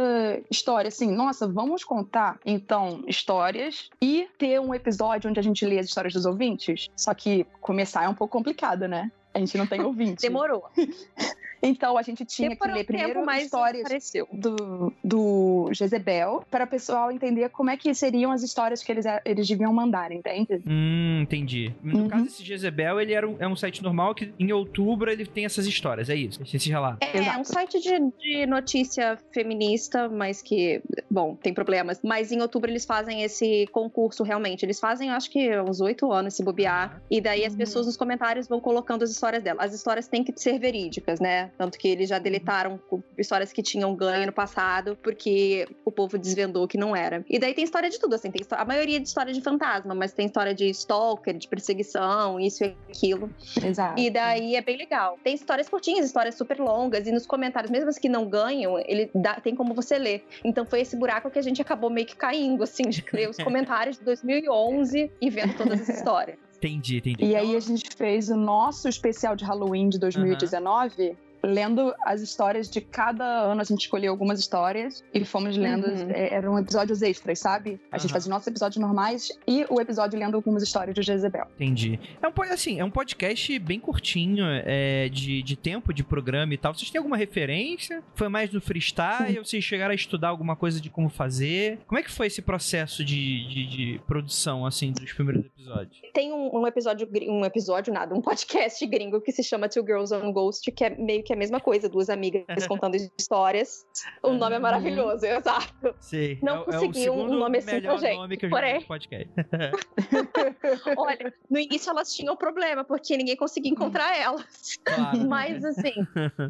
[0.51, 5.79] história, assim, nossa, vamos contar, então, histórias e ter um episódio onde a gente lê
[5.79, 6.89] as histórias dos ouvintes.
[6.97, 9.11] Só que começar é um pouco complicado, né?
[9.33, 10.23] A gente não tem ouvinte.
[10.23, 10.69] Demorou.
[11.67, 14.27] Então a gente tinha Demorou que ler um primeiro mas histórias apareceu.
[14.33, 19.05] do, do Jezebel para o pessoal entender como é que seriam as histórias que eles,
[19.25, 20.63] eles deviam mandar, entende?
[20.67, 21.73] Hum, entendi.
[21.83, 22.09] No Uhum.
[22.09, 25.45] caso, esse Jezebel, ele era um, é um site normal que em outubro ele tem
[25.45, 26.41] essas histórias, é isso?
[26.43, 26.99] Esses relatos.
[27.13, 32.01] É, é um site de, de notícia feminista, mas que, bom, tem problemas.
[32.05, 34.65] Mas em outubro eles fazem esse concurso realmente.
[34.65, 37.01] Eles fazem, acho que, uns oito anos, se bobear.
[37.11, 39.63] E daí as pessoas nos comentários vão colocando as histórias dela.
[39.63, 41.51] As histórias têm que ser verídicas, né?
[41.57, 46.19] Tanto que eles já deletaram com- histórias que tinham ganho no passado, porque o povo
[46.19, 47.25] desvendou que não era.
[47.29, 48.31] E daí tem história de tudo, assim.
[48.31, 52.65] Tem a maioria de história de fantasma, mas tem história de stalker, de perseguição, isso
[52.65, 53.31] e aquilo.
[53.65, 54.01] Exato.
[54.01, 55.19] E daí é bem legal.
[55.25, 59.11] Tem histórias curtinhas, histórias super longas, e nos comentários, mesmo as que não ganham, ele
[59.15, 60.25] dá- tem como você ler.
[60.45, 63.37] Então foi esse buraco que a gente acabou meio que caindo, assim, de ler os
[63.43, 66.39] comentários de 2011 e vendo todas as histórias.
[66.57, 67.25] Entendi, entendi.
[67.25, 71.17] E aí a gente fez o nosso especial de Halloween de 2019.
[71.47, 75.87] Lendo as histórias de cada ano, a gente escolheu algumas histórias e fomos lendo.
[75.87, 76.11] Uhum.
[76.11, 77.81] é, eram episódios extras, sabe?
[77.91, 78.15] A gente Aham.
[78.15, 81.47] fazia os nossos episódios normais e o episódio lendo algumas histórias de Jezebel.
[81.55, 81.99] Entendi.
[82.21, 86.59] É um, assim, é um podcast bem curtinho, é, de, de tempo de programa e
[86.59, 86.75] tal.
[86.75, 88.03] Vocês têm alguma referência?
[88.15, 89.39] Foi mais no freestyle?
[89.39, 91.79] Ou vocês chegaram a estudar alguma coisa de como fazer?
[91.87, 96.01] Como é que foi esse processo de, de, de produção, assim, dos primeiros episódios?
[96.13, 100.15] Tem um, um episódio, um episódio nada, um podcast gringo que se chama Two Girls
[100.15, 103.87] on Ghost, que é meio que a mesma coisa, duas amigas contando histórias.
[104.23, 105.95] O nome é maravilhoso, exato.
[106.01, 106.39] Sei.
[106.43, 108.83] Não é, o- é consegui um nome assim pra gente, nome que eu porém.
[108.83, 109.31] podcast.
[110.97, 114.79] Olha, no início elas tinham problema, porque ninguém conseguia encontrar elas.
[114.85, 115.29] Claro.
[115.29, 115.93] Mas assim,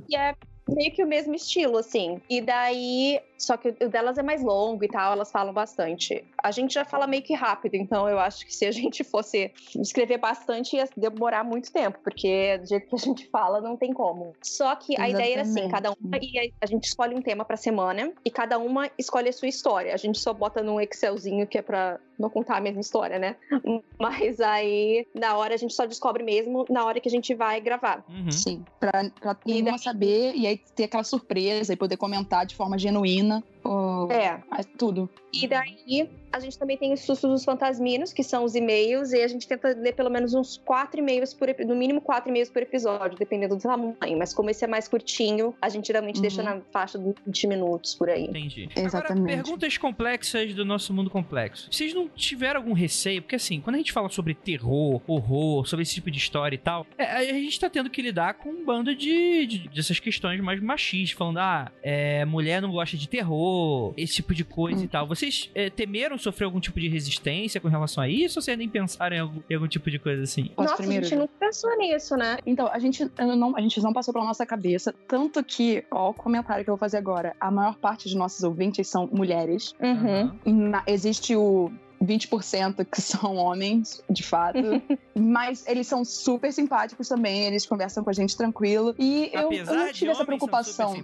[0.09, 0.35] e é
[0.69, 2.21] meio que o mesmo estilo, assim.
[2.29, 6.25] E daí Só que o delas é mais longo e tal, elas falam bastante.
[6.43, 9.53] A gente já fala meio que rápido, então eu acho que se a gente fosse
[9.77, 13.93] escrever bastante, ia demorar muito tempo, porque do jeito que a gente fala, não tem
[13.93, 14.35] como.
[14.43, 17.57] Só que a ideia era assim: cada uma ia, a gente escolhe um tema pra
[17.57, 19.93] semana e cada uma escolhe a sua história.
[19.95, 23.37] A gente só bota num Excelzinho que é pra não contar a mesma história, né?
[24.01, 27.61] Mas aí, na hora, a gente só descobre mesmo na hora que a gente vai
[27.61, 28.05] gravar.
[28.09, 28.31] Uhum.
[28.31, 32.55] Sim, pra, pra todo mundo saber e aí ter aquela surpresa e poder comentar de
[32.55, 33.43] forma genuína Украина–
[34.11, 34.39] É.
[34.79, 35.09] tudo.
[35.33, 39.21] E daí, a gente também tem os sustos dos fantasminos, que são os e-mails, e
[39.23, 42.63] a gente tenta ler pelo menos uns quatro e-mails por no mínimo quatro e-mails por
[42.63, 43.95] episódio, dependendo do tamanho.
[44.19, 46.49] Mas como esse é mais curtinho, a gente geralmente deixa Uhum.
[46.57, 48.25] na faixa de 20 minutos por aí.
[48.25, 48.69] Entendi.
[48.75, 49.33] Exatamente.
[49.33, 51.69] Agora, perguntas complexas do nosso mundo complexo.
[51.71, 53.21] Vocês não tiveram algum receio?
[53.21, 56.59] Porque assim, quando a gente fala sobre terror, horror, sobre esse tipo de história e
[56.59, 60.41] tal, é, a gente tá tendo que lidar com um bando de, de- dessas questões
[60.41, 63.56] mais machistas, falando, ah, é, mulher não gosta de terror,
[63.97, 65.07] esse tipo de coisa e tal.
[65.07, 68.39] Vocês é, temeram sofrer algum tipo de resistência com relação a isso?
[68.39, 70.51] Ou vocês nem pensaram em algum, em algum tipo de coisa assim?
[70.57, 72.39] Nossa, primeiro, a gente nunca pensou nisso, né?
[72.47, 76.15] Então, a gente não, a gente não passou pela nossa cabeça, tanto que, ó, o
[76.15, 79.75] comentário que eu vou fazer agora, a maior parte de nossos ouvintes são mulheres.
[79.81, 80.33] Uhum.
[80.71, 81.71] Na- existe o
[82.03, 84.59] 20% que são homens, de fato.
[85.15, 88.95] mas eles são super simpáticos também, eles conversam com a gente tranquilo.
[88.99, 90.95] E eu, eu não de tive essa preocupação.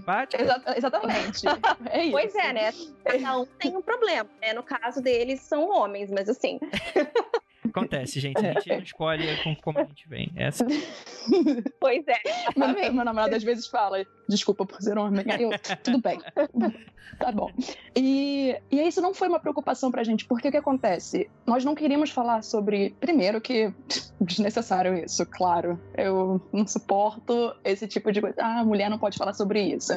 [0.41, 1.43] Exa- exatamente.
[1.91, 2.13] É isso.
[2.13, 2.73] Pois é, né?
[3.05, 4.29] Cada um tem um problema.
[4.41, 4.53] Né?
[4.53, 6.59] No caso deles, são homens, mas assim.
[7.69, 8.39] acontece, gente.
[8.45, 10.33] A gente não escolhe com- como a gente vem.
[10.37, 10.65] É assim.
[11.81, 12.21] Pois é.
[12.57, 15.25] Meu, meu namorado às vezes fala, desculpa por ser homem.
[15.31, 15.51] Aí eu,
[15.83, 16.21] tudo bem.
[17.19, 17.51] Tá bom.
[17.95, 21.29] E, e isso não foi uma preocupação pra gente, porque o que acontece?
[21.47, 22.97] Nós não queríamos falar sobre.
[22.99, 23.73] Primeiro, que
[24.19, 25.79] desnecessário isso, claro.
[25.97, 28.37] Eu não suporto esse tipo de coisa.
[28.41, 29.93] Ah, mulher não pode falar sobre isso.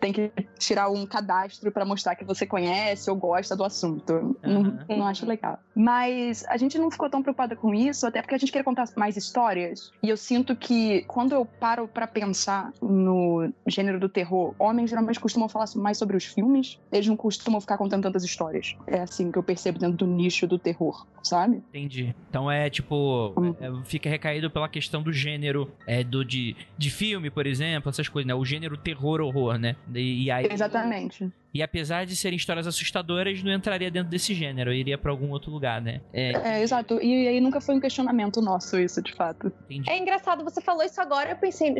[0.00, 4.34] Tem que tirar um cadastro pra mostrar que você conhece ou gosta do assunto.
[4.42, 4.78] Não, Aham.
[4.88, 5.58] não acho legal.
[5.74, 8.88] Mas a gente não ficou tão preocupada com isso, até porque a gente queria contar
[8.96, 9.90] mais histórias.
[10.02, 15.20] E eu sinto que quando eu paro pra pensar no gênero do terror, homens geralmente
[15.20, 18.76] costumam falar mais sobre os filmes, eles não costumam ficar contando tantas histórias.
[18.86, 21.56] É assim que eu percebo dentro do nicho do terror, sabe?
[21.68, 22.14] Entendi.
[22.28, 23.32] Então é tipo.
[23.36, 23.54] Hum.
[23.60, 28.08] é, fica recaído pela questão do gênero é, do, de, de filme, por exemplo, essas
[28.08, 28.34] coisas, né?
[28.34, 29.76] O gênero terror-horror, né?
[29.94, 31.30] E, e aí, Exatamente.
[31.54, 35.52] E apesar de serem histórias assustadoras, não entraria dentro desse gênero, iria pra algum outro
[35.52, 36.00] lugar, né?
[36.12, 37.00] É, É, exato.
[37.00, 39.52] E aí nunca foi um questionamento nosso isso, de fato.
[39.70, 39.88] entendi.
[39.88, 41.72] É engraçado, você falou isso agora, eu pensei,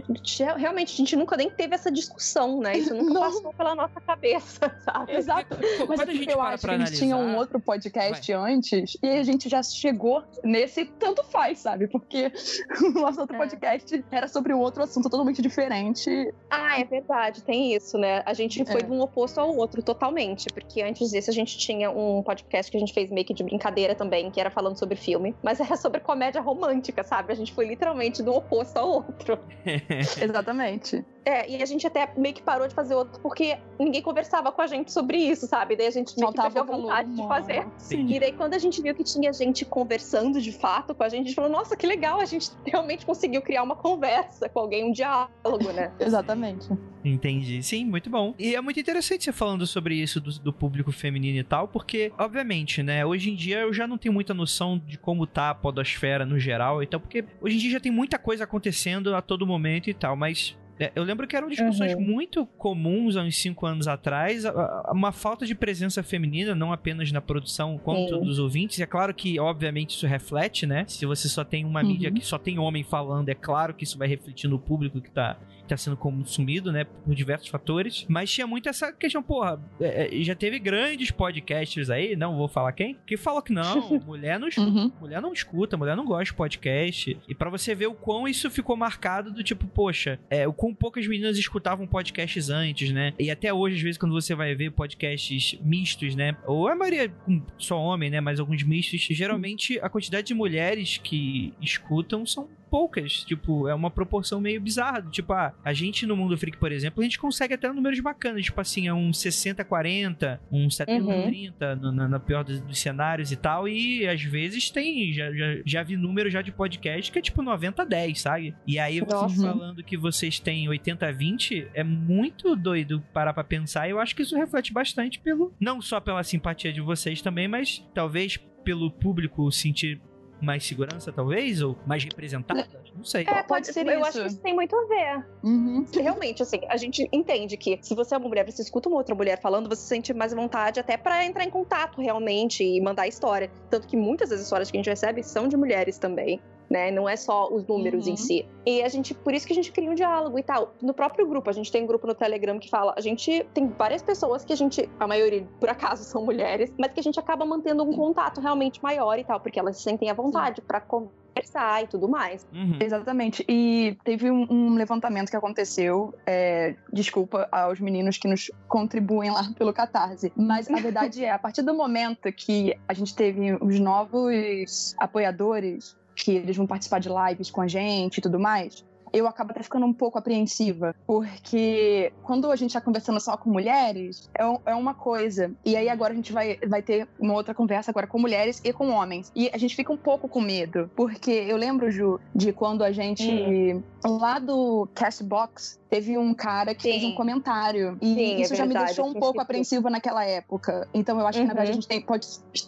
[0.57, 2.79] realmente, a gente nunca nem teve essa discussão, né?
[2.79, 3.21] Isso nunca Não.
[3.21, 5.13] passou pela nossa cabeça, sabe?
[5.13, 5.57] Exato.
[5.89, 6.99] Mas Quando é a gente eu para acho que a gente analisar.
[7.05, 11.89] tinha um outro podcast antes e a gente já chegou nesse tanto faz, sabe?
[11.89, 12.31] Porque
[12.95, 13.39] o nosso outro É.
[13.39, 16.33] podcast era sobre um outro assunto totalmente diferente.
[16.49, 18.23] Ah, é verdade, tem isso, né?
[18.25, 18.85] A gente foi É.
[18.85, 22.77] de um oposto ao outro totalmente, porque antes disso a gente tinha um podcast que
[22.77, 25.77] a gente fez meio que de brincadeira também, que era falando sobre filme, mas era
[25.77, 27.32] sobre comédia romântica, sabe?
[27.32, 29.39] A gente foi literalmente do oposto ao outro.
[30.20, 31.05] Exatamente.
[31.25, 34.61] É, e a gente até meio que parou de fazer outro porque ninguém conversava com
[34.61, 35.77] a gente sobre isso, sabe?
[35.77, 37.67] Daí a gente meio que Faltava perdeu calor vontade de fazer.
[37.79, 38.07] Sim.
[38.09, 41.23] E daí, quando a gente viu que tinha gente conversando de fato com a gente,
[41.23, 44.85] a gente falou: nossa, que legal, a gente realmente conseguiu criar uma conversa com alguém,
[44.85, 45.93] um diálogo, né?
[46.01, 46.69] Exatamente.
[47.05, 47.63] Entendi.
[47.63, 48.35] Sim, muito bom.
[48.39, 52.13] E é muito interessante você falando sobre isso do, do público feminino e tal, porque,
[52.19, 55.55] obviamente, né, hoje em dia eu já não tenho muita noção de como tá a
[55.55, 59.21] podosfera no geral e tal, porque hoje em dia já tem muita coisa acontecendo a
[59.21, 60.57] todo momento e tal, mas.
[60.79, 64.45] É, Eu lembro que eram discussões muito comuns há uns cinco anos atrás,
[64.91, 68.21] uma falta de presença feminina, não apenas na produção quanto Sim.
[68.25, 68.81] dos ouvintes.
[68.81, 70.85] É claro que, obviamente, isso reflete, né?
[70.89, 71.89] Se você só tem uma Uhum.
[71.89, 75.11] mídia que só tem homem falando, é claro que isso vai refletir no público que
[75.11, 75.37] tá
[75.69, 78.05] tá sendo consumido, né, por diversos fatores.
[78.09, 82.49] Mas tinha muito essa questão, porra, é, é, já teve grandes podcasters aí, não vou
[82.49, 84.93] falar quem, que falam que não, mulher não escuta, Uhum.
[85.01, 87.19] mulher não escuta, mulher não gosta de podcast.
[87.28, 90.74] E pra você ver o quão isso ficou marcado do tipo, poxa, é, o quão
[90.74, 93.12] poucas meninas escutavam podcasts antes, né?
[93.19, 97.12] E até hoje, às vezes, quando você vai ver podcasts mistos, né, ou a maioria
[97.59, 103.23] só homem, né, mas alguns mistos, geralmente a quantidade de mulheres que escutam são poucas.
[103.23, 105.01] Tipo, é uma proporção meio bizarra.
[105.03, 108.45] Tipo, ah, a gente no Mundo Freak, por exemplo, a gente consegue até números bacanas.
[108.47, 113.37] Tipo assim, é um 60-40, um 70-30 no- na, na pior dos, dos cenários e
[113.37, 113.69] tal.
[113.69, 117.43] E às vezes tem, já, já, já vi número já de podcast que é tipo
[117.45, 118.57] 90-10, sabe?
[118.67, 119.43] E aí vocês Nossa.
[119.53, 123.87] falando que vocês têm 80-20 é muito doido parar pra pensar.
[123.87, 125.55] E eu acho que isso reflete bastante pelo.
[125.61, 130.01] Não só pela simpatia de vocês também, mas talvez pelo público sentir
[130.40, 131.62] mais segurança, talvez?
[131.62, 132.66] Ou mais representada?
[132.94, 133.24] Não sei.
[133.28, 134.09] É, Pode ser eu isso.
[134.09, 135.27] acho que isso tem muito a ver.
[135.43, 135.85] Uhum.
[135.93, 139.15] Realmente, assim, a gente entende que se você é uma mulher, você escuta uma outra
[139.15, 143.09] mulher falando, você sente mais vontade até pra entrar em contato realmente e mandar a
[143.09, 143.51] história.
[143.69, 146.40] Tanto que muitas das histórias que a gente recebe são de mulheres também.
[146.70, 146.91] Né?
[146.91, 148.12] Não é só os números Uhum.
[148.15, 148.47] em si.
[148.66, 150.74] E a gente, por isso que a gente cria um diálogo e tal.
[150.81, 153.69] No próprio grupo, a gente tem um grupo no Telegram que fala, a gente tem
[153.69, 157.20] várias pessoas que a gente, a maioria por acaso são mulheres, mas que a gente
[157.20, 160.81] acaba mantendo um contato realmente maior e tal, porque elas se sentem à vontade pra
[160.81, 162.47] conversar e tudo mais.
[162.53, 162.78] Uhum.
[162.81, 163.45] Exatamente.
[163.49, 166.15] E teve um, um levantamento que aconteceu.
[166.27, 170.32] é, desculpa aos meninos que nos contribuem lá pelo Catarse.
[170.36, 175.97] Mas a verdade é, a partir do momento que a gente teve os novos apoiadores,
[176.15, 178.85] que eles vão participar de lives com a gente e tudo mais.
[179.15, 183.49] Eu acabo até ficando um pouco apreensiva, porque quando a gente tá conversando só com
[183.49, 185.53] mulheres, é, é uma coisa.
[185.65, 188.73] E aí agora a gente vai, vai ter uma outra conversa agora com mulheres e
[188.73, 189.31] com homens.
[189.35, 192.91] E a gente fica um pouco com medo, porque eu lembro, Ju, de quando a
[192.91, 197.12] gente, lá do Castbox, teve um cara que fez Sim.
[197.12, 197.97] um comentário.
[198.03, 200.89] E Sim, é isso já me deixou um pouco apreensiva naquela época.
[200.93, 201.81] Então eu acho que, na verdade, a Uhum.
[201.81, 202.27] gente tem, pode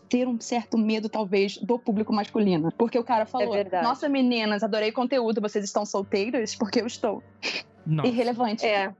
[0.08, 2.70] ter um certo medo, talvez, do público masculino.
[2.78, 3.84] Porque o cara falou: verdade.
[3.84, 6.35] Nossa, meninas, adorei o conteúdo, vocês estão solteiras?
[6.58, 7.22] Porque eu estou.
[7.86, 8.08] Nossa.
[8.08, 8.66] Irrelevante.
[8.66, 8.92] É,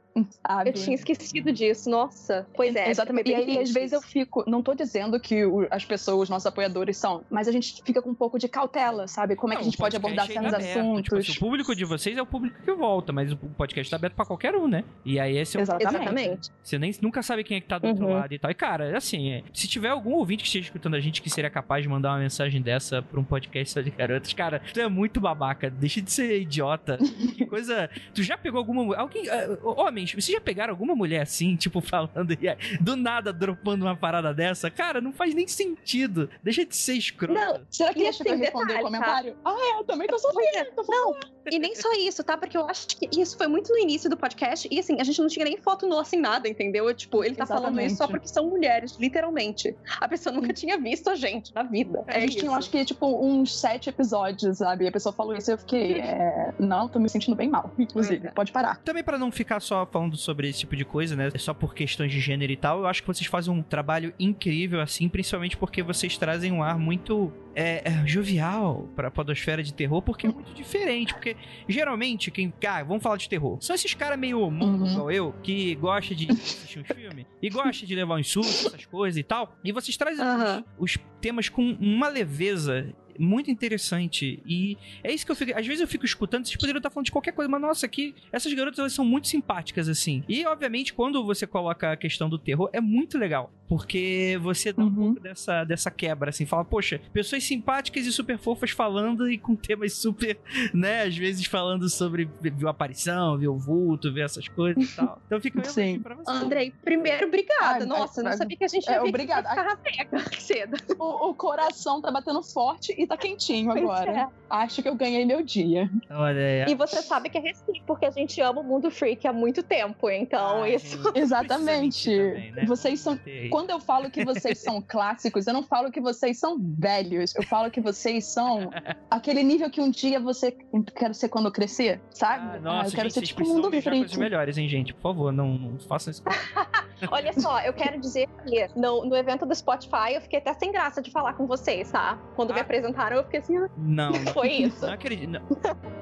[0.46, 0.70] sabe?
[0.70, 2.46] eu tinha esquecido disso, nossa.
[2.54, 2.88] Pois é.
[2.88, 3.30] Exatamente.
[3.30, 4.44] E aí, às vezes, eu fico.
[4.46, 8.10] Não tô dizendo que o- as pessoas, nossos apoiadores, são, mas a gente fica com
[8.10, 9.34] um pouco de cautela, sabe?
[9.36, 11.02] Como é que a Não, gente pode abordar certos ainda é aberto.
[11.02, 11.18] Tipo assuntos.
[11.18, 14.14] assim, o público de vocês é o público que volta, mas o podcast tá aberto
[14.14, 14.84] pra qualquer um, né?
[15.04, 15.96] E aí esse é o Exatamente.
[15.96, 16.50] Exatamente.
[16.62, 18.12] Você nem, nunca sabe quem é que tá do outro Uhum.
[18.14, 18.50] lado e tal.
[18.50, 21.50] E, cara, assim, é, se tiver algum ouvinte que esteja escutando a gente que seria
[21.50, 24.88] capaz de mandar uma mensagem dessa pra um podcast só de garotas, cara, tu é
[24.88, 25.68] muito babaca.
[25.68, 26.96] Deixa de ser idiota.
[27.36, 27.90] que coisa.
[28.14, 28.96] Tu já pegou alguma.
[28.96, 29.28] Alguém.
[29.30, 33.84] ah, homens, vocês já pegaram alguma mulher assim, tipo, falando e aí, do nada dropando
[33.84, 34.70] uma parada dessa?
[34.70, 36.28] Cara, não faz nem sentido.
[36.42, 37.34] Deixa de ser escroto.
[37.34, 39.36] Não, Será que deixa pra assim, responder detalhe, o comentário?
[39.44, 40.70] Ah, é, eu também tô solteira.
[40.74, 41.14] tô Não,
[41.50, 42.36] e nem só isso, tá?
[42.36, 44.68] Porque eu acho que isso foi muito no início do podcast.
[44.70, 46.88] E assim, a gente não tinha nem foto nossa em nada, entendeu?
[46.88, 48.12] Eu, tipo, ele tá falando isso só Exatamente.
[48.12, 49.76] porque são mulheres, literalmente.
[50.00, 52.04] A pessoa nunca tinha visto a gente na vida.
[52.06, 52.38] A É gente isso.
[52.40, 54.84] tinha, acho que, tipo, uns sete episódios, sabe?
[54.84, 56.52] E a pessoa falou isso e eu fiquei, é...
[56.58, 58.26] não, tô me sentindo bem mal, inclusive.
[58.26, 58.30] É.
[58.30, 58.65] Pode parar.
[58.74, 61.30] Também pra não ficar só falando sobre esse tipo de coisa, né?
[61.36, 64.80] Só por questões de gênero e tal, eu acho que vocês fazem um trabalho incrível,
[64.80, 70.02] assim, principalmente porque vocês trazem um ar muito é, é, jovial pra podosfera de terror,
[70.02, 71.14] porque é muito diferente.
[71.14, 71.34] Porque
[71.66, 72.52] geralmente, quem.
[72.66, 73.56] Ah, vamos falar de terror.
[73.62, 74.90] São esses caras meio mongo Uhum.
[74.90, 78.84] igual eu, que gosta de assistir um filme e gosta de levar um insulto, essas
[78.84, 79.56] coisas e tal.
[79.64, 80.64] E vocês trazem Aham.
[80.78, 82.92] os, os temas com uma leveza.
[83.18, 84.42] Muito interessante.
[84.44, 85.58] E é isso que eu fico.
[85.58, 88.14] Às vezes eu fico escutando, vocês poderiam estar falando de qualquer coisa, mas nossa, aqui,
[88.30, 90.22] essas garotas elas são muito simpáticas, assim.
[90.28, 93.50] E, obviamente, quando você coloca a questão do terror, é muito legal.
[93.68, 94.94] Porque você dá um Uhum.
[94.94, 96.46] pouco dessa, dessa quebra, assim.
[96.46, 100.38] Fala, poxa, pessoas simpáticas e super fofas falando e com temas super,
[100.72, 101.02] né?
[101.02, 105.20] Às vezes falando sobre viu aparição, viu vulto, ver essas coisas e tal.
[105.26, 105.98] Então fica mesmo Sim.
[106.00, 106.30] pra você.
[106.30, 107.80] Andrei, primeiro, obrigada.
[107.80, 109.48] Ai, Nossa, vai- não sabia que a gente é, ia vir obrigada.
[109.48, 109.78] ficar
[110.40, 110.76] cedo.
[110.98, 114.12] O, o coração tá batendo forte e tá quentinho Pois agora.
[114.12, 114.26] é.
[114.48, 115.90] Acho que eu ganhei meu dia.
[116.08, 116.72] Olha aí.
[116.72, 119.62] E você sabe que é recíproco, porque a gente ama o mundo freak há muito
[119.62, 120.08] tempo.
[120.08, 121.02] Então, Ah, isso.
[121.02, 122.10] gente, Exatamente.
[122.16, 122.64] também, né?
[122.64, 123.18] Vocês são.
[123.56, 127.34] Quando eu falo que vocês são clássicos, eu não falo que vocês são velhos.
[127.34, 128.70] Eu falo que vocês são
[129.10, 130.52] aquele nível que um dia você
[130.94, 132.56] quero ser quando eu crescer, sabe?
[132.56, 134.92] Ah, nossa, eu quero gente, ser tipo um mundo coisas melhores, hein, gente?
[134.92, 136.22] Por favor, não, não façam isso.
[137.10, 140.72] Olha só, eu quero dizer que no, no evento do Spotify eu fiquei até sem
[140.72, 142.18] graça de falar com vocês, tá?
[142.34, 142.62] Quando me Ah.
[142.62, 144.84] apresentaram, eu fiquei assim, ah, Não, não, foi isso.
[144.86, 145.30] não acredito.
[145.30, 145.42] não.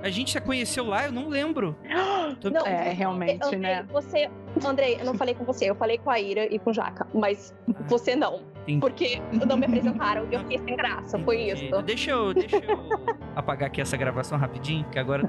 [0.03, 1.77] A gente se conheceu lá, eu não lembro.
[2.41, 3.83] Tô- Não, É, realmente, Andrei, né?
[3.93, 4.29] você.
[4.65, 7.09] Andrei, eu não falei com você, eu falei com a Ira e com o Jaca,
[7.13, 7.44] mas
[7.89, 8.43] você não.
[8.65, 8.81] Entendi.
[8.81, 11.19] Porque não me apresentaram e eu fiquei sem graça.
[11.19, 11.67] Foi Entendi.
[11.67, 11.83] isso.
[11.83, 12.79] Deixa eu, deixa eu
[13.37, 15.23] apagar aqui essa gravação rapidinho, que agora.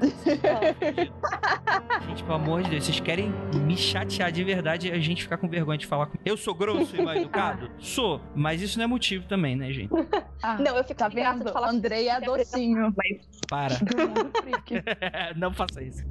[2.06, 5.36] gente, pelo amor de Deus, vocês querem me chatear de verdade e a gente ficar
[5.36, 6.16] com vergonha de falar com.
[6.24, 7.70] Eu sou grosso e mal educado?
[7.78, 9.90] Sou, mas isso não é motivo também, né, gente?
[10.42, 11.46] Ah, Não, eu fico tá sem graça vendo?
[11.46, 12.94] de falar Andrei é docinho.
[12.96, 13.18] Mas
[13.48, 13.74] Para.
[15.36, 16.04] Não faça isso.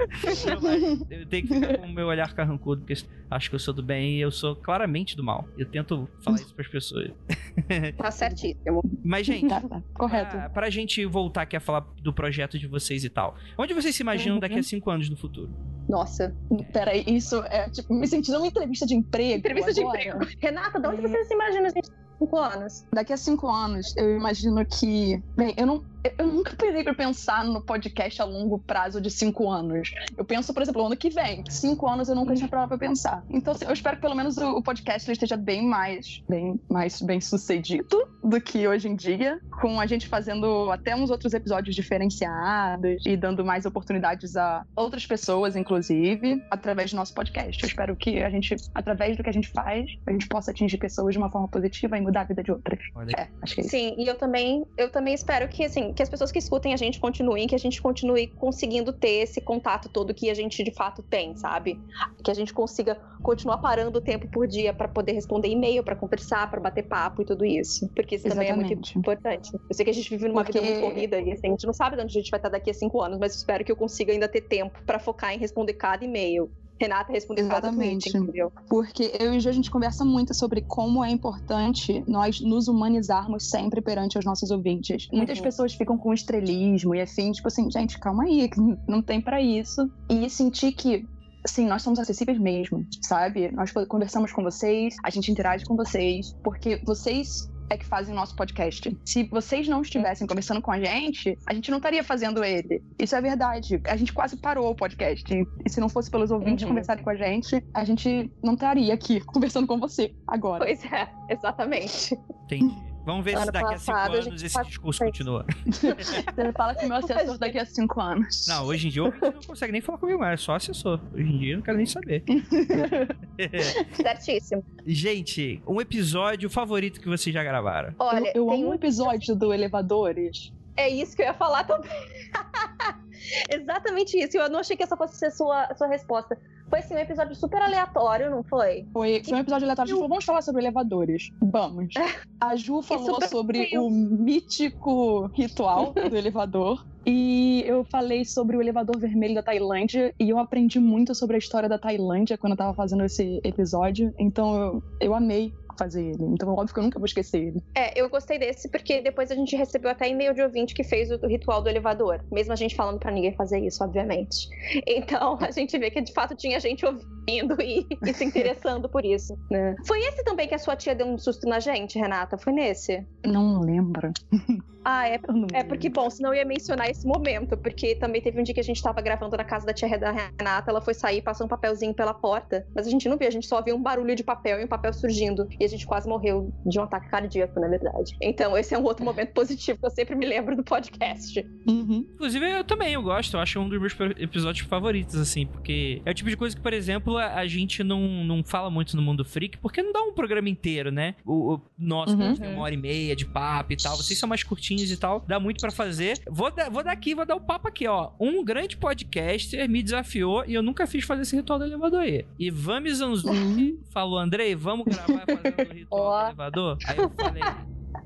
[1.10, 2.94] Eu tenho que ficar com o meu olhar carrancudo, porque
[3.32, 5.48] acho que eu sou do bem e eu sou claramente do mal.
[5.58, 7.12] Eu tento falar isso pras pessoas.
[7.98, 8.82] tá certíssimo.
[9.04, 9.82] Mas, gente, Tá, tá.
[9.94, 10.32] Correto.
[10.38, 13.36] Pra, pra gente voltar aqui a falar do projeto de vocês e tal.
[13.58, 14.42] Onde vocês se imaginam Uhum.
[14.42, 15.50] daqui a cinco anos no futuro?
[15.88, 16.36] Nossa.
[16.74, 19.38] Peraí, isso é tipo, me sentindo uma entrevista de emprego.
[19.40, 20.02] Entrevista de agora.
[20.04, 20.32] emprego.
[20.40, 21.08] Renata, de onde É.
[21.08, 22.86] você se imagina a gente cinco anos?
[22.94, 25.22] Daqui a cinco anos, eu imagino que.
[25.38, 25.84] Bem, eu não.
[26.18, 29.94] Eu nunca parei pra pensar no podcast a longo prazo de cinco anos.
[30.18, 31.44] Eu penso, por exemplo, ano que vem.
[31.50, 33.24] Cinco anos eu nunca tinha parado pra pensar.
[33.30, 37.02] Então, assim, eu espero que pelo menos o, o podcast esteja bem mais, bem mais
[37.02, 41.76] bem sucedido do que hoje em dia, com a gente fazendo até uns outros episódios
[41.76, 47.62] diferenciados e dando mais oportunidades a outras pessoas, inclusive, através do nosso podcast.
[47.62, 50.78] Eu espero que a gente, através do que a gente faz, a gente possa atingir
[50.78, 52.80] pessoas de uma forma positiva e mudar a vida de outras.
[53.18, 53.72] É, acho que é isso.
[53.72, 56.78] Sim, e eu também, eu também espero que, assim, que as pessoas que escutem a
[56.78, 60.72] gente continuem, que a gente continue conseguindo ter esse contato todo que a gente de
[60.72, 61.80] fato tem, sabe?
[62.24, 65.96] Que a gente consiga continuar parando o tempo por dia para poder responder e-mail, para
[65.96, 67.90] conversar, para bater papo e tudo isso.
[67.96, 68.98] Porque isso também é muito Exatamente.
[69.00, 69.52] importante.
[69.54, 71.66] Eu sei que a gente vive numa vida Porque- muito corrida e assim, a gente
[71.66, 73.72] não sabe de onde a gente vai estar daqui a cinco anos, mas espero que
[73.72, 76.52] eu consiga ainda ter tempo para focar em responder cada e-mail.
[76.80, 78.12] Renata responder cada Exatamente.
[78.12, 78.52] tweet, entendeu?
[78.70, 82.68] Porque eu e o Ju, a gente conversa muito sobre como é importante nós nos
[82.68, 85.08] humanizarmos sempre perante os nossos ouvintes.
[85.12, 85.44] Muitas Uhum.
[85.44, 89.42] pessoas ficam com estrelismo e assim, tipo assim, gente, calma aí, que não tem pra
[89.42, 89.90] isso.
[90.10, 91.04] E sentir que.
[91.48, 93.52] Sim, nós somos acessíveis mesmo, sabe?
[93.52, 98.16] Nós conversamos com vocês, a gente interage com vocês, porque vocês é que fazem o
[98.16, 98.96] nosso podcast.
[99.06, 102.84] Se vocês não estivessem conversando com a gente, a gente não estaria fazendo ele.
[103.00, 103.82] Isso é verdade.
[103.86, 105.26] A gente quase parou o podcast.
[105.66, 106.70] E se não fosse pelos ouvintes Uhum.
[106.70, 110.64] conversarem com a gente, a gente não estaria aqui conversando com você agora.
[110.66, 112.18] Pois é, exatamente.
[112.46, 112.95] Entendi.
[113.06, 115.46] Vamos ver se Ano daqui a cinco passado, a anos gente esse faz- discurso continua.
[115.70, 118.48] Você fala com o meu assessor daqui a cinco anos.
[118.48, 121.00] Não, hoje em dia ouvinte não consegue nem falar comigo mais, é só assessor.
[121.14, 122.24] Hoje em dia eu não quero nem saber.
[123.94, 124.64] Certíssimo.
[124.86, 127.94] Gente, um episódio favorito que vocês já gravaram.
[128.00, 130.52] Olha, eu, eu tem amo um episódio do Elevadores.
[130.78, 131.90] É isso que eu ia falar também.
[133.50, 134.38] Exatamente isso.
[134.38, 136.38] Eu não achei que essa fosse ser sua, sua resposta.
[136.70, 138.88] Foi assim, um episódio super aleatório, não foi?
[138.92, 139.94] Foi, foi um episódio aleatório.
[139.94, 141.30] Falou, vamos falar sobre elevadores.
[141.42, 141.94] Vamos.
[142.42, 143.86] A Ju falou sobre frio.
[143.86, 146.86] o mítico ritual do elevador.
[147.06, 150.14] E eu falei sobre o elevador vermelho da Tailândia.
[150.20, 154.14] E eu aprendi muito sobre a história da Tailândia quando eu tava fazendo esse episódio.
[154.18, 156.24] Então eu, eu amei fazer ele.
[156.24, 157.64] Então, óbvio que eu nunca vou esquecer ele.
[157.76, 161.12] É, eu gostei desse porque depois a gente recebeu até e-mail de ouvinte que fez
[161.12, 162.24] o, ritual do elevador.
[162.32, 164.48] Mesmo a gente falando pra ninguém fazer isso, obviamente.
[164.88, 169.06] Então a gente vê que de fato tinha gente ouvindo e, e se interessando por
[169.06, 169.38] isso.
[169.50, 169.76] né?
[169.86, 172.38] Foi esse também que a sua tia deu um susto na gente, Renata?
[172.38, 173.06] Foi nesse?
[173.26, 174.12] Não lembro.
[174.86, 175.20] Ah, é
[175.54, 178.60] É porque, bom, senão eu ia mencionar esse momento, porque também teve um dia que
[178.60, 181.46] a gente tava gravando na casa da tia da Renata, ela foi sair e passou
[181.46, 184.16] um papelzinho pela porta, mas a gente não viu, a gente só viu um barulho
[184.16, 187.60] de papel e um papel surgindo, e a gente quase morreu de um ataque cardíaco,
[187.60, 188.16] na verdade.
[188.22, 191.40] Então, esse é um outro momento positivo que eu sempre me lembro do podcast.
[191.68, 192.06] Uhum.
[192.14, 193.38] Inclusive, eu também, eu gosto.
[193.38, 196.62] Eu acho um dos meus episódios favoritos, assim, porque é o tipo de coisa que,
[196.62, 200.02] por exemplo, a, a gente não, não fala muito no Mundo Freak, porque não dá
[200.02, 201.16] um programa inteiro, né?
[201.26, 202.36] O, o nosso Uhum.
[202.36, 203.98] tem uma hora e meia de papo e tal.
[203.98, 206.20] Vocês são mais curtinhos e tal, dá muito pra fazer.
[206.30, 208.12] Vou, dar- vou dar aqui, vou dar o papo aqui, ó.
[208.20, 212.26] Um grande podcaster me desafiou e eu nunca fiz fazer esse ritual do elevador aí.
[212.40, 216.78] Ivan Mizanzuki falou, Andrei, vamos gravar fazendo o ritual do elevador?
[216.88, 217.44] Aí eu falei,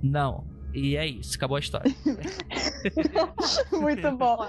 [0.04, 0.44] não.
[0.72, 1.92] E é isso, acabou a história.
[3.74, 4.46] Muito bom.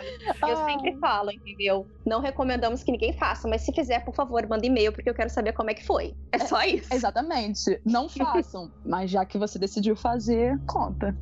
[0.47, 0.67] Eu Ah.
[0.67, 1.87] sempre falo, entendeu?
[2.07, 5.31] Não recomendamos que ninguém faça, mas se fizer, por favor, manda e-mail, porque eu quero
[5.31, 6.15] saber como é que foi.
[6.33, 6.93] É só isso.
[6.93, 7.81] Exatamente.
[7.87, 8.71] Não façam.
[8.85, 11.17] Mas já que você decidiu fazer, conta.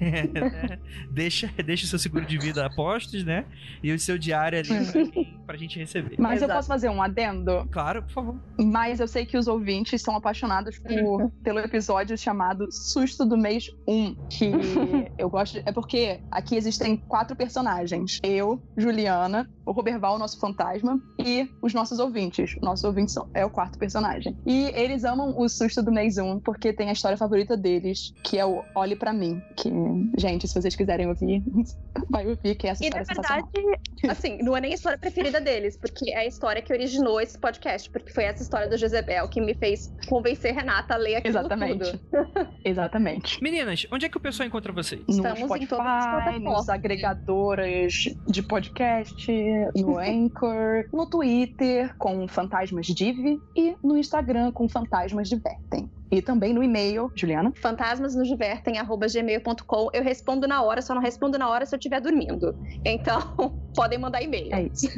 [1.10, 3.44] deixa, deixa o seu seguro de vida a postos, né?
[3.82, 6.16] E o seu diário ali pra, quem, pra gente receber.
[6.18, 6.58] Mas eu Exato.
[6.58, 7.66] posso fazer um adendo?
[7.70, 8.40] Claro, por favor.
[8.58, 13.70] Mas eu sei que os ouvintes são apaixonados por, pelo episódio chamado Susto do Mês
[13.86, 14.14] 1.
[14.28, 14.52] Que
[15.18, 15.60] eu gosto.
[15.64, 21.74] É porque aqui existem quatro personagens: eu, Juliana, o Roberval, o nosso fantasma, e os
[21.74, 22.56] nossos ouvintes.
[22.62, 24.36] Nossos ouvintes são, é o quarto personagem.
[24.46, 28.38] E eles amam o Susto do Mês 1 porque tem a história favorita deles, que
[28.38, 29.42] é o Olhe Pra Mim.
[29.56, 29.70] Que,
[30.16, 31.42] gente, se vocês quiserem ouvir,
[32.10, 34.98] vai ouvir, que essa E na história é verdade, assim, não é nem a história
[34.98, 38.76] preferida deles, porque é a história que originou esse podcast, porque foi essa história do
[38.76, 41.92] Jezebel que me fez convencer Renata a ler aquilo Exatamente.
[41.92, 42.00] tudo.
[42.64, 43.42] Exatamente.
[43.42, 45.02] Meninas, onde é que o pessoal encontra vocês?
[45.06, 46.52] no Estamos em Spotify, todas as plataformas.
[46.52, 49.30] nos agregadores de podcast,
[49.76, 55.90] no Anchor, no Twitter com Fantasmas Div e no Instagram com Fantasmas Divertem.
[56.10, 57.52] E também no e-mail, Juliana.
[57.60, 59.88] Fantasmas nos divertem, arroba gmail.com.
[59.92, 62.54] Eu respondo na hora, só não respondo na hora se eu estiver dormindo.
[62.84, 63.20] Então,
[63.74, 64.54] podem mandar e-mail.
[64.54, 64.88] É isso.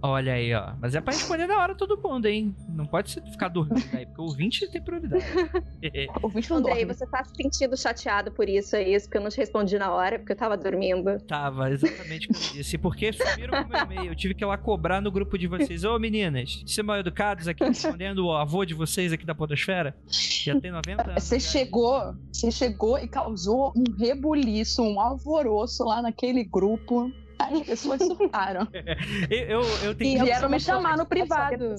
[0.00, 0.74] Olha aí, ó.
[0.80, 2.54] Mas é pra responder na hora todo mundo, hein?
[2.68, 5.24] Não pode ficar dormindo aí, porque o ouvinte tem prioridade.
[6.22, 6.94] O ouvinte não Andrei, dorme.
[6.94, 9.06] você tá se sentindo chateado por isso, é isso?
[9.06, 11.18] Porque eu não te respondi na hora, porque eu tava dormindo.
[11.26, 12.78] Tava, exatamente o que eu disse.
[12.78, 14.12] Porque sumiram o meu e-mail.
[14.12, 15.84] Eu tive que ir lá cobrar no grupo de vocês.
[15.84, 19.96] Ô, meninas, vocês são mal educados aqui, respondendo o avô de vocês aqui da Podosfera?
[20.08, 21.22] Já tem 90 anos.
[21.24, 21.48] Você já.
[21.50, 27.10] chegou, você chegou e causou um rebuliço, um alvoroço lá naquele grupo.
[27.38, 28.66] As pessoas surtaram.
[29.30, 31.74] Eu, eu, tenho E vieram me chamar no Saber privado.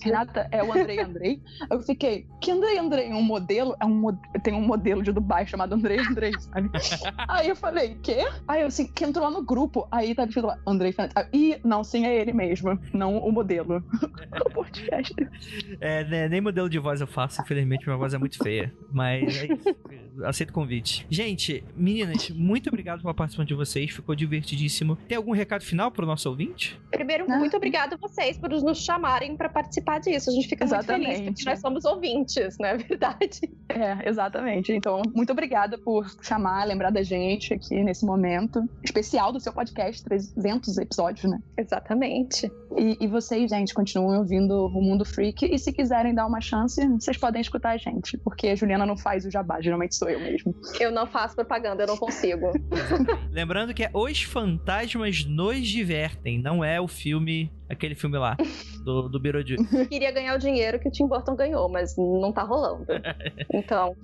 [0.00, 1.42] Renata, é o Andrei Andrei.
[1.70, 3.12] Eu fiquei, que Andrei Andrei?
[3.12, 3.74] Um modelo?
[3.80, 4.02] É um,
[4.42, 6.70] tem um modelo de Dubai chamado Andrei Andrei, sabe?
[7.28, 8.28] Aí eu falei, quê?
[8.46, 9.88] Aí eu assim, que entrou lá no grupo.
[9.90, 11.16] Aí tá escrito lá, Andrei Fernandes.
[11.16, 13.82] Aí, Ih, não, sim, é ele mesmo, não o modelo.
[15.80, 18.72] É, né, nem modelo de voz eu faço, infelizmente minha voz é muito feia.
[18.92, 19.48] Mas é.
[20.24, 21.06] Aceito o convite.
[21.10, 24.98] Gente, meninas, muito obrigado pela participação de vocês, ficou divertidíssimo.
[25.08, 26.80] Tem algum recado final pro nosso ouvinte?
[26.90, 27.38] Primeiro, Ah.
[27.38, 30.30] muito obrigado a vocês por nos chamarem pra participar disso.
[30.30, 31.32] A gente fica muito feliz, Exatamente.
[31.34, 33.40] porque nós somos ouvintes, não é verdade?
[33.68, 34.72] É, exatamente.
[34.72, 40.02] Então, muito obrigada por chamar, lembrar da gente aqui nesse momento especial do seu podcast,
[40.04, 41.38] 300 episódios, né?
[41.56, 42.50] Exatamente.
[42.76, 45.44] E, e vocês, gente, continuem ouvindo o Mundo Freak.
[45.44, 48.16] E se quiserem dar uma chance, vocês podem escutar a gente.
[48.18, 50.54] Porque a Juliana não faz o jabá, geralmente sou eu mesmo.
[50.78, 52.52] Eu não faço propaganda, eu não consigo.
[53.30, 58.36] Lembrando que é Os Fantasmas Nos Divertem, não é o filme, aquele filme lá,
[58.84, 59.86] do, do Beetlejuice.
[59.88, 62.86] Queria ganhar o dinheiro que o Tim Burton ganhou, mas não tá rolando.
[63.52, 63.94] Então,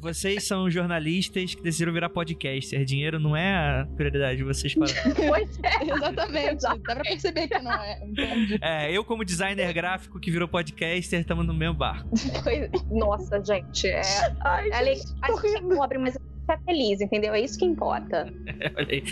[0.00, 2.84] Vocês são jornalistas que decidiram virar podcaster.
[2.84, 4.86] Dinheiro não é a prioridade de vocês para.
[5.28, 5.92] pois é.
[5.92, 6.62] Exatamente.
[6.62, 8.04] Dá pra perceber que não é.
[8.04, 8.58] Entende?
[8.62, 12.08] É, eu como designer gráfico que virou podcaster, estamos no mesmo barco.
[12.42, 14.02] Pois- Nossa, gente, é.
[14.40, 16.16] Ai, é gente, a gente é pobre, mas
[16.52, 17.34] é feliz, entendeu?
[17.34, 18.32] É isso que importa.
[18.76, 19.02] Olha aí.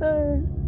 [0.00, 0.62] É.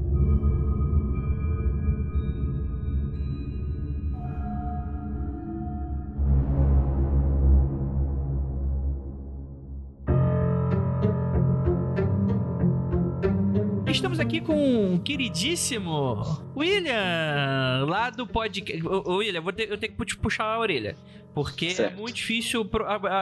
[13.90, 16.16] Estamos aqui com o queridíssimo
[16.56, 18.82] William, lá do podcast.
[19.06, 20.97] William, vou ter, eu tenho que puxar a orelha.
[21.35, 21.97] Porque é Certo.
[22.01, 22.69] muito difícil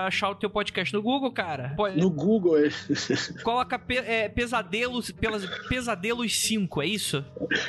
[0.06, 1.72] achar o teu podcast no Google, cara.
[1.76, 2.68] Pô, No Google, é-
[3.42, 7.24] Coloca pe- é, pesadelos, pelas, pesadelos 5, é isso?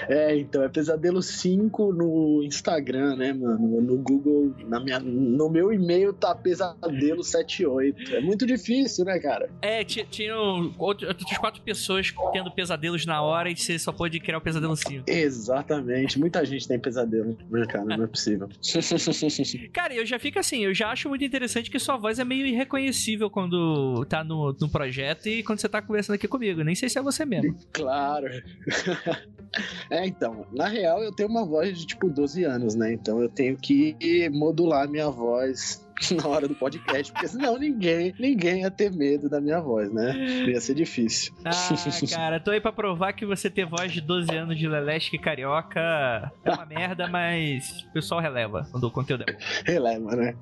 [0.10, 3.82] é, então, é Pesadelo 5 no Instagram, né, mano?
[3.82, 8.16] No Google, na minha, no meu e-mail tá Pesadelo 78.
[8.16, 9.50] É muito difícil, né, cara?
[9.62, 14.20] É, ti- tinham outro- outras quatro pessoas tendo pesadelos na hora e você só pôde
[14.20, 15.06] criar o pesadelo 5.
[15.08, 16.20] Exatamente.
[16.20, 17.86] Muita gente tem pesadelo, né, cara?
[17.86, 18.50] Não é possível.
[19.74, 22.46] Cara, eu já fico assim, eu já acho muito interessante que sua voz é meio
[22.46, 26.64] irreconhecível quando tá no, no projeto e quando você tá conversando aqui comigo.
[26.64, 27.58] Nem sei se é você mesmo.
[27.72, 28.28] Claro.
[29.88, 32.92] É, então, na real eu tenho uma voz de tipo 12 anos, né?
[32.92, 33.96] Então eu tenho que
[34.32, 35.83] modular minha voz
[36.16, 40.16] na hora do podcast, porque senão ninguém, ninguém ia ter medo da minha voz, né?
[40.48, 41.34] Ia ser difícil.
[41.46, 41.52] Ah,
[42.10, 46.32] cara, tô aí pra provar que você ter voz de 12 anos de Lelesque Carioca
[46.44, 49.40] é uma merda, mas o pessoal releva quando o conteúdo é bom.
[49.66, 50.36] Releva, né?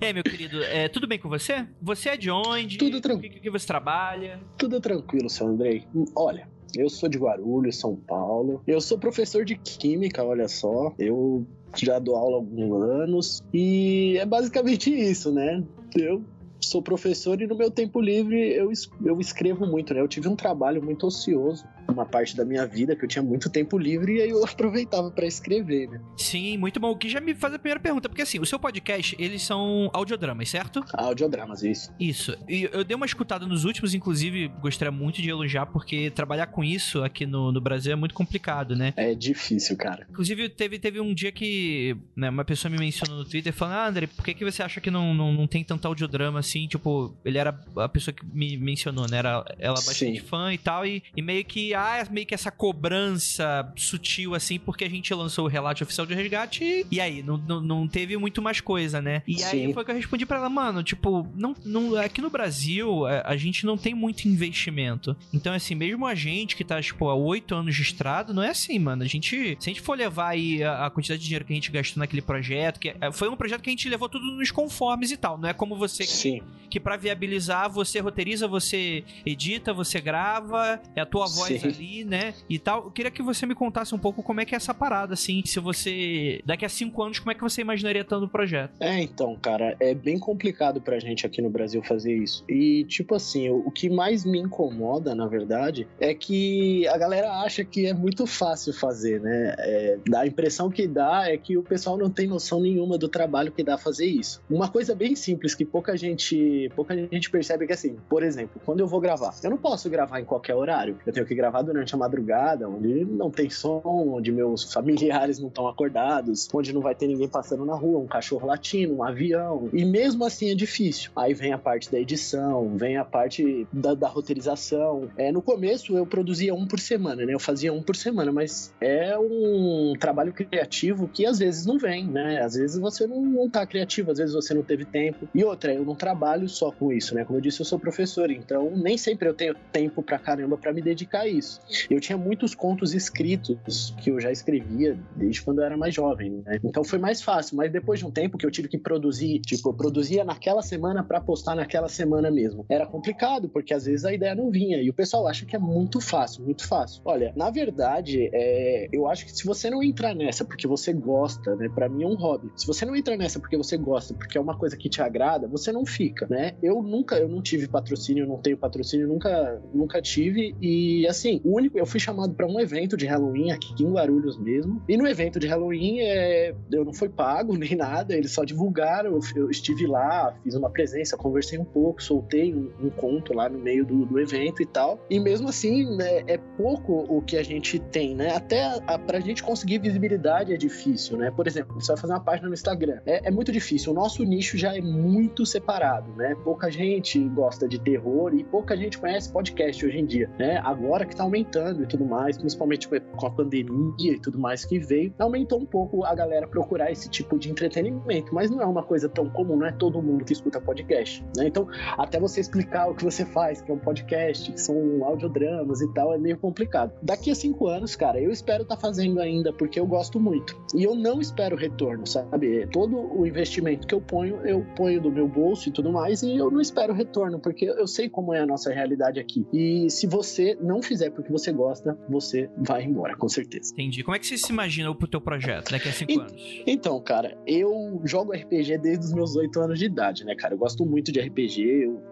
[0.00, 1.66] Aí, meu querido, é, tudo bem com você?
[1.80, 2.78] Você é de onde?
[2.78, 3.34] Tudo O tranquilo.
[3.34, 4.40] que, que você trabalha?
[4.58, 5.86] Tudo tranquilo, seu Andrei.
[6.16, 8.62] Olha, eu sou de Guarulhos, São Paulo.
[8.66, 10.92] Eu sou professor de química, olha só.
[10.98, 11.46] Eu
[11.76, 13.42] já dou aula há alguns anos.
[13.52, 15.62] E é basicamente isso, né?
[15.96, 16.22] Eu
[16.60, 18.70] sou professor e no meu tempo livre eu,
[19.04, 20.00] eu escrevo muito, né?
[20.00, 23.50] Eu tive um trabalho muito ocioso, uma parte da minha vida que eu tinha muito
[23.50, 26.00] tempo livre e aí eu aproveitava pra escrever, né?
[26.16, 26.90] Sim, muito bom.
[26.90, 29.90] O que já me faz a primeira pergunta, porque assim, o seu podcast, eles são
[29.92, 30.84] audiodramas, certo?
[30.92, 31.92] Audiodramas, isso.
[31.98, 32.36] Isso.
[32.48, 36.62] E eu dei uma escutada nos últimos, inclusive, gostaria muito de elogiar, porque trabalhar com
[36.62, 38.92] isso aqui no, no Brasil é muito complicado, né?
[38.96, 40.06] É difícil, cara.
[40.10, 43.88] Inclusive, teve, teve um dia que né, uma pessoa me mencionou no Twitter falando: Ah,
[43.88, 46.66] André, por que, que você acha que não, não, não tem tanto audiodrama assim?
[46.66, 49.18] Tipo, ele era a pessoa que me mencionou, né?
[49.18, 50.26] Era ela bastante Sim.
[50.26, 50.86] fã e tal.
[50.86, 55.44] E, e meio que, ah, meio que essa cobrança sutil, assim, porque a gente lançou
[55.44, 59.22] o relato oficial de resgate e, aí, não, não, não teve muito mais coisa, né?
[59.26, 59.72] E aí Sim.
[59.72, 63.36] foi que eu respondi pra ela, mano, tipo, não, não, aqui no Brasil a, a
[63.36, 65.16] gente não tem muito investimento.
[65.32, 68.50] Então, assim, mesmo a gente que tá, tipo, há oito anos de estrada, não é
[68.50, 69.02] assim, mano.
[69.02, 71.56] A gente, se a gente for levar aí a, a quantidade de dinheiro que a
[71.56, 74.50] gente gastou naquele projeto, que é, foi um projeto que a gente levou tudo nos
[74.50, 75.38] conformes e tal.
[75.38, 76.42] Não é como você que Sim.
[76.70, 81.63] que para viabilizar você roteiriza, você edita, você grava, é a tua voz Sim.
[81.68, 82.34] Ali, né?
[82.48, 82.84] E tal.
[82.84, 85.42] Eu queria que você me contasse um pouco como é que é essa parada, assim.
[85.44, 86.40] Se você.
[86.44, 88.72] Daqui a cinco anos, como é que você imaginaria tanto o projeto?
[88.80, 92.44] É, então, cara, é bem complicado pra gente aqui no Brasil fazer isso.
[92.48, 97.32] E, tipo assim, o, o que mais me incomoda, na verdade, é que a galera
[97.42, 99.54] acha que é muito fácil fazer, né?
[99.58, 103.52] É, a impressão que dá é que o pessoal não tem noção nenhuma do trabalho
[103.52, 104.42] que dá fazer isso.
[104.50, 108.60] Uma coisa bem simples que pouca gente, pouca gente percebe é que, assim, por exemplo,
[108.64, 110.98] quando eu vou gravar, eu não posso gravar em qualquer horário.
[111.06, 115.48] Eu tenho que gravar durante a madrugada, onde não tem som, onde meus familiares não
[115.48, 119.68] estão acordados, onde não vai ter ninguém passando na rua, um cachorro latindo, um avião.
[119.72, 121.10] E mesmo assim é difícil.
[121.16, 125.08] Aí vem a parte da edição, vem a parte da, da roteirização.
[125.16, 127.34] É, no começo eu produzia um por semana, né?
[127.34, 132.06] Eu fazia um por semana, mas é um trabalho criativo que às vezes não vem,
[132.06, 132.40] né?
[132.40, 135.28] Às vezes você não, não tá criativo, às vezes você não teve tempo.
[135.34, 137.24] E outra, eu não trabalho só com isso, né?
[137.24, 140.72] Como eu disse, eu sou professor, então nem sempre eu tenho tempo pra caramba pra
[140.72, 141.43] me dedicar a isso.
[141.90, 146.42] Eu tinha muitos contos escritos que eu já escrevia desde quando eu era mais jovem,
[146.44, 146.60] né?
[146.64, 149.68] Então foi mais fácil, mas depois de um tempo que eu tive que produzir, tipo,
[149.68, 152.64] eu produzia naquela semana pra postar naquela semana mesmo.
[152.68, 155.58] Era complicado, porque às vezes a ideia não vinha e o pessoal acha que é
[155.58, 157.02] muito fácil, muito fácil.
[157.04, 161.54] Olha, na verdade, é, eu acho que se você não entrar nessa porque você gosta,
[161.56, 161.68] né?
[161.68, 162.50] Pra mim é um hobby.
[162.56, 165.48] Se você não entrar nessa porque você gosta, porque é uma coisa que te agrada,
[165.48, 166.54] você não fica, né?
[166.62, 171.56] Eu nunca, eu não tive patrocínio, não tenho patrocínio, nunca, nunca tive e assim, o
[171.56, 174.82] único, eu fui chamado pra um evento de Halloween aqui em Guarulhos mesmo.
[174.88, 179.12] E no evento de Halloween, é, eu não fui pago nem nada, eles só divulgaram.
[179.12, 183.48] Eu, eu estive lá, fiz uma presença, conversei um pouco, soltei um, um conto lá
[183.48, 184.98] no meio do, do evento e tal.
[185.08, 188.34] E mesmo assim, né, é pouco o que a gente tem, né?
[188.34, 191.30] Até a, pra gente conseguir visibilidade é difícil, né?
[191.30, 193.00] Por exemplo, você vai fazer uma página no Instagram.
[193.06, 193.92] É, é muito difícil.
[193.92, 196.34] O nosso nicho já é muito separado, né?
[196.44, 200.60] Pouca gente gosta de terror e pouca gente conhece podcast hoje em dia, né?
[200.64, 204.78] Agora que tá aumentando e tudo mais, principalmente com a pandemia e tudo mais que
[204.78, 208.82] veio, aumentou um pouco a galera procurar esse tipo de entretenimento, mas não é uma
[208.82, 211.46] coisa tão comum, não é todo mundo que escuta podcast, né?
[211.46, 215.80] Então, até você explicar o que você faz, que é um podcast, que são audiodramas
[215.80, 216.92] e tal, é meio complicado.
[217.02, 220.56] Daqui a cinco anos, cara, eu espero estar fazendo ainda, porque eu gosto muito.
[220.74, 222.66] E eu não espero retorno, sabe?
[222.68, 226.36] Todo o investimento que eu ponho, eu ponho do meu bolso e tudo mais, e
[226.36, 229.46] eu não espero retorno, porque eu sei como é a nossa realidade aqui.
[229.52, 233.72] E se você não fizer porque você gosta, você vai embora, com certeza.
[233.72, 234.02] Entendi.
[234.02, 236.62] Como é que você se imagina pro teu projeto daqui a cinco E- anos?
[236.66, 240.54] Então, cara, eu jogo RPG desde os meus oito anos de idade, né, cara?
[240.54, 241.62] Eu gosto muito de RPG,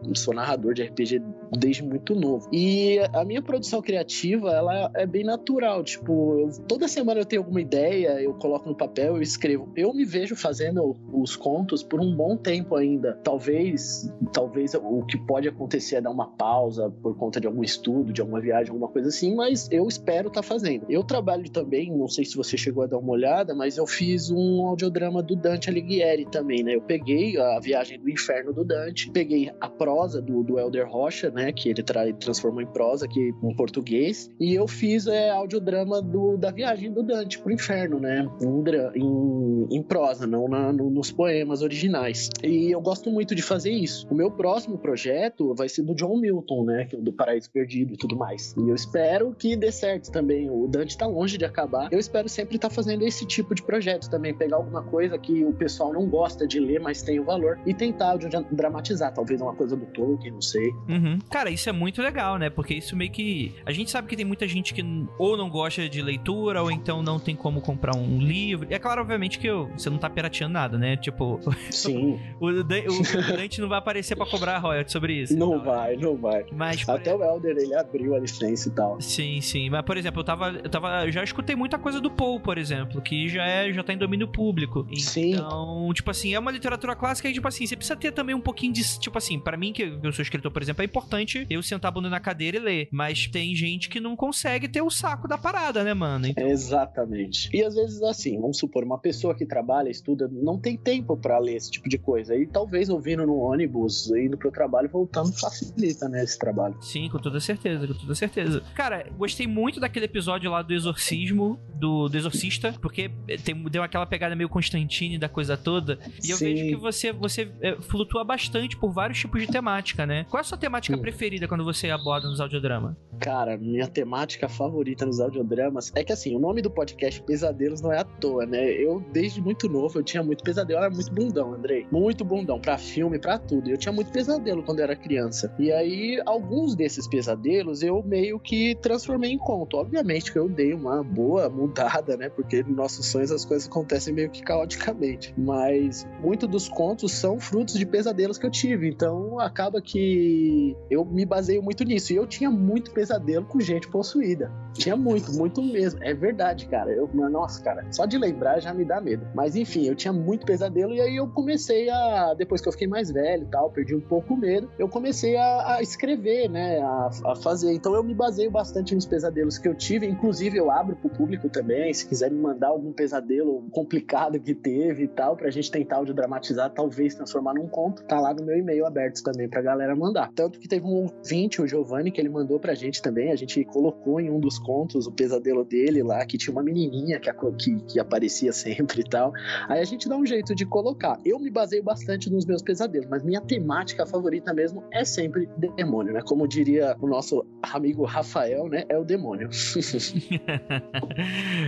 [0.07, 1.21] eu sou narrador de RPG
[1.59, 2.49] desde muito novo.
[2.53, 5.83] E a minha produção criativa, ela é bem natural.
[5.85, 9.71] Tipo, eu- toda semana eu tenho alguma ideia, eu coloco no papel, eu escrevo.
[9.77, 13.19] Eu me vejo fazendo os contos por um bom tempo ainda.
[13.25, 18.13] Talvez, talvez o que pode acontecer é dar uma pausa por conta de algum estudo,
[18.13, 20.85] de alguma viagem, alguma coisa assim, mas eu espero estar fazendo.
[20.89, 24.31] Eu trabalho também, não sei se você chegou a dar uma olhada, mas eu fiz
[24.31, 26.75] um audiodrama do Dante Alighieri também, né?
[26.75, 31.31] Eu peguei a viagem do inferno do Dante, peguei a prosa do, do Elder Rocha,
[31.31, 31.53] né?
[31.53, 36.37] Que ele tra transformou em prosa aqui em português, e eu fiz é, audiodrama do,
[36.37, 38.27] da viagem do Dante pro inferno, né?
[38.41, 42.29] Em, em, em prosa, não na- no- nos poemas originais.
[42.43, 44.07] E eu gosto muito de fazer isso.
[44.11, 46.85] O meu próximo projeto vai ser do John Milton, né?
[46.87, 48.55] que é Do Paraíso Perdido e tudo mais.
[48.57, 50.49] E eu espero que dê certo também.
[50.51, 51.89] O Dante tá longe de acabar.
[51.93, 54.33] Eu espero sempre estar fazendo esse tipo de projeto também.
[54.35, 57.75] Pegar alguma coisa que o pessoal não gosta de ler, mas tem o valor, e
[57.75, 58.17] tentar
[58.51, 59.13] dramatizar.
[59.13, 60.71] Talvez uma coisa do Tolkien, não sei.
[60.89, 61.19] Uhum.
[61.31, 62.49] Cara, isso é muito legal, né?
[62.51, 63.55] Porque isso meio que.
[63.67, 64.83] A gente sabe que tem muita gente que
[65.19, 68.67] ou não gosta de leitura, ou então não tem como comprar um livro.
[68.71, 70.97] E é claro, obviamente, que eu- você não tá pirateando nada, né?
[70.97, 71.39] Tipo,
[71.71, 75.37] Sim, o, Dan- o, Dante não vai aparecer pra cobrar royalties sobre isso.
[75.37, 76.45] não vai, não vai.
[76.53, 79.01] Mas, por Até o Elder, ele abriu a licença e tal.
[79.01, 79.71] Sim, sim.
[79.71, 80.51] Mas, por exemplo, eu tava.
[80.51, 81.07] Eu tava.
[81.07, 83.99] eu Já escutei muita coisa do Poe, por exemplo, que já é, já tá em
[83.99, 84.87] domínio público.
[84.97, 85.35] Sim.
[85.35, 88.41] Então, tipo assim, é uma literatura clássica e, tipo assim, você precisa ter também um
[88.41, 88.83] pouquinho de.
[88.99, 91.93] Tipo assim, pra mim, que eu sou escritor, por exemplo, é importante eu sentar a
[91.93, 92.89] bunda na cadeira e ler.
[92.91, 96.27] Mas tem gente que não consegue ter o saco da parada, né, mano?
[96.27, 97.49] Então, Exatamente.
[97.53, 101.39] E às vezes, assim, vamos supor, uma pessoa que trabalha, estuda, não tem tempo pra
[101.39, 102.37] ler esse tipo de coisa.
[102.37, 106.77] E talvez ouvindo no ônibus, indo pro trabalho, voltando, facilita, né, esse trabalho.
[106.81, 108.52] Sim, com toda certeza, com toda certeza.
[108.75, 113.11] Cara, gostei muito daquele episódio lá do exorcismo, do, do exorcista, porque
[113.45, 115.99] tem, deu aquela pegada meio Constantine da coisa toda.
[116.25, 116.45] E eu Sim.
[116.47, 120.25] vejo que você, você é, flutua bastante por vários tipos de temática, né?
[120.29, 121.01] Qual é a sua temática Hum.
[121.01, 122.95] preferida quando você aborda nos audiodramas?
[123.21, 127.93] Cara, minha temática favorita nos audiodramas é que, assim, o nome do podcast Pesadelos não
[127.93, 128.71] é à toa, né?
[128.73, 131.87] Eu, desde muito novo, eu tinha muito pesadelo, eu era muito bundão, Andrei.
[131.91, 132.61] Muito bundão.
[132.61, 133.71] Pra filme, pra tudo.
[133.71, 135.55] Eu tinha muito pesadelo quando era criança.
[135.59, 139.77] E aí, alguns desses pesadelos eu meio que transformei em conto.
[139.77, 142.29] Obviamente que eu dei uma boa mudada, né?
[142.29, 145.35] Porque nos nossos sonhos as coisas acontecem meio que caoticamente.
[145.37, 148.89] Mas muito dos contos são frutos de pesadelos que eu tive.
[148.89, 152.13] Então acaba que eu me baseio muito nisso.
[152.13, 154.51] E eu tinha muito pesadelo com gente possuída.
[154.75, 156.03] Tinha muito, muito mesmo.
[156.03, 156.91] É verdade, cara.
[156.91, 159.27] Eu, nossa, cara, só de lembrar já me dá medo.
[159.35, 162.35] Mas enfim, eu tinha muito pesadelo e aí eu comecei a.
[162.35, 165.37] Depois que eu fiquei mais velho e tal, perdi um pouco o medo, eu comecei
[165.37, 166.81] a, a escrever, né?
[166.81, 167.73] A, a, fazer.
[167.73, 170.07] Então eu me baseio bastante nos pesadelos que eu tive.
[170.07, 171.93] Inclusive, eu abro pro público também.
[171.93, 176.15] Se quiser me mandar algum pesadelo complicado que teve e tal, pra gente tentar audio
[176.15, 180.33] dramatizar, talvez transformar num conto, tá lá no meu e-mail aberto também pra galera mandar.
[180.35, 183.31] Tanto que teve um ouvinte, o Giovanni, que ele mandou pra gente também.
[183.31, 187.21] A gente colocou em um dos contos o pesadelo dele lá, que tinha uma menininha
[187.21, 189.35] que, que, que aparecia sempre e tal.
[189.69, 191.19] Aí a gente dá um jeito de colocar.
[191.23, 195.47] Eu me baseio bastante nos meus pesadelos, mas minha temática favorita mesmo é sempre
[195.77, 196.23] demônio, né?
[196.25, 198.85] Como diria o nosso amigo Rafael, né?
[198.89, 199.51] É o demônio.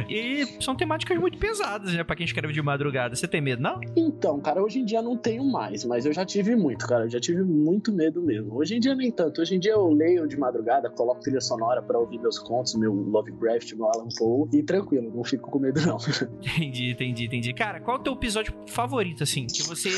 [0.09, 2.05] e são temáticas muito pesadas, né?
[2.05, 3.15] Pra quem escreve de madrugada.
[3.15, 3.81] Você tem medo, não?
[3.97, 7.05] Então, cara, hoje em dia não tenho mais, mas eu já tive muito, cara.
[7.05, 8.55] Eu já tive muito medo mesmo.
[8.57, 9.41] Hoje em dia nem tanto.
[9.41, 12.93] Hoje em dia eu leio de madrugada, coloco trilha sonora para ouvir meus contos, meu
[12.93, 15.99] Lovecraft, meu Alan Poe, e tranquilo, não fico com medo, não.
[16.45, 17.53] Entendi, entendi, entendi.
[17.53, 19.47] Cara, qual é o teu episódio favorito, assim?
[19.47, 19.89] Que você.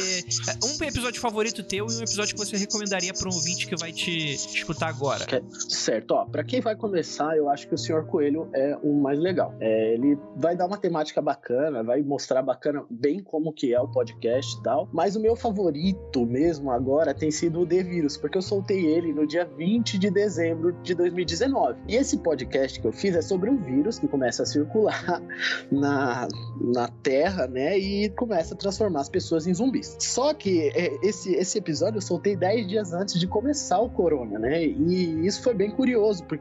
[0.64, 3.92] Um episódio favorito teu e um episódio que você recomendaria para um ouvinte que vai
[3.92, 5.26] te escutar agora?
[5.68, 6.24] Certo, ó.
[6.24, 9.54] Pra quem vai começar, eu acho que o Senhor Coelho é o mais legal.
[9.60, 13.88] É, ele vai dar uma temática bacana, vai mostrar bacana bem como que é o
[13.88, 14.88] podcast e tal.
[14.92, 19.12] Mas o meu favorito mesmo agora tem sido o The Vírus, porque eu soltei ele
[19.12, 21.80] no dia 20 de dezembro de 2019.
[21.88, 25.20] E esse podcast que eu fiz é sobre um vírus que começa a circular
[25.70, 26.28] na,
[26.60, 27.76] na Terra, né?
[27.76, 29.96] E começa a transformar as pessoas em zumbis.
[29.98, 34.38] Só que é, esse, esse episódio eu soltei 10 dias antes de começar o corona,
[34.38, 34.64] né?
[34.64, 36.35] E isso foi bem curioso, porque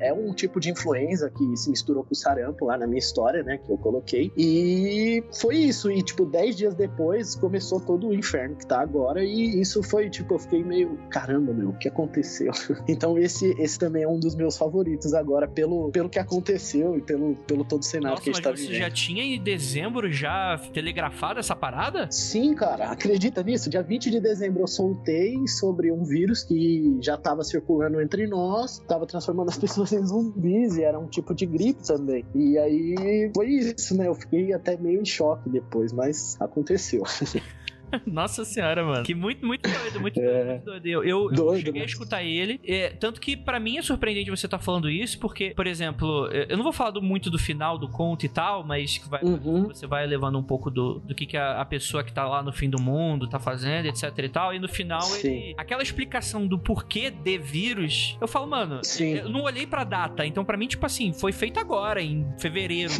[0.00, 3.42] é um tipo de influenza que se misturou com o sarampo lá na minha história,
[3.42, 3.58] né?
[3.58, 4.32] Que eu coloquei.
[4.36, 5.90] E foi isso.
[5.90, 9.22] E, tipo, 10 dias depois começou todo o inferno que tá agora.
[9.24, 12.52] E isso foi, tipo, eu fiquei meio, caramba, meu, o que aconteceu?
[12.88, 17.02] então, esse, esse também é um dos meus favoritos agora, pelo, pelo que aconteceu e
[17.02, 18.80] pelo, pelo todo o cenário Nossa, que a gente tá mas você vivendo.
[18.80, 22.10] já tinha em dezembro já telegrafado essa parada?
[22.10, 23.70] Sim, cara, acredita nisso?
[23.70, 28.78] Dia 20 de dezembro eu soltei sobre um vírus que já tava circulando entre nós,
[28.86, 32.24] tava transformando as pessoas em zumbis e era um tipo de gripe também.
[32.34, 34.08] E aí foi isso, né?
[34.08, 37.02] Eu fiquei até meio em choque depois, mas aconteceu.
[38.06, 39.04] Nossa senhora, mano.
[39.04, 40.22] Que muito, muito doido, muito É.
[40.24, 40.86] doido, muito doido.
[40.86, 41.82] Eu, eu, eu Doido, cheguei né?
[41.82, 42.60] a escutar ele.
[42.66, 46.48] é, tanto que pra mim é surpreendente você estar falando isso, porque, por exemplo, eu
[46.48, 49.22] eu não vou falar do- muito do final do conto e tal, mas que vai-
[49.22, 49.66] Uhum.
[49.68, 52.42] você vai levando um pouco do, do que, que a, a pessoa que tá lá
[52.42, 54.54] no fim do mundo tá fazendo, etc e tal.
[54.54, 55.54] E no final, ele.
[55.58, 59.14] Aquela explicação do porquê de vírus, eu falo, mano, Sim.
[59.14, 60.24] eu não olhei pra data.
[60.26, 62.92] Então, pra mim, tipo assim, foi feito agora, em fevereiro,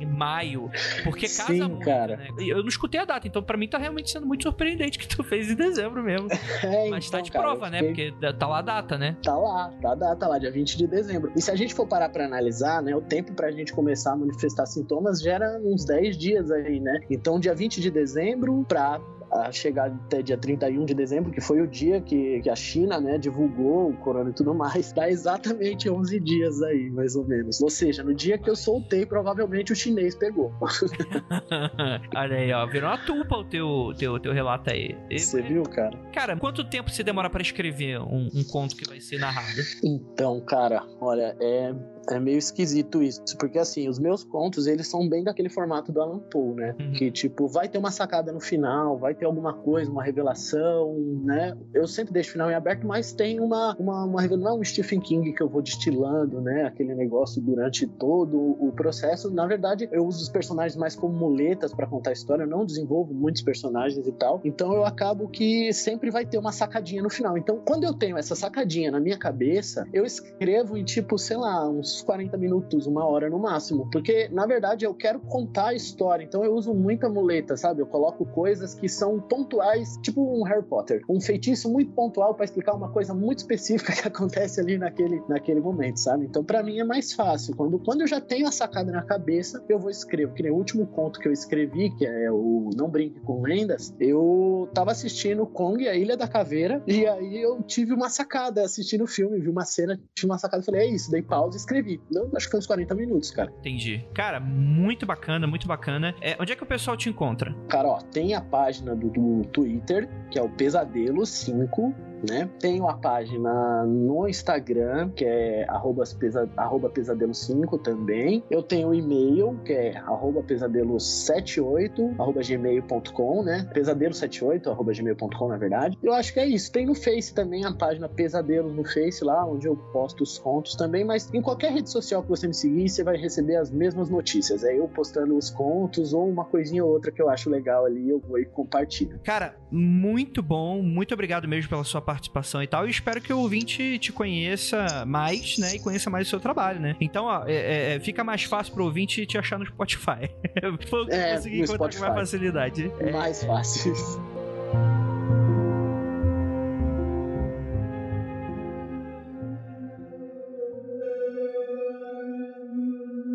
[0.00, 0.70] em maio.
[1.02, 2.16] Porque casa Sim, muito, cara.
[2.16, 2.28] né?
[2.38, 5.24] Eu não escutei a data, então pra mim tá realmente sendo muito surpreendente que tu
[5.24, 6.28] fez em dezembro mesmo.
[6.62, 7.82] É, Mas tá então, de cara, prova, né?
[7.82, 9.16] Porque tá lá a data, né?
[9.22, 11.32] Tá lá, tá a data lá, dia 20 de dezembro.
[11.34, 14.16] E se a gente for parar pra analisar, né, o tempo pra gente começar a
[14.16, 17.00] manifestar sintomas gera uns 10 dias aí, né?
[17.10, 19.00] Então, dia 20 de dezembro pra
[19.30, 23.00] a chegar até dia 31 de dezembro, que foi o dia que, que a China,
[23.00, 27.60] né, divulgou o corona e tudo mais, dá exatamente 11 dias aí, mais ou menos.
[27.60, 30.52] Ou seja, no dia que eu soltei, provavelmente o chinês pegou.
[32.16, 32.66] Olha aí, ó.
[32.66, 34.96] Virou uma tupa o teu, teu, teu relato aí.
[35.10, 35.96] Você viu, cara?
[36.12, 39.60] Cara, quanto tempo você demora pra escrever um, um conto que vai ser narrado?
[39.82, 41.74] Então, cara, olha, é,
[42.08, 46.00] é meio esquisito isso, porque assim, os meus contos, eles são bem daquele formato do
[46.00, 46.74] Alan Poe, né?
[46.78, 46.92] Uhum.
[46.92, 51.56] Que, tipo, vai ter uma sacada no final, vai ter alguma coisa, uma revelação, né?
[51.74, 54.60] Eu sempre deixo o final em aberto, mas tem uma, uma, uma revelação, não é
[54.60, 56.64] um Stephen King que eu vou destilando, né?
[56.64, 59.30] Aquele negócio durante todo o processo.
[59.30, 62.64] Na verdade, eu uso os personagens mais como muletas pra contar a história, eu não
[62.64, 67.10] desenvolvo muitos personagens e tal, então eu acabo que sempre vai ter uma sacadinha no
[67.10, 67.36] final.
[67.36, 71.68] Então, quando eu tenho essa sacadinha na minha cabeça, eu escrevo em tipo, sei lá,
[71.68, 73.88] uns 40 minutos, uma hora no máximo.
[73.90, 76.24] Porque, na verdade, eu quero contar a história.
[76.24, 77.82] Então eu uso muita muleta, sabe?
[77.82, 81.02] Eu coloco coisas que são pontuais, tipo um Harry Potter.
[81.08, 85.60] Um feitiço muito pontual pra explicar uma coisa muito específica que acontece ali naquele, naquele
[85.60, 86.26] momento, sabe?
[86.26, 87.54] Então, pra mim é mais fácil.
[87.56, 90.32] Quando, quando eu já tenho a sacada na cabeça, eu vou escrever.
[90.34, 93.94] Que nem o último conto que eu escrevi, que é o Não Brinque com Lendas,
[93.98, 99.04] eu tava assistindo Kong, a Ilha da Caveira, e aí eu tive uma sacada assistindo
[99.04, 101.79] o filme, vi uma cena, tive uma sacada, falei, é isso, dei pausa e escrevi.
[101.80, 102.00] Escrevi.
[102.10, 103.52] Não, acho que uns 40 minutos, cara.
[103.58, 104.04] Entendi.
[104.14, 106.14] Cara, muito bacana, muito bacana.
[106.20, 107.54] É, onde é que o pessoal te encontra?
[107.68, 111.94] Cara, ó, tem a página do, do Twitter, que é o Pesadelo 5,
[112.28, 112.48] né?
[112.58, 118.42] Tenho a página no Instagram, que é arroba, pesa, arroba pesadelo5 também.
[118.50, 123.68] Eu tenho o e-mail, que é arroba pesadelo78, arroba gmail.com, né?
[123.74, 125.98] Pesadelo78, arroba gmail.com, na verdade.
[126.02, 126.70] Eu acho que é isso.
[126.72, 130.74] Tem no Face também a página Pesadelos no Face lá, onde eu posto os contos
[130.74, 134.10] também, mas em qualquer rede social que você me seguir, você vai receber as mesmas
[134.10, 134.64] notícias.
[134.64, 138.10] É eu postando os contos ou uma coisinha ou outra que eu acho legal ali,
[138.10, 139.20] eu vou e compartilho.
[139.24, 140.82] Cara, muito bom.
[140.82, 142.86] Muito obrigado mesmo pela sua participação e tal.
[142.86, 145.76] E espero que o ouvinte te conheça mais, né?
[145.76, 146.96] E conheça mais o seu trabalho, né?
[147.00, 150.28] Então, ó, é, é, fica mais fácil pro ouvinte te achar no Spotify.
[150.88, 152.00] Foi o que É, eu consegui encontrar com Spotify.
[152.02, 152.92] mais facilidade.
[153.00, 153.94] É, Mais fácil.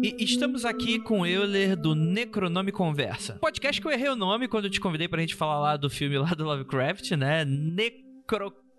[0.03, 3.37] E estamos aqui com o Euler do Necronome Conversa.
[3.41, 5.89] Podcast que eu errei o nome quando eu te convidei pra gente falar lá do
[5.89, 7.43] filme lá do Lovecraft, né?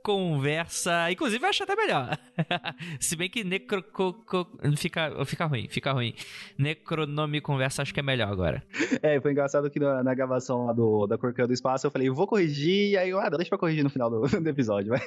[0.07, 1.11] Necroconversa.
[1.11, 2.17] Inclusive, eu acho até melhor.
[3.01, 3.83] Se bem que necro...
[3.83, 4.47] co- co-
[4.77, 6.15] Fica, fica ruim, fica ruim.
[6.59, 8.63] Necronome Conversa acho que é melhor agora.
[9.03, 12.09] É, foi engraçado que na, na gravação lá do, da Corcão do Espaço eu falei,
[12.11, 15.01] vou corrigir, e aí eu, ah, deixa pra corrigir no final do, do episódio, vai.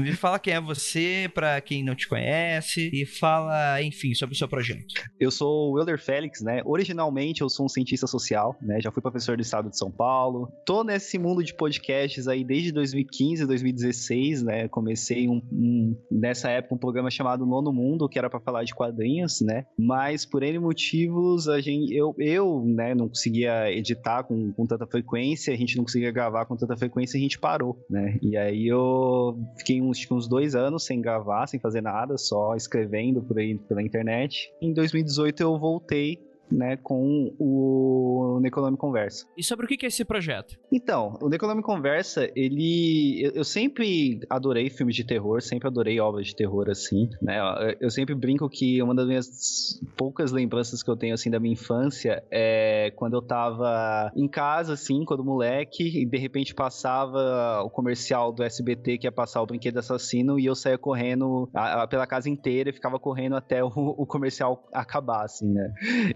[0.00, 4.38] Me fala quem é você, pra quem não te conhece, e fala, enfim, sobre o
[4.38, 4.94] seu projeto.
[5.18, 6.62] Eu sou o Wilder Félix, né?
[6.64, 8.80] Originalmente eu sou um cientista social, né?
[8.80, 10.50] Já fui professor do estado de São Paulo.
[10.66, 14.68] Tô nesse mundo de podcasts aí desde 2015, 2016, né?
[14.68, 18.74] Comecei um, um- nessa época um programa chamado Nono Mundo, que era pra falar de
[18.74, 19.66] quadrinhos, né?
[19.78, 24.86] Mas por N motivos, a gente, eu, eu né, não conseguia editar com, com tanta
[24.86, 28.18] frequência, a gente não conseguia gravar com tanta frequência, a gente parou, né?
[28.22, 33.22] E aí eu fiquei uns, uns dois anos sem gravar, sem fazer nada, só escrevendo
[33.22, 34.50] por aí pela internet.
[34.60, 36.18] Em 2018 eu voltei,
[36.52, 39.26] né, com o Necronome Conversa.
[39.36, 40.56] E sobre o que é esse projeto?
[40.72, 43.20] Então, o Necronome Conversa, ele.
[43.22, 47.38] Eu, eu sempre adorei filmes de terror, sempre adorei obras de terror, assim, né?
[47.38, 51.40] Eu- Eu sempre brinco que uma das minhas poucas lembranças que eu tenho, assim, da
[51.40, 57.62] minha infância é quando eu tava em casa, assim, quando moleque, e de repente passava
[57.64, 61.82] o comercial do SBT que ia passar o brinquedo assassino e eu saía correndo a-
[61.82, 65.72] a- pela casa inteira e ficava correndo até o, o comercial acabar, assim, né?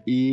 [0.06, 0.25] E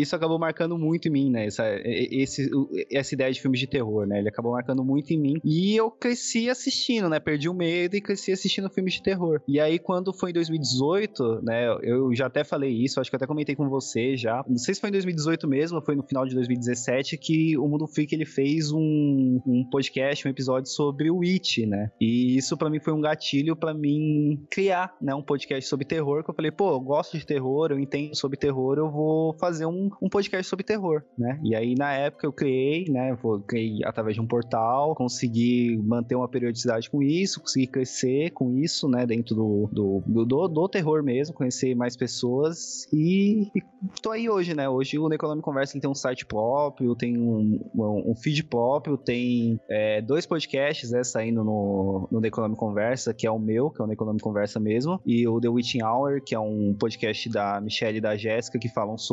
[0.00, 1.46] isso acabou marcando muito em mim, né?
[1.46, 2.50] Essa, e- esse,
[2.90, 4.18] essa ideia de filmes de terror, né?
[4.18, 5.34] Ele acabou marcando muito em mim.
[5.44, 7.18] E eu cresci assistindo, né?
[7.20, 9.40] Perdi o medo e cresci assistindo filmes de terror.
[9.46, 11.66] E aí, quando foi em 2018, né?
[11.82, 14.44] Eu já até falei isso, acho que até comentei com você já.
[14.48, 17.86] Não sei se foi em 2018 mesmo, foi no final de 2017, que o Mundo
[17.86, 21.90] Freak ele fez um, um podcast, um episódio sobre o It, né?
[22.00, 25.14] E isso pra mim foi um gatilho pra mim criar, né?
[25.14, 28.38] Um podcast sobre terror, que eu falei, pô, eu gosto de terror, eu entendo sobre
[28.38, 31.38] terror, eu vou fazer um, um podcast sobre terror, né?
[31.42, 33.16] E aí, na época, eu criei, né?
[33.22, 38.56] Eu criei através de um portal, consegui manter uma periodicidade com isso, consegui crescer com
[38.58, 39.04] isso, né?
[39.06, 43.62] Dentro do, do, do, do- do terror mesmo, conhecer mais pessoas e, e
[44.00, 44.68] tô aí hoje, né?
[44.68, 49.60] Hoje o Necronome Conversa tem um site próprio, tem um, um, um feed próprio, tem
[49.68, 51.02] é, dois podcasts, né?
[51.04, 55.00] Saindo no, no Necronome Conversa, que é o meu, que é o Necronome Conversa mesmo,
[55.04, 58.68] e o The Witching Hour, que é um podcast da Michelle e da Jéssica, que
[58.68, 59.11] falam sobre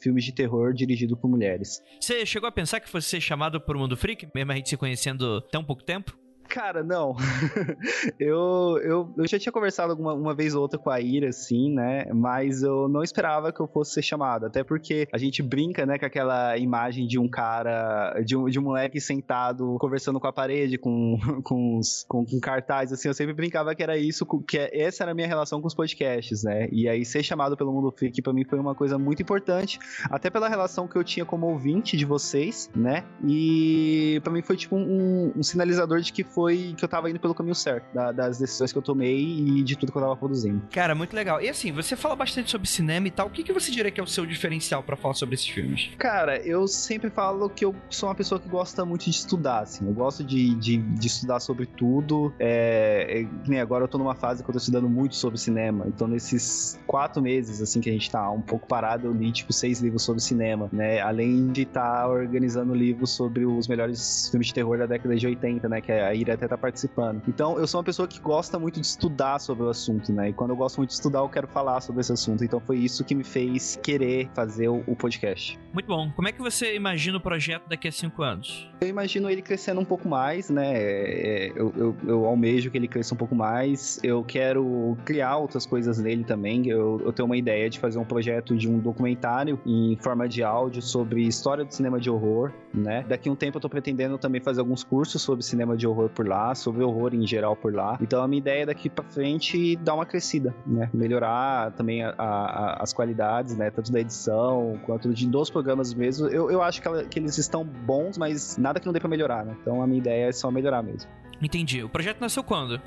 [0.00, 1.82] filmes de terror dirigido por mulheres.
[2.00, 4.76] Você chegou a pensar que fosse ser chamado por Mundo Freak, mesmo a gente se
[4.76, 6.23] conhecendo tão pouco tempo?
[6.54, 7.16] Cara, não.
[8.16, 11.68] eu, eu, eu já tinha conversado alguma uma vez ou outra com a Ira, assim,
[11.68, 12.04] né?
[12.14, 14.46] Mas eu não esperava que eu fosse ser chamado.
[14.46, 18.60] Até porque a gente brinca, né, com aquela imagem de um cara, de um, de
[18.60, 23.08] um moleque sentado conversando com a parede, com, com, os, com, com cartaz, assim.
[23.08, 25.74] Eu sempre brincava que era isso, que é- essa era a minha relação com os
[25.74, 26.68] podcasts, né?
[26.70, 29.76] E aí ser chamado pelo Mundo Freak pra mim foi uma coisa muito importante.
[30.08, 33.02] Até pela relação que eu tinha como ouvinte de vocês, né?
[33.26, 37.18] E pra mim foi tipo um, um sinalizador de que foi que eu tava indo
[37.20, 40.16] pelo caminho certo, da- das decisões que eu tomei e de tudo que eu tava
[40.16, 40.62] produzindo.
[40.70, 41.40] Cara, muito legal.
[41.40, 43.26] E assim, você fala bastante sobre cinema e tal.
[43.26, 45.90] O que, que você diria que é o seu diferencial pra falar sobre esses filmes?
[45.98, 49.86] Cara, eu sempre falo que eu sou uma pessoa que gosta muito de estudar, assim.
[49.86, 52.32] Eu gosto de, de, de estudar sobre tudo.
[52.38, 55.84] É, é, agora eu tô numa fase que eu tô estudando muito sobre cinema.
[55.88, 59.52] Então, nesses quatro meses, assim, que a gente tá um pouco parado, eu li, tipo,
[59.52, 61.00] seis livros sobre cinema, né?
[61.00, 65.68] Além de estar organizando livros sobre os melhores filmes de terror da década de 80,
[65.68, 65.80] né?
[65.80, 67.22] Que a Ira queria até estar participando.
[67.28, 70.30] Então, eu sou uma pessoa que gosta muito de estudar sobre o assunto, né?
[70.30, 72.44] E quando eu gosto muito de estudar, eu quero falar sobre esse assunto.
[72.44, 75.58] Então, foi isso que me fez querer fazer o, podcast.
[75.72, 76.10] Muito bom.
[76.14, 78.70] Como é que você imagina o projeto daqui a cinco anos?
[78.80, 80.72] Eu imagino ele crescendo um pouco mais, né?
[80.74, 83.98] É, eu, eu, eu almejo que ele cresça um pouco mais.
[84.02, 86.68] Eu quero criar outras coisas nele também.
[86.68, 90.42] Eu, eu tenho uma ideia de fazer um projeto de um documentário em forma de
[90.42, 93.04] áudio sobre história do cinema de horror, né?
[93.08, 96.08] Daqui a um tempo eu tô pretendendo também fazer alguns cursos sobre cinema de horror
[96.14, 97.98] por lá, sobre horror em geral por lá.
[98.00, 100.88] Então a minha ideia é daqui para frente dar uma crescida, né?
[100.94, 103.70] Melhorar também a, a, as qualidades, né?
[103.70, 106.28] Tanto da edição quanto de dos programas mesmo.
[106.28, 109.08] Eu, eu acho que, ela, que eles estão bons, mas nada que não dê pra
[109.08, 109.56] melhorar, né?
[109.60, 111.10] Então a minha ideia é só melhorar mesmo.
[111.42, 111.82] Entendi.
[111.82, 112.80] O projeto nasceu quando?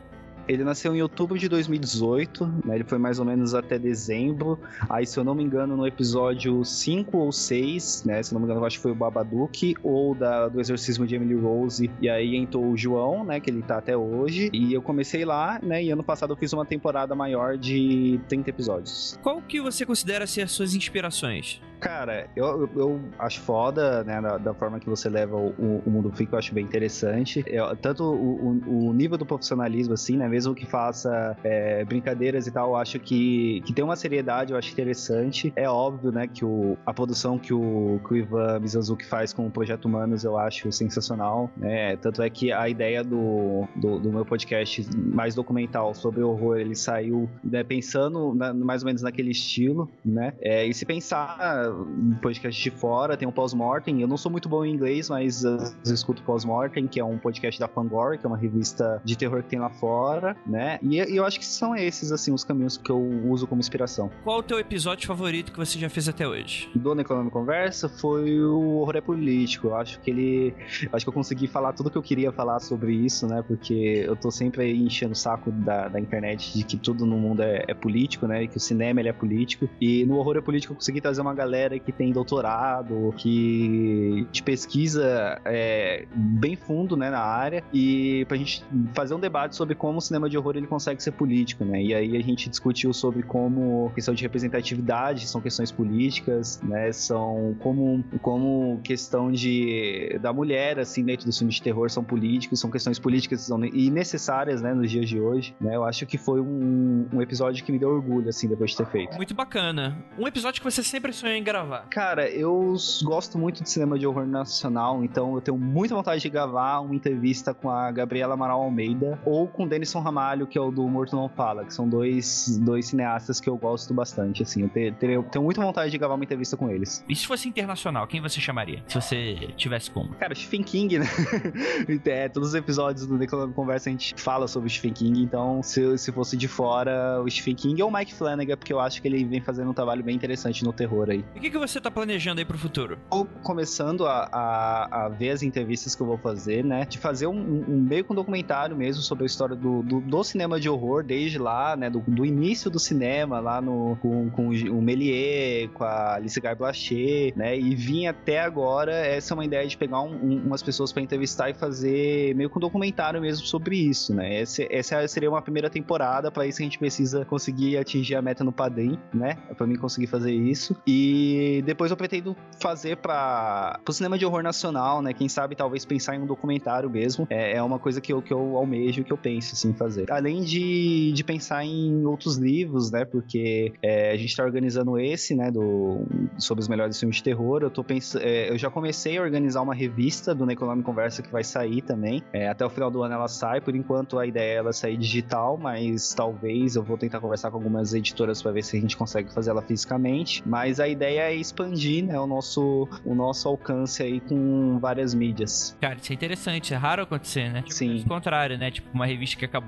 [0.47, 2.75] Ele nasceu em outubro de 2018, né?
[2.75, 4.59] Ele foi mais ou menos até dezembro.
[4.89, 8.23] Aí, se eu não me engano, no episódio 5 ou 6, né?
[8.23, 11.05] Se eu não me engano, eu acho que foi o Babadook ou da, do Exorcismo
[11.05, 11.89] de Emily Rose.
[12.01, 13.39] E aí entrou o João, né?
[13.39, 14.49] Que ele tá até hoje.
[14.53, 15.83] E eu comecei lá, né?
[15.83, 19.17] E ano passado eu fiz uma temporada maior de 30 episódios.
[19.21, 21.61] Qual que você considera ser as suas inspirações?
[21.79, 26.11] Cara, eu, eu, acho foda, né, da, da, forma que você leva o, o mundo
[26.11, 27.43] freak, eu acho bem interessante.
[27.45, 32.45] Eu, tanto o, o, o, nível do profissionalismo, assim, né, mesmo que faça é, brincadeiras
[32.45, 35.51] e tal, eu acho que, que tem uma seriedade, eu acho interessante.
[35.55, 39.47] É óbvio, né, que o, a produção que o, que o Ivan Mizanzuki faz com
[39.47, 44.11] o Projeto Humanos, eu acho sensacional, né, tanto é que a ideia do, do, do
[44.11, 49.31] meu podcast mais documental sobre horror, ele saiu né, pensando na, mais ou menos naquele
[49.31, 54.01] estilo, né, é, e se pensar um podcast de fora, tem um Pós-Mortem.
[54.01, 57.59] Eu não sou muito bom em inglês, mas eu escuto Pós-Mortem, que é um podcast
[57.59, 60.79] da Fangor, que é uma revista de terror que tem lá fora, né?
[60.81, 64.09] E, e eu acho que são esses, assim, os caminhos que eu uso como inspiração.
[64.23, 66.69] Qual o teu episódio favorito que você já fez até hoje?
[66.75, 69.67] Do Necronome Conversa foi o Horror é Político.
[69.67, 70.53] Eu acho que ele...
[70.91, 73.43] Acho que eu consegui falar tudo que eu queria falar sobre isso, né?
[73.47, 77.41] Porque eu tô sempre enchendo o saco da, da internet de que tudo no mundo
[77.41, 78.43] é, é político, né?
[78.43, 79.69] E que o cinema ele é político.
[79.79, 84.43] E no Horror é Político eu consegui trazer uma galera que tem doutorado, que de
[84.43, 88.63] pesquisa é, bem fundo né, na área, e pra gente
[88.93, 91.81] fazer um debate sobre como o cinema de horror ele consegue ser político, né?
[91.81, 96.91] E aí a gente discutiu sobre como questão de representatividade são questões políticas, né?
[96.91, 102.59] São como, como questão de da mulher, assim, dentro do filme de terror são políticos,
[102.59, 105.75] são questões políticas e necessárias, né, nos dias de hoje, né?
[105.75, 108.87] Eu acho que foi um, um episódio que me deu orgulho, assim, depois de ter
[108.87, 109.15] feito.
[109.15, 109.97] Muito bacana.
[110.17, 111.87] Um episódio que você sempre sonhou em gravar?
[111.89, 116.29] Cara, eu gosto muito de cinema de horror nacional, então eu tenho muita vontade de
[116.29, 120.61] gravar uma entrevista com a Gabriela Amaral Almeida ou com o Denison Ramalho, que é
[120.61, 124.63] o do Morto Não Fala, que são dois, dois cineastas que eu gosto bastante, assim.
[124.63, 127.03] Eu, ter, ter, eu tenho muita vontade de gravar uma entrevista com eles.
[127.07, 128.83] E se fosse internacional, quem você chamaria?
[128.87, 130.09] Se você tivesse como?
[130.15, 131.05] Cara, Stephen King, né?
[132.05, 135.61] é, todos os episódios do Decolando Conversa a gente fala sobre o Stephen King, então
[135.61, 139.01] se, se fosse de fora, o Stephen King ou o Mike Flanagan, porque eu acho
[139.01, 141.23] que ele vem fazendo um trabalho bem interessante no terror aí.
[141.35, 142.97] E o que, que você tá planejando aí pro futuro?
[143.09, 146.85] Tô começando a, a, a, ver as entrevistas que eu vou fazer, né?
[146.85, 150.23] De fazer um, um meio com um documentário mesmo sobre a história do, do, do,
[150.23, 151.89] cinema de horror, desde lá, né?
[151.89, 156.55] Do, do início do cinema, lá no, com, com o Méliès, com a Alice Guy
[156.55, 157.57] Blaché, né?
[157.57, 161.01] E vim até agora, essa é uma ideia de pegar um, um, umas pessoas para
[161.01, 164.41] entrevistar e fazer meio com um documentário mesmo sobre isso, né?
[164.41, 168.43] Essa, essa seria uma primeira temporada, para isso a gente precisa conseguir atingir a meta
[168.43, 169.37] no Padrim, né?
[169.57, 170.75] Para mim conseguir fazer isso.
[170.85, 175.13] E depois eu pretendo fazer para o cinema de horror nacional, né?
[175.13, 177.27] Quem sabe talvez pensar em um documentário mesmo.
[177.29, 180.11] É, é uma coisa que eu, que eu almejo, que eu penso assim fazer.
[180.11, 183.05] Além de, de pensar em outros livros, né?
[183.05, 185.51] Porque é, a gente está organizando esse, né?
[185.51, 186.05] Do,
[186.37, 187.61] sobre os melhores filmes de terror.
[187.61, 191.31] Eu tô pensando, é, eu já comecei a organizar uma revista do Necronome Conversa que
[191.31, 192.23] vai sair também.
[192.33, 193.61] É, até o final do ano ela sai.
[193.61, 197.57] Por enquanto a ideia é ela sair digital, mas talvez eu vou tentar conversar com
[197.57, 200.41] algumas editoras para ver se a gente consegue fazer ela fisicamente.
[200.45, 205.75] Mas a ideia é expandir né, o, nosso, o nosso alcance aí com várias mídias.
[205.81, 207.61] Cara, isso é interessante, é raro acontecer, né?
[207.61, 208.01] Tipo, Sim.
[208.01, 208.71] O contrário, né?
[208.71, 209.66] Tipo, uma revista que acabou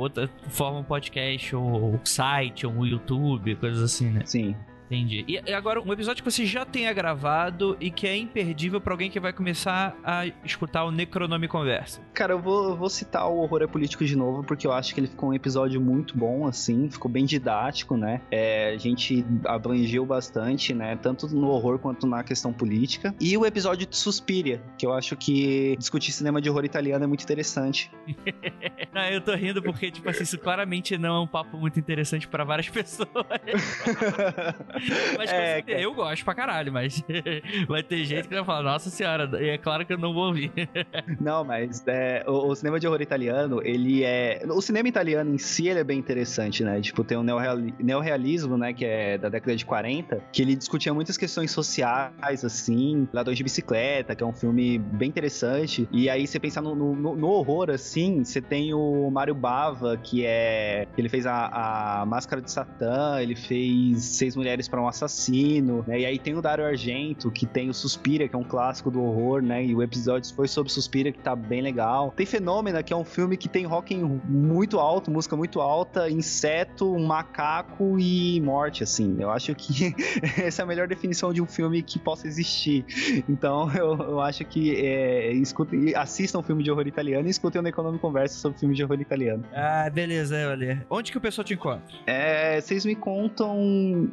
[0.50, 4.22] forma um podcast, ou site, ou um YouTube, coisas assim, né?
[4.26, 4.56] Sim.
[4.90, 5.24] Entendi.
[5.28, 9.12] E agora, um episódio que você já tenha gravado e que é imperdível para alguém
[9.12, 12.02] que vai começar a escutar o Necronome Conversa.
[12.12, 14.94] Cara, eu vou, eu vou citar o Horror é Político de novo, porque eu acho
[14.94, 18.22] que ele ficou um episódio muito bom, assim, ficou bem didático, né?
[18.32, 20.96] É, a gente abrangeu bastante, né?
[20.96, 23.14] Tanto no horror quanto na questão política.
[23.22, 27.08] E o episódio de Suspiria, que eu acho que discutir cinema de horror italiano é
[27.08, 27.92] muito interessante.
[28.92, 32.28] não, eu tô rindo porque, tipo assim, isso claramente não é um papo muito interessante
[32.28, 33.10] para várias pessoas.
[35.18, 37.04] Mas é, eu gosto pra caralho, mas
[37.68, 40.28] vai ter gente que vai falar, nossa senhora, e é claro que eu não vou
[40.28, 40.52] ouvir.
[41.20, 44.42] não, mas é, o, o, cinema de horror italiano, ele é.
[44.48, 46.80] O cinema italiano em si ele é bem interessante, né?
[46.82, 48.74] Tipo, tem o neorrealismo, né?
[48.74, 53.44] Que é da década de 40, que ele discutia muitas questões sociais, assim, Ladrões de
[53.44, 55.88] Bicicleta, que é um filme bem interessante.
[55.92, 60.26] E aí você pensar no, no, no horror, assim, você tem o Mário Bava, que
[60.26, 60.88] é.
[60.98, 66.02] Ele fez a, a Máscara de Satã, ele fez Seis Mulheres para um Assassino, né?
[66.02, 69.02] E aí tem o Dario Argento, que tem o Suspira, que é um clássico do
[69.02, 69.66] horror, né?
[69.66, 72.14] E o episódio foi sobre Suspira, que tá bem legal.
[72.16, 76.98] Tem Fenômena, que é um filme que tem rock muito alto, música muito alta, inseto,
[77.00, 79.18] macaco e morte, assim.
[79.20, 79.94] Eu acho que
[80.42, 82.86] essa é a melhor definição de um filme que possa existir.
[83.28, 87.62] Então eu, eu acho que é, escutem, assistam um filme de horror italiano e escutem
[87.62, 89.44] o Economic Conversa sobre filme de horror italiano.
[89.54, 90.86] Ah, beleza, olha.
[90.90, 91.82] Onde que o pessoal te encontra?
[92.06, 93.58] É, vocês me contam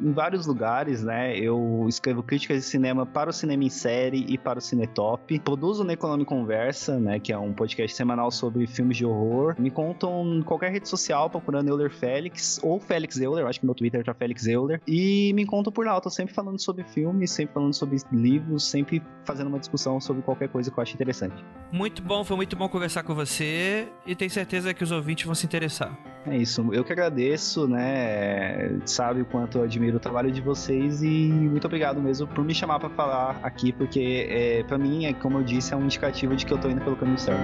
[0.01, 1.37] em vários lugares, né?
[1.37, 5.39] Eu escrevo críticas de cinema para o Cinema em Série e para o Cinetop.
[5.39, 7.19] Produzo o Necronome Conversa, né?
[7.19, 9.55] Que é um podcast semanal sobre filmes de horror.
[9.59, 13.75] Me contam em qualquer rede social procurando Euler Félix ou Félix Euler, acho que meu
[13.75, 14.81] Twitter tá Félix Euler.
[14.87, 18.63] E me contam por lá, eu tô sempre falando sobre filmes, sempre falando sobre livros,
[18.63, 21.43] sempre fazendo uma discussão sobre qualquer coisa que eu acho interessante.
[21.71, 25.35] Muito bom, foi muito bom conversar com você e tenho certeza que os ouvintes vão
[25.35, 25.97] se interessar.
[26.25, 28.79] É isso, eu que agradeço, né?
[28.85, 32.53] Sabe o quanto eu admiro o trabalho de vocês e muito obrigado mesmo por me
[32.53, 36.35] chamar para falar aqui, porque é, para mim, é, como eu disse, é um indicativo
[36.35, 37.41] de que eu tô indo pelo caminho certo.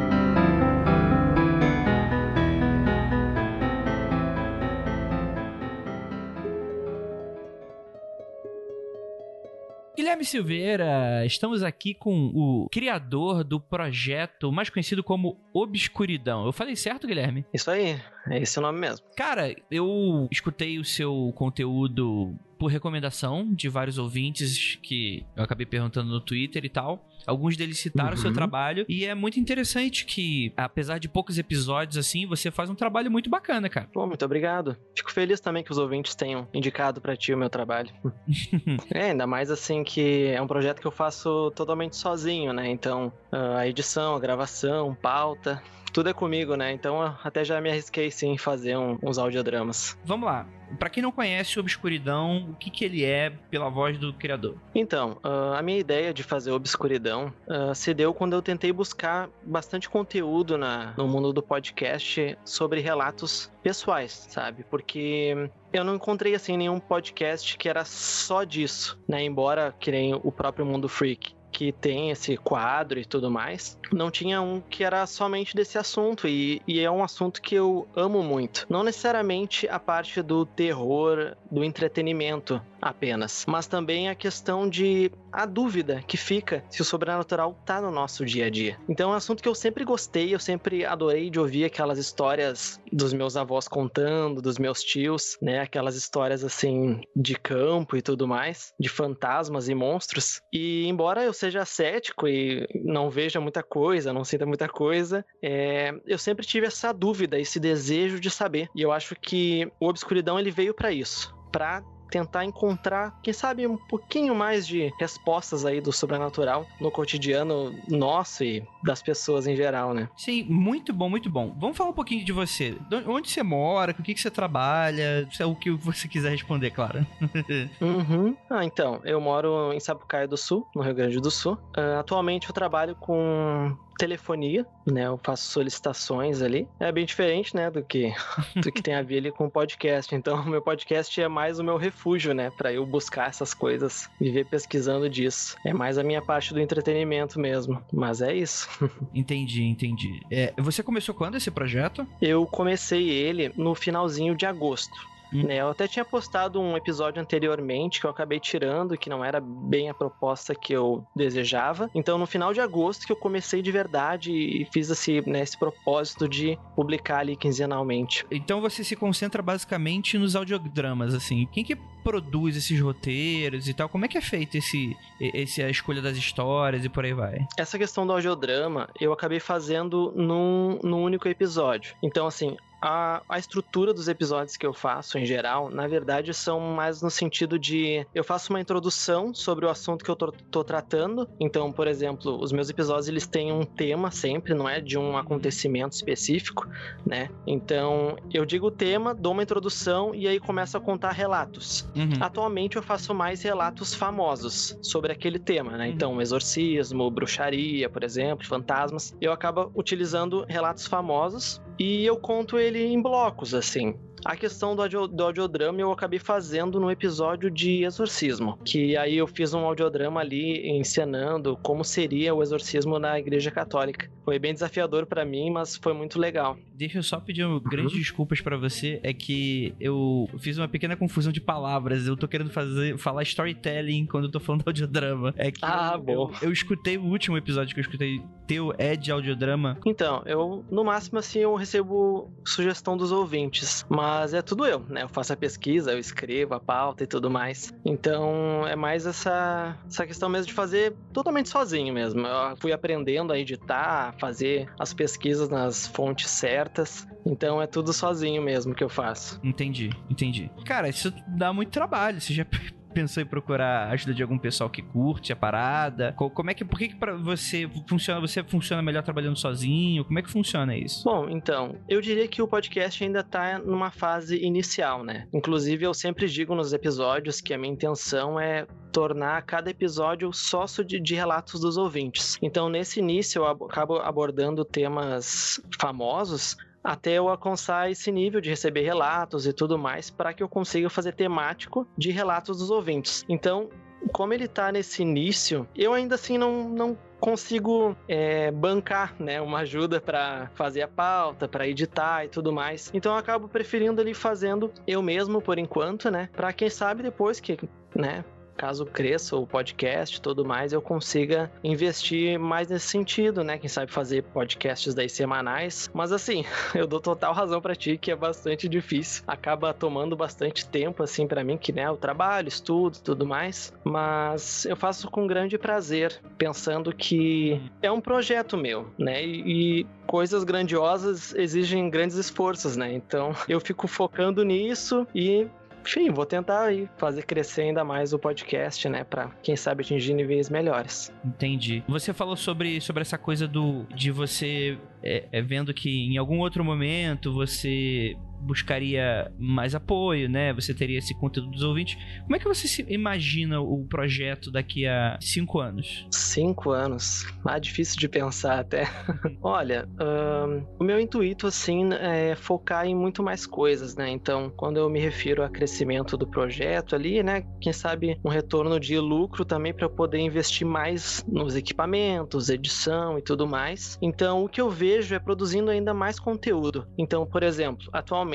[9.95, 16.45] Guilherme Silveira, estamos aqui com o criador do projeto mais conhecido como Obscuridão.
[16.45, 17.45] Eu falei certo, Guilherme?
[17.53, 19.05] Isso aí, é esse o nome mesmo.
[19.15, 26.09] Cara, eu escutei o seu conteúdo por recomendação de vários ouvintes que eu acabei perguntando
[26.09, 27.05] no Twitter e tal.
[27.27, 28.17] Alguns deles citaram o uhum.
[28.17, 32.75] seu trabalho e é muito interessante que, apesar de poucos episódios assim, você faz um
[32.75, 33.89] trabalho muito bacana, cara.
[33.91, 34.77] Pô, muito obrigado.
[34.95, 37.89] Fico feliz também que os ouvintes tenham indicado para ti o meu trabalho.
[38.93, 42.69] é, ainda mais assim que é um projeto que eu faço totalmente sozinho, né?
[42.69, 45.61] Então, ah, a edição, a gravação, pauta,
[45.93, 46.71] tudo é comigo, né?
[46.71, 49.97] Então até já me arrisquei sim em fazer um, uns audiodramas.
[50.03, 50.45] Vamos lá.
[50.79, 54.57] Para quem não conhece Obscuridão, o que, que ele é pela voz do criador?
[54.73, 59.29] Então, uh, a minha ideia de fazer Obscuridão uh, se deu quando eu tentei buscar
[59.43, 64.65] bastante conteúdo na, no mundo do podcast sobre relatos pessoais, sabe?
[64.67, 69.23] Porque eu não encontrei assim nenhum podcast que era só disso, né?
[69.23, 74.09] Embora que nem o próprio Mundo Freak que tem esse quadro e tudo mais, não
[74.09, 76.27] tinha um que era somente desse assunto.
[76.27, 78.65] E, e é um assunto que eu amo muito.
[78.67, 85.45] Não necessariamente a parte do terror, do entretenimento apenas, mas também a questão de a
[85.45, 88.77] dúvida que fica se o sobrenatural tá no nosso dia a dia.
[88.88, 92.80] Então é um assunto que eu sempre gostei, eu sempre adorei de ouvir aquelas histórias
[92.91, 95.60] dos meus avós contando, dos meus tios, né?
[95.60, 100.41] Aquelas histórias assim de campo e tudo mais, de fantasmas e monstros.
[100.51, 105.93] E embora eu seja cético e não veja muita coisa, não sinta muita coisa, é...
[106.05, 108.69] eu sempre tive essa dúvida, esse desejo de saber.
[108.76, 111.84] E eu acho que o Obscuridão ele veio para isso, para
[112.14, 118.44] tentar encontrar, quem sabe, um pouquinho mais de respostas aí do sobrenatural no cotidiano nosso
[118.44, 120.07] e das pessoas em geral, né?
[120.15, 121.56] Sim, muito bom, muito bom.
[121.57, 122.77] Vamos falar um pouquinho de você.
[123.07, 126.69] Onde você mora, com o que, você trabalha, se é o que você quiser responder,
[126.69, 127.03] claro.
[127.81, 128.38] uhum.
[128.48, 131.53] Ah, então, eu moro em Sapucaia do Sul, no Rio Grande do Sul.
[131.76, 135.05] Uh, atualmente eu trabalho com telefonia, né?
[135.05, 136.67] Eu faço solicitações ali.
[136.79, 138.13] É bem diferente, né, do que
[138.55, 140.13] do que tem a ver ali com o podcast.
[140.13, 144.09] Então, o meu podcast é mais o meu refúgio, né, para eu buscar essas coisas,
[144.19, 145.55] viver pesquisando disso.
[145.65, 148.67] É mais a minha parte do entretenimento mesmo, mas é isso.
[149.13, 150.21] entendi, entendi.
[150.31, 152.07] É, você começou quando esse projeto?
[152.21, 155.12] Eu comecei ele no finalzinho de agosto.
[155.34, 155.43] Hum.
[155.43, 159.39] Né, eu até tinha postado um episódio anteriormente que eu acabei tirando, que não era
[159.41, 161.89] bem a proposta que eu desejava.
[161.93, 165.57] Então, no final de agosto, que eu comecei de verdade e fiz esse, né, esse
[165.57, 168.26] propósito de publicar ali quinzenalmente.
[168.31, 171.47] Então, você se concentra basicamente nos audiodramas, assim.
[171.51, 173.88] Quem que produz esses roteiros e tal?
[173.88, 177.47] Como é que é feito esse, esse a escolha das histórias e por aí vai?
[177.57, 181.95] Essa questão do audiodrama eu acabei fazendo num, num único episódio.
[182.03, 186.60] Então, assim, a, a estrutura dos episódios que eu faço em geral, na verdade, são
[186.60, 190.65] mais no sentido de eu faço uma introdução sobre o assunto que eu tô, tô
[190.65, 191.30] tratando.
[191.39, 195.18] Então, por exemplo, os meus episódios eles têm um tema sempre, não é de um
[195.18, 196.68] acontecimento específico,
[197.05, 197.30] né?
[197.47, 201.89] Então, eu digo o tema, dou uma introdução e aí começo a contar relatos.
[201.95, 202.11] Uhum.
[202.19, 205.88] Atualmente eu faço mais relatos famosos sobre aquele tema, né?
[205.88, 209.15] Então, exorcismo, bruxaria, por exemplo, fantasmas.
[209.22, 213.95] Eu acabo utilizando relatos famosos e eu conto ele em blocos, assim.
[214.25, 219.17] A questão do, audio, do audiodrama eu acabei fazendo no episódio de Exorcismo, que aí
[219.17, 224.09] eu fiz um audiodrama ali encenando como seria o exorcismo na Igreja Católica.
[224.23, 226.57] Foi bem desafiador para mim, mas foi muito legal.
[226.73, 230.95] Deixa eu só pedir um, grandes desculpas pra você, é que eu fiz uma pequena
[230.95, 232.07] confusão de palavras.
[232.07, 235.33] Eu tô querendo fazer falar storytelling quando eu tô falando audiodrama.
[235.37, 236.13] É que Ah, eu, bom.
[236.13, 239.77] eu, eu escutei o último episódio que eu escutei teu é de audiodrama.
[239.85, 245.03] Então, eu, no máximo, assim, eu recebo sugestão dos ouvintes, mas é tudo eu, né?
[245.03, 247.73] Eu faço a pesquisa, eu escrevo a pauta e tudo mais.
[247.85, 252.26] Então, é mais essa, essa questão mesmo de fazer totalmente sozinho mesmo.
[252.26, 257.07] Eu fui aprendendo a editar, a fazer as pesquisas nas fontes certas.
[257.26, 259.40] Então, é tudo sozinho mesmo que eu faço.
[259.44, 260.52] Entendi, entendi.
[260.65, 262.19] Cara, isso dá muito trabalho.
[262.19, 262.45] Você já
[262.93, 266.13] pensou em procurar ajuda de algum pessoal que curte a parada?
[266.13, 270.05] Co- Como é que, por que que você funciona, você funciona melhor trabalhando sozinho?
[270.05, 271.03] Como é que funciona isso?
[271.03, 275.27] Bom, então, eu diria que o podcast ainda tá numa fase inicial, né?
[275.33, 280.85] Inclusive, eu sempre digo nos episódios que a minha intenção é tornar cada episódio sócio
[280.85, 282.37] de, de relatos dos ouvintes.
[282.41, 288.49] Então, nesse início, eu abo- acabo abordando temas famosos até eu alcançar esse nível de
[288.49, 293.23] receber relatos e tudo mais, para que eu consiga fazer temático de relatos dos ouvintes.
[293.30, 293.69] Então,
[294.11, 299.60] como ele tá nesse início, eu ainda assim não, não consigo é, bancar né, uma
[299.60, 302.91] ajuda para fazer a pauta, para editar e tudo mais.
[302.93, 306.30] Então eu acabo preferindo ali fazendo eu mesmo por enquanto, né?
[306.34, 307.57] Para quem sabe depois que,
[307.95, 308.26] né?
[308.55, 313.57] Caso cresça o podcast e tudo mais, eu consiga investir mais nesse sentido, né?
[313.57, 315.89] Quem sabe fazer podcasts daí semanais.
[315.93, 319.23] Mas assim, eu dou total razão pra ti que é bastante difícil.
[319.27, 323.73] Acaba tomando bastante tempo, assim, pra mim, que né, o trabalho, estudo tudo mais.
[323.84, 329.23] Mas eu faço com grande prazer, pensando que é um projeto meu, né?
[329.23, 332.93] E, e coisas grandiosas exigem grandes esforços, né?
[332.93, 335.47] Então eu fico focando nisso e
[335.85, 339.03] enfim, vou tentar aí fazer crescer ainda mais o podcast, né?
[339.03, 341.11] Pra, quem sabe, atingir níveis melhores.
[341.23, 341.84] Entendi.
[341.88, 346.39] Você falou sobre, sobre essa coisa do de você é, é, vendo que em algum
[346.39, 350.53] outro momento você buscaria mais apoio, né?
[350.53, 351.97] Você teria esse conteúdo dos ouvintes.
[352.23, 356.05] Como é que você imagina o projeto daqui a cinco anos?
[356.11, 357.25] Cinco anos.
[357.45, 358.83] Ah, difícil de pensar até.
[359.41, 364.09] Olha, ahn, o meu intuito, assim, é focar em muito mais coisas, né?
[364.09, 367.43] Então, quando eu me refiro a crescimento do projeto ali, né?
[367.61, 373.17] Quem sabe um retorno de lucro também para eu poder investir mais nos equipamentos, edição
[373.17, 373.97] e tudo mais.
[374.01, 376.87] Então, o que eu vejo é produzindo ainda mais conteúdo.
[376.97, 378.32] Então, por exemplo, atualmente,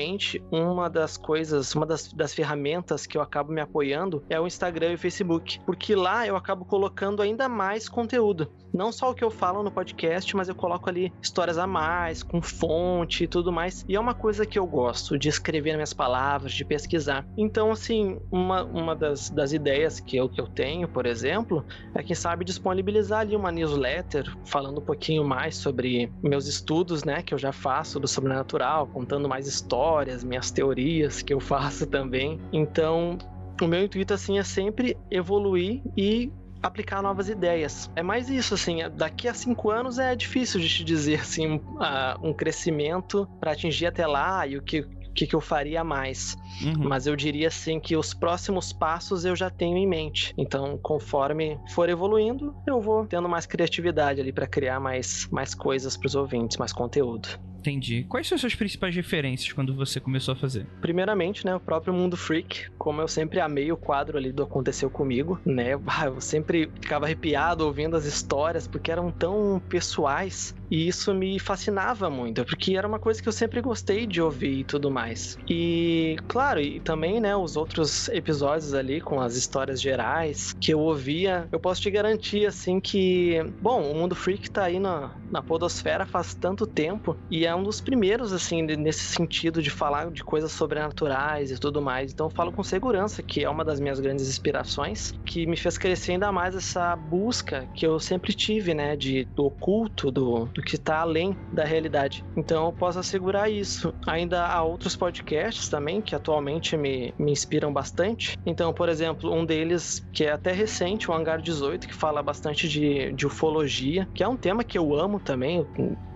[0.51, 4.91] uma das coisas, uma das, das ferramentas que eu acabo me apoiando é o Instagram
[4.91, 8.51] e o Facebook, porque lá eu acabo colocando ainda mais conteúdo.
[8.73, 12.21] Não só o que eu falo no podcast, mas eu coloco ali histórias a mais,
[12.21, 13.83] com fonte e tudo mais.
[13.87, 17.25] E é uma coisa que eu gosto, de escrever minhas palavras, de pesquisar.
[17.35, 21.65] Então, assim, uma, uma das, das ideias que eu, que eu tenho, por exemplo,
[21.95, 27.23] é quem sabe disponibilizar ali uma newsletter falando um pouquinho mais sobre meus estudos, né,
[27.23, 29.88] que eu já faço do sobrenatural, contando mais histórias,
[30.23, 32.39] minhas teorias que eu faço também.
[32.51, 33.17] Então,
[33.61, 37.89] o meu intuito assim é sempre evoluir e aplicar novas ideias.
[37.95, 41.61] É mais isso, assim, daqui a cinco anos é difícil de te dizer, assim, um,
[41.79, 44.83] ah, crescimento para atingir até lá e o que,
[45.15, 46.37] que, que eu faria mais.
[46.77, 50.33] Mas eu diria, assim, que os próximos passos eu já tenho em mente.
[50.37, 55.97] Então, conforme for evoluindo, eu vou tendo mais criatividade ali para criar mais, mais coisas
[55.97, 57.29] para os ouvintes, mais conteúdo.
[57.59, 58.05] Entendi.
[58.07, 60.65] Quais são as suas principais referências quando você começou a fazer?
[60.81, 64.89] Primeiramente, né, o próprio Mundo Freak, como eu sempre amei o quadro ali do Aconteceu
[64.89, 65.81] Comigo, né, eu
[66.21, 72.45] sempre ficava arrepiado ouvindo as histórias, porque eram tão pessoais, e isso me fascinava muito,
[72.45, 75.37] porque era uma coisa que eu sempre gostei de ouvir e tudo mais.
[75.49, 80.79] E, claro, e também, né, os outros episódios ali com as histórias gerais que eu
[80.79, 85.41] ouvia, eu posso te garantir, assim, que, bom, o Mundo Freak tá aí na, na
[85.41, 90.23] podosfera faz tanto tempo, e é um dos primeiros, assim, nesse sentido de falar de
[90.23, 92.11] coisas sobrenaturais e tudo mais.
[92.11, 95.77] Então eu falo com segurança que é uma das minhas grandes inspirações, que me fez
[95.77, 100.61] crescer ainda mais essa busca que eu sempre tive, né, de, do oculto, do, do
[100.61, 102.23] que está além da realidade.
[102.35, 103.93] Então eu posso assegurar isso.
[104.07, 108.37] Ainda há outros podcasts também que atualmente me, me inspiram bastante.
[108.45, 112.69] Então, por exemplo, um deles que é até recente, o Hangar 18, que fala bastante
[112.69, 115.65] de, de ufologia, que é um tema que eu amo também.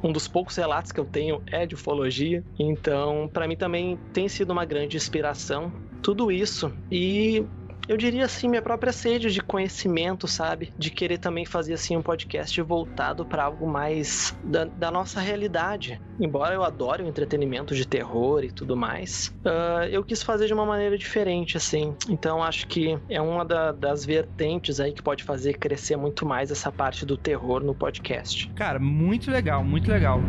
[0.04, 2.44] Um dos poucos relatos que eu tenho é de ufologia.
[2.60, 5.72] Então, para mim também tem sido uma grande inspiração
[6.04, 6.72] tudo isso.
[6.92, 7.44] E
[7.88, 10.74] eu diria assim, minha própria sede de conhecimento, sabe?
[10.78, 16.00] De querer também fazer assim um podcast voltado para algo mais da, da, nossa realidade.
[16.20, 20.54] Embora eu adore o entretenimento de terror e tudo mais, uh, eu quis fazer de
[20.54, 21.96] uma maneira diferente, assim.
[22.10, 26.52] Então acho que é uma da, das vertentes aí que pode fazer crescer muito mais
[26.52, 28.50] essa parte do terror no podcast.
[28.56, 30.22] Cara, muito legal, muito legal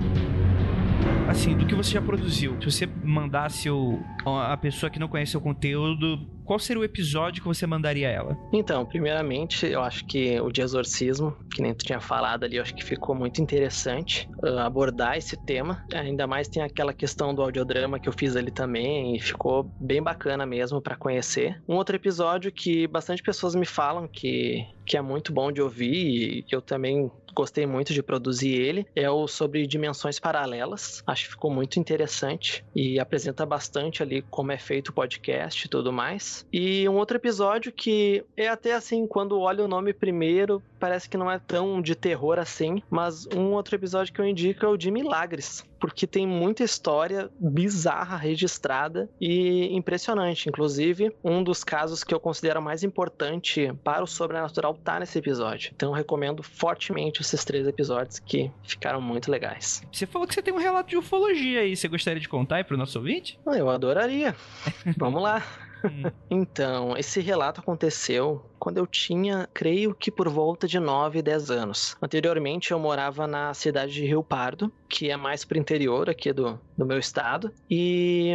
[1.29, 5.37] assim, do que você já produziu, se você mandasse o, a pessoa que não conhece
[5.37, 8.37] o conteúdo, qual seria o episódio que você mandaria ela?
[8.53, 12.63] Então, primeiramente, eu acho que o de exorcismo, que nem tu tinha falado ali, eu
[12.63, 15.85] acho que ficou muito interessante uh, abordar esse tema.
[15.95, 20.03] Ainda mais tem aquela questão do audiodrama que eu fiz ali também, e ficou bem
[20.03, 21.63] bacana mesmo para conhecer.
[21.67, 26.45] Um outro episódio que bastante pessoas me falam que, que é muito bom de ouvir,
[26.45, 31.03] e eu também gostei muito de produzir ele, é o sobre dimensões paralelas.
[31.07, 35.69] Acho que ficou muito interessante e apresenta bastante ali como é feito o podcast e
[35.69, 36.47] tudo mais.
[36.53, 41.17] E um outro episódio que é até assim, quando olha o nome primeiro, parece que
[41.17, 44.77] não é tão de terror assim, mas um outro episódio que eu indico é o
[44.77, 50.47] de Milagres, porque tem muita história bizarra registrada e impressionante.
[50.47, 55.73] Inclusive, um dos casos que eu considero mais importante para o sobrenatural tá nesse episódio.
[55.75, 59.83] Então, eu recomendo fortemente esses três episódios que ficaram muito legais.
[59.91, 62.65] Você falou que você tem um relato de ufologia aí, você gostaria de contar aí
[62.65, 63.41] pro nosso ouvinte?
[63.47, 64.37] Eu adoraria.
[64.99, 65.43] Vamos lá.
[65.85, 66.11] Hum.
[66.31, 71.97] Então, esse relato aconteceu quando eu tinha, creio que por volta de 9, 10 anos.
[72.03, 76.59] Anteriormente eu morava na cidade de Rio Pardo, que é mais pro interior aqui do,
[76.77, 78.35] do meu estado, e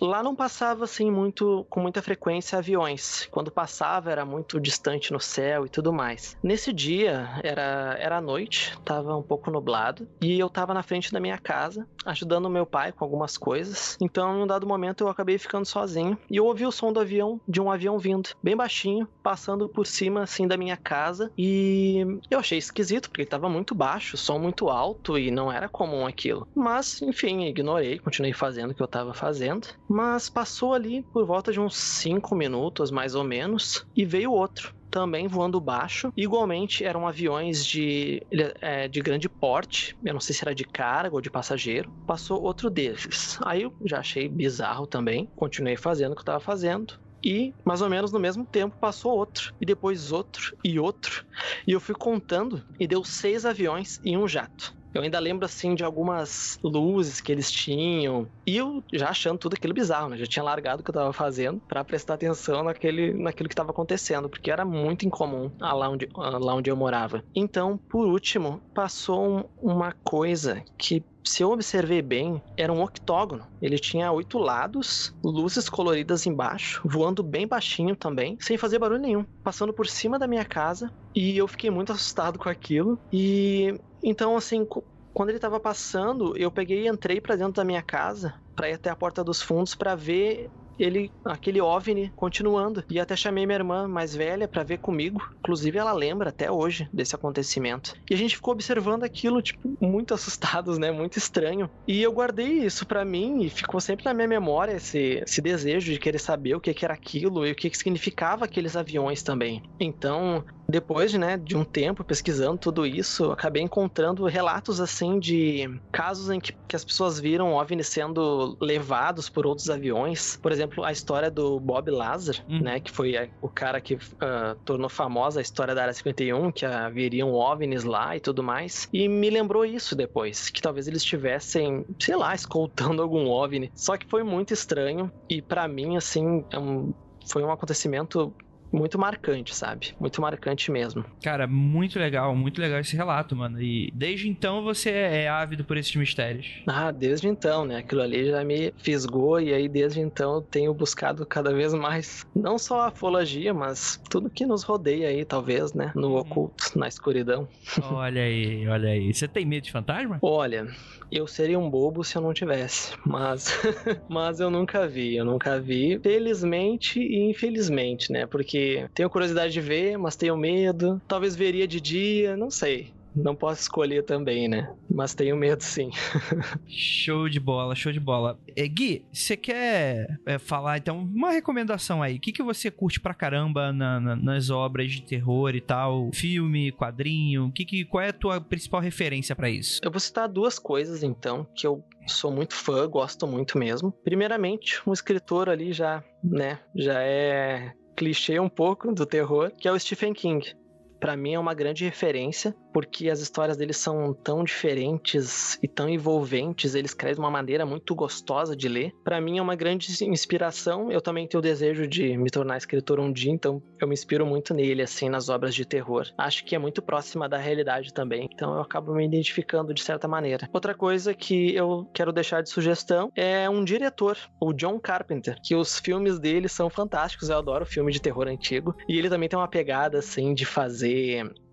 [0.00, 3.26] Lá não passava assim muito com muita frequência aviões.
[3.30, 6.36] Quando passava era muito distante no céu e tudo mais.
[6.42, 11.20] Nesse dia era era noite, tava um pouco nublado e eu tava na frente da
[11.20, 13.96] minha casa ajudando meu pai com algumas coisas.
[14.00, 17.00] Então, em um dado momento eu acabei ficando sozinho e eu ouvi o som do
[17.00, 22.04] avião, de um avião vindo, bem baixinho, passando por cima assim da minha casa e
[22.30, 26.06] eu achei esquisito porque ele tava muito baixo, som muito alto e não era comum
[26.06, 26.46] aquilo.
[26.54, 29.68] Mas, enfim, ignorei, continuei fazendo o que eu tava fazendo.
[29.88, 34.72] Mas passou ali por volta de uns 5 minutos, mais ou menos, e veio outro
[34.90, 36.10] também voando baixo.
[36.16, 38.20] Igualmente eram aviões de,
[38.60, 41.92] é, de grande porte, eu não sei se era de carga ou de passageiro.
[42.06, 43.38] Passou outro desses.
[43.44, 46.94] Aí eu já achei bizarro também, continuei fazendo o que eu estava fazendo.
[47.24, 51.24] E mais ou menos no mesmo tempo passou outro, e depois outro, e outro.
[51.66, 54.77] E eu fui contando e deu seis aviões e um jato.
[54.98, 58.28] Eu ainda lembro, assim, de algumas luzes que eles tinham.
[58.44, 60.16] E eu já achando tudo aquilo bizarro, né?
[60.16, 63.70] Já tinha largado o que eu tava fazendo para prestar atenção naquele, naquilo que tava
[63.70, 67.22] acontecendo, porque era muito incomum lá onde, lá onde eu morava.
[67.32, 73.46] Então, por último, passou um, uma coisa que se eu observei bem, era um octógono.
[73.60, 79.24] Ele tinha oito lados, luzes coloridas embaixo, voando bem baixinho também, sem fazer barulho nenhum,
[79.44, 80.90] passando por cima da minha casa.
[81.14, 82.98] E eu fiquei muito assustado com aquilo.
[83.12, 84.66] E então, assim,
[85.12, 88.74] quando ele tava passando, eu peguei e entrei para dentro da minha casa para ir
[88.74, 92.84] até a porta dos fundos para ver ele, aquele OVNI continuando.
[92.88, 95.20] E até chamei minha irmã mais velha para ver comigo.
[95.40, 97.92] Inclusive, ela lembra até hoje desse acontecimento.
[98.08, 100.90] E a gente ficou observando aquilo, tipo, muito assustados, né?
[100.92, 101.68] Muito estranho.
[101.86, 105.92] E eu guardei isso para mim e ficou sempre na minha memória esse, esse desejo
[105.92, 109.22] de querer saber o que, que era aquilo e o que, que significava aqueles aviões
[109.22, 109.62] também.
[109.80, 116.30] Então, depois né, de um tempo pesquisando tudo isso, acabei encontrando relatos assim de casos
[116.30, 120.36] em que, que as pessoas viram OVNIs sendo levados por outros aviões.
[120.36, 122.60] Por exemplo, a história do Bob Lazar, hum.
[122.60, 126.66] né, que foi o cara que uh, tornou famosa a história da Área 51, que
[126.66, 128.88] haveriam OVNIs lá e tudo mais.
[128.92, 133.70] E me lembrou isso depois, que talvez eles estivessem, sei lá, escoltando algum OVNI.
[133.74, 136.92] Só que foi muito estranho e para mim, assim, é um,
[137.26, 138.34] foi um acontecimento
[138.72, 139.94] muito marcante, sabe?
[139.98, 141.04] Muito marcante mesmo.
[141.22, 143.60] Cara, muito legal, muito legal esse relato, mano.
[143.60, 146.46] E desde então você é ávido por esses mistérios.
[146.66, 147.76] Ah, desde então, né?
[147.78, 152.26] Aquilo ali já me fisgou e aí desde então eu tenho buscado cada vez mais,
[152.34, 155.92] não só a ufologia, mas tudo que nos rodeia aí, talvez, né?
[155.94, 157.48] No oculto, na escuridão.
[157.90, 159.12] Olha aí, olha aí.
[159.12, 160.18] Você tem medo de fantasma?
[160.22, 160.66] Olha,
[161.10, 163.52] eu seria um bobo se eu não tivesse, mas
[164.08, 168.26] mas eu nunca vi, eu nunca vi, felizmente e infelizmente, né?
[168.26, 168.57] Porque
[168.94, 171.00] tenho curiosidade de ver, mas tenho medo.
[171.06, 172.92] Talvez veria de dia, não sei.
[173.14, 174.72] Não posso escolher também, né?
[174.88, 175.90] Mas tenho medo sim.
[176.66, 178.38] show de bola, show de bola.
[178.56, 182.16] É, Gui, você quer é, falar então uma recomendação aí?
[182.16, 186.10] O que, que você curte pra caramba na, na, nas obras de terror e tal?
[186.14, 187.50] Filme, quadrinho?
[187.52, 189.80] Que, que, qual é a tua principal referência para isso?
[189.82, 193.92] Eu vou citar duas coisas então que eu sou muito fã, gosto muito mesmo.
[194.04, 199.72] Primeiramente, um escritor ali já, né, já é clichê um pouco do terror, que é
[199.72, 200.54] o Stephen King.
[201.00, 205.88] Para mim é uma grande referência porque as histórias dele são tão diferentes e tão
[205.88, 208.92] envolventes, ele escreve de uma maneira muito gostosa de ler.
[209.02, 210.90] Para mim é uma grande inspiração.
[210.92, 214.24] Eu também tenho o desejo de me tornar escritor um dia, então eu me inspiro
[214.26, 216.06] muito nele assim nas obras de terror.
[216.16, 220.06] Acho que é muito próxima da realidade também, então eu acabo me identificando de certa
[220.06, 220.48] maneira.
[220.52, 225.54] Outra coisa que eu quero deixar de sugestão é um diretor, o John Carpenter, que
[225.54, 227.28] os filmes dele são fantásticos.
[227.28, 230.87] Eu adoro filme de terror antigo e ele também tem uma pegada assim de fazer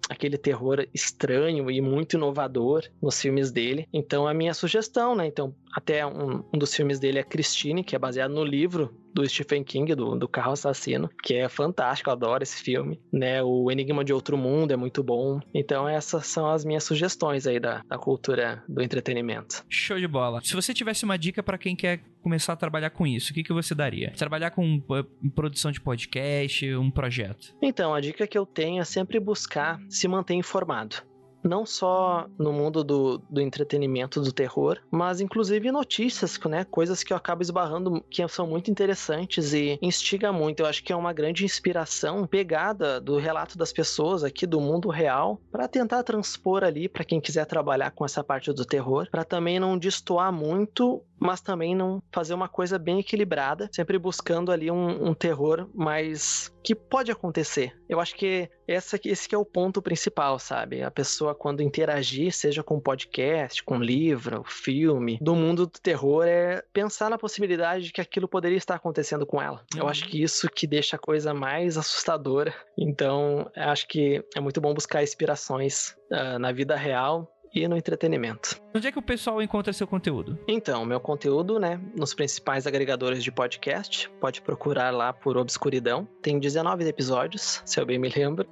[0.09, 3.87] aquele terror estranho e muito inovador nos filmes dele.
[3.91, 5.25] Então, a minha sugestão, né?
[5.25, 9.27] Então, até um, um dos filmes dele é Christine, que é baseado no livro do
[9.27, 13.41] Stephen King, do, do Carro Assassino, que é fantástico, eu adoro esse filme, né?
[13.41, 15.39] O Enigma de Outro Mundo é muito bom.
[15.53, 19.63] Então essas são as minhas sugestões aí da, da cultura do entretenimento.
[19.69, 20.41] Show de bola.
[20.43, 23.43] Se você tivesse uma dica para quem quer começar a trabalhar com isso, o que,
[23.43, 24.11] que você daria?
[24.17, 27.55] Trabalhar com uh, produção de podcast, um projeto?
[27.61, 30.97] Então, a dica que eu tenho é sempre buscar se manter informado
[31.45, 36.65] não só no mundo do, do entretenimento, do terror, mas inclusive notícias, né?
[36.65, 40.61] Coisas que eu acabo esbarrando que são muito interessantes e instiga muito.
[40.61, 44.89] Eu acho que é uma grande inspiração pegada do relato das pessoas aqui do mundo
[44.89, 49.23] real para tentar transpor ali para quem quiser trabalhar com essa parte do terror, para
[49.23, 54.69] também não destoar muito mas também não fazer uma coisa bem equilibrada, sempre buscando ali
[54.69, 57.77] um, um terror mais que pode acontecer.
[57.87, 60.81] Eu acho que essa, esse que é o ponto principal, sabe?
[60.81, 66.63] A pessoa quando interagir, seja com podcast, com livro, filme, do mundo do terror, é
[66.73, 69.63] pensar na possibilidade de que aquilo poderia estar acontecendo com ela.
[69.73, 69.81] Uhum.
[69.81, 72.53] Eu acho que isso que deixa a coisa mais assustadora.
[72.77, 78.61] Então, acho que é muito bom buscar inspirações uh, na vida real e no entretenimento.
[78.75, 80.37] Onde é que o pessoal encontra seu conteúdo?
[80.47, 86.07] Então, meu conteúdo, né, nos principais agregadores de podcast, pode procurar lá por Obscuridão.
[86.21, 88.47] Tem 19 episódios, se eu bem me lembro.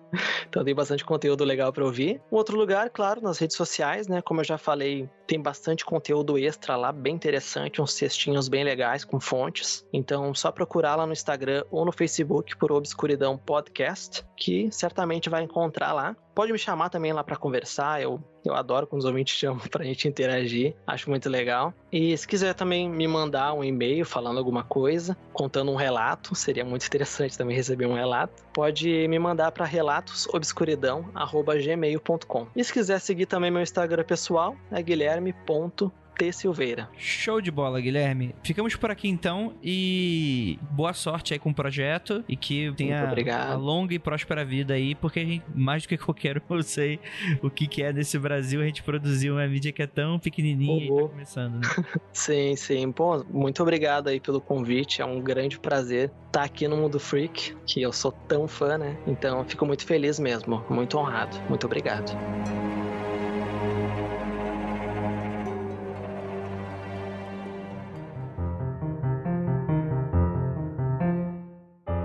[0.48, 2.22] Então tem bastante conteúdo legal para ouvir.
[2.32, 6.38] Um outro lugar, claro, nas redes sociais, né, como eu já falei, tem bastante conteúdo
[6.38, 9.86] extra lá, bem interessante, uns cestinhos bem legais com fontes.
[9.92, 15.44] Então, só procurar lá no Instagram ou no Facebook por Obscuridão Podcast, que certamente vai
[15.44, 16.16] encontrar lá.
[16.34, 19.84] Pode me chamar também lá para conversar, eu, eu adoro quando os ouvintes chamam pra
[19.84, 21.74] gente interagir, acho muito legal.
[21.92, 26.66] E se quiser também me mandar um e-mail falando alguma coisa, contando um relato, seria
[26.66, 32.48] muito interessante também receber um relato, pode me mandar para relatоsobscuridão@gmail.com.
[32.56, 36.32] E se quiser seguir também meu Instagram pessoal, é guilherme.com T.
[36.32, 36.90] Silveira.
[36.98, 38.36] Show de bola, Guilherme.
[38.44, 43.56] Ficamos por aqui então e boa sorte aí com o projeto e que tenha uma
[43.56, 47.00] longa e próspera vida aí, porque a gente, mais do que qualquer um, eu sei
[47.42, 50.86] o que, que é nesse Brasil a gente produzir uma mídia que é tão pequenininha
[50.86, 51.68] e tá começando, né?
[52.14, 52.92] sim, sim.
[52.92, 57.56] Pô, muito obrigado aí pelo convite, é um grande prazer estar aqui no Mundo Freak,
[57.66, 58.98] que eu sou tão fã, né?
[59.06, 61.38] Então, fico muito feliz mesmo, muito honrado.
[61.48, 62.12] Muito obrigado.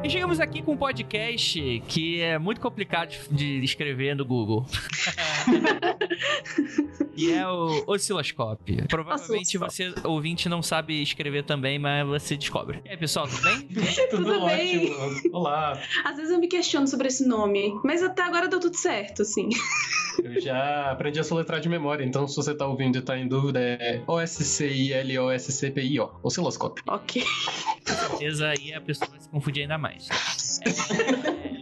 [0.09, 4.65] E chegamos aqui com um podcast que é muito complicado de escrever no Google.
[7.15, 8.87] e é o osciloscópio.
[8.89, 12.81] Provavelmente você, ouvinte, não sabe escrever também, mas você descobre.
[12.87, 13.69] E aí, pessoal, tudo bem?
[14.09, 14.95] tudo, tudo bem.
[14.95, 15.31] ótimo.
[15.31, 15.79] Olá.
[16.03, 19.51] Às vezes eu me questiono sobre esse nome, mas até agora deu tudo certo, assim.
[20.25, 23.29] Eu já aprendi a soletrar de memória, então se você tá ouvindo e tá em
[23.29, 26.83] dúvida, é O-S-C-I-L-O-S-C-P-I-O, osciloscópio.
[26.89, 27.23] Ok.
[27.95, 30.09] Certeza aí a pessoa vai se confundir ainda mais.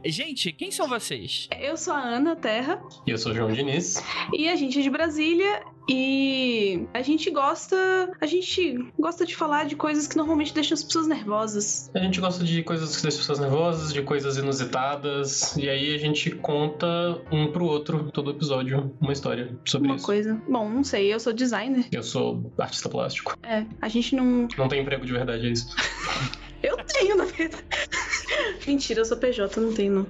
[0.05, 1.49] É, gente, quem são vocês?
[1.61, 2.81] Eu sou a Ana Terra.
[3.07, 4.03] E eu sou o João Diniz.
[4.33, 7.77] E a gente é de Brasília e a gente gosta,
[8.21, 11.91] a gente gosta de falar de coisas que normalmente deixam as pessoas nervosas.
[11.95, 15.95] A gente gosta de coisas que deixam as pessoas nervosas, de coisas inusitadas, e aí
[15.95, 16.87] a gente conta
[17.31, 20.07] um pro outro todo episódio uma história sobre uma isso.
[20.07, 20.41] coisa.
[20.49, 21.87] Bom, não sei, eu sou designer.
[21.93, 23.37] Eu sou artista plástico.
[23.43, 25.75] É, a gente não Não tem emprego de verdade, é isso.
[26.63, 27.65] Eu tenho, na verdade.
[28.67, 30.07] Mentira, eu sou PJ, não tenho, não.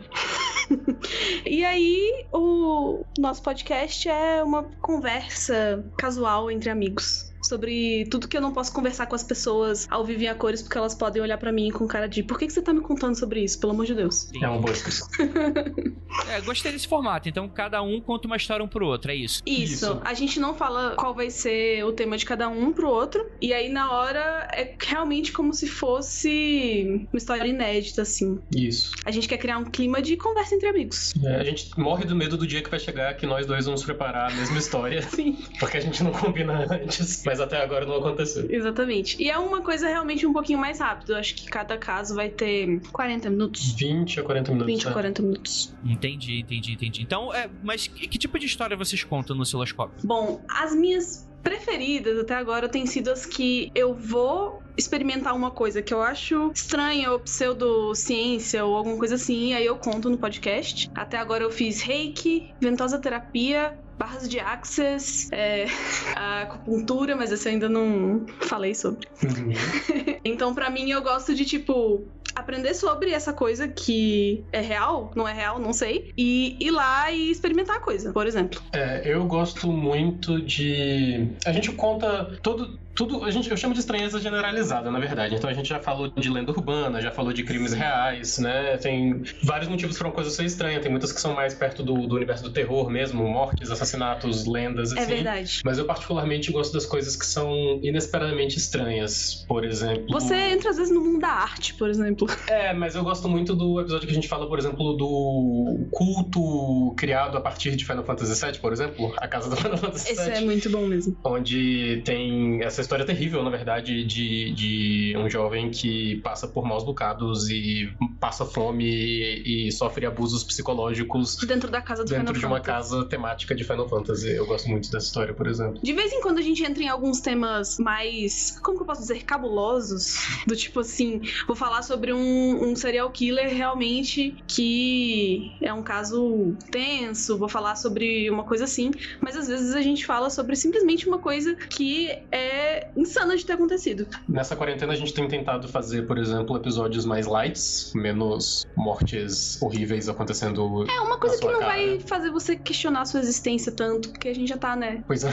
[1.45, 7.26] e aí, o nosso podcast é uma conversa casual entre amigos.
[7.49, 10.63] Sobre tudo que eu não posso conversar com as pessoas ao vivo em a cores,
[10.63, 12.81] porque elas podem olhar pra mim com cara de por que, que você tá me
[12.81, 14.29] contando sobre isso, pelo amor de Deus?
[14.41, 15.09] É uma boa descrição.
[16.29, 17.29] É, gostei desse formato.
[17.29, 19.43] Então cada um conta uma história um pro outro, é isso?
[19.47, 20.01] Isso.
[20.05, 23.31] A gente não fala qual vai ser o tema de cada um pro outro.
[23.41, 28.41] E aí, na hora, é realmente como se fosse uma história inédita, assim.
[28.55, 28.93] Isso.
[29.05, 31.15] A gente quer criar um clima de conversa entre amigos.
[31.23, 33.85] É, a gente morre do medo do dia que vai chegar que nós dois vamos
[33.85, 35.03] preparar a mesma história.
[35.09, 35.37] Sim.
[35.59, 38.47] Porque a gente não combina antes, mas até agora não aconteceu.
[38.51, 39.21] Exatamente.
[39.23, 41.13] E é uma coisa realmente um pouquinho mais rápido.
[41.13, 43.73] Eu acho que cada caso vai ter 40 minutos.
[43.73, 44.75] 20 a 40 minutos.
[44.75, 44.93] 20 a é.
[44.93, 45.75] 40 minutos.
[45.85, 47.03] Entendi, entendi, entendi.
[47.03, 49.97] Então, é, mas que, que tipo de história vocês contam no osciloscópio?
[50.05, 55.81] Bom, as minhas preferidas até agora têm sido as que eu vou experimentar uma coisa
[55.81, 60.19] que eu acho estranha ou pseudociência ou alguma coisa assim, e aí eu conto no
[60.19, 60.91] podcast.
[60.93, 65.67] Até agora eu fiz reiki, ventosa terapia, barras de access, é,
[66.15, 69.09] a acupuntura, mas esse eu ainda não falei sobre.
[70.25, 72.07] então, pra mim, eu gosto de, tipo,
[72.37, 77.11] aprender sobre essa coisa que é real, não é real, não sei, e ir lá
[77.11, 78.61] e experimentar a coisa, por exemplo.
[78.73, 81.29] É, eu gosto muito de.
[81.47, 82.79] A gente conta todo.
[82.97, 85.35] Tudo, a gente, eu chamo de estranheza generalizada, na verdade.
[85.35, 88.79] Então a gente já falou de lenda urbana, já falou de crimes reais, né?
[88.79, 90.81] Tem vários motivos para uma coisa ser estranha.
[90.81, 94.93] Tem muitas que são mais perto do, do universo do terror mesmo, mortes, assassinatos, lendas,
[94.93, 95.03] assim.
[95.03, 95.61] É verdade.
[95.63, 97.53] Mas eu particularmente gosto das coisas que são
[97.83, 99.45] inesperadamente estranhas.
[99.47, 100.07] Por exemplo.
[100.11, 102.27] Você entra às vezes no mundo da arte, por exemplo.
[102.49, 106.95] É, mas eu gosto muito do episódio que a gente fala, por exemplo, do culto
[106.97, 110.25] criado a partir de Final Fantasy VII, por exemplo, a casa do Final Fantasy Esse
[110.25, 110.33] VII.
[110.33, 111.17] é muito bom mesmo.
[111.25, 116.85] Onde tem essa história terrível, na verdade, de, de um jovem que passa por maus
[116.85, 122.41] bocados e passa fome e, e sofre abusos psicológicos Dentro da casa do dentro Final
[122.41, 122.91] de uma Fantasy.
[122.91, 124.31] casa temática de Final Fantasy.
[124.31, 125.81] Eu gosto muito dessa história, por exemplo.
[125.83, 129.01] De vez em quando a gente entra em alguns temas mais, como que eu posso
[129.01, 130.17] dizer, cabulosos.
[130.47, 136.55] Do tipo assim, vou falar sobre um, um serial killer realmente que é um caso
[136.71, 138.91] tenso, vou falar sobre uma coisa assim.
[139.21, 143.53] Mas às vezes a gente fala sobre simplesmente uma coisa que é insana de ter
[143.53, 144.07] acontecido.
[144.29, 150.09] Nessa quarentena a gente tem tentado fazer, por exemplo, episódios mais lights, menos mortes horríveis
[150.09, 150.85] acontecendo.
[150.89, 151.73] É uma coisa na que não cara.
[151.73, 155.05] vai fazer você questionar a sua existência tanto, porque a gente já tá, né?
[155.07, 155.31] Pois é.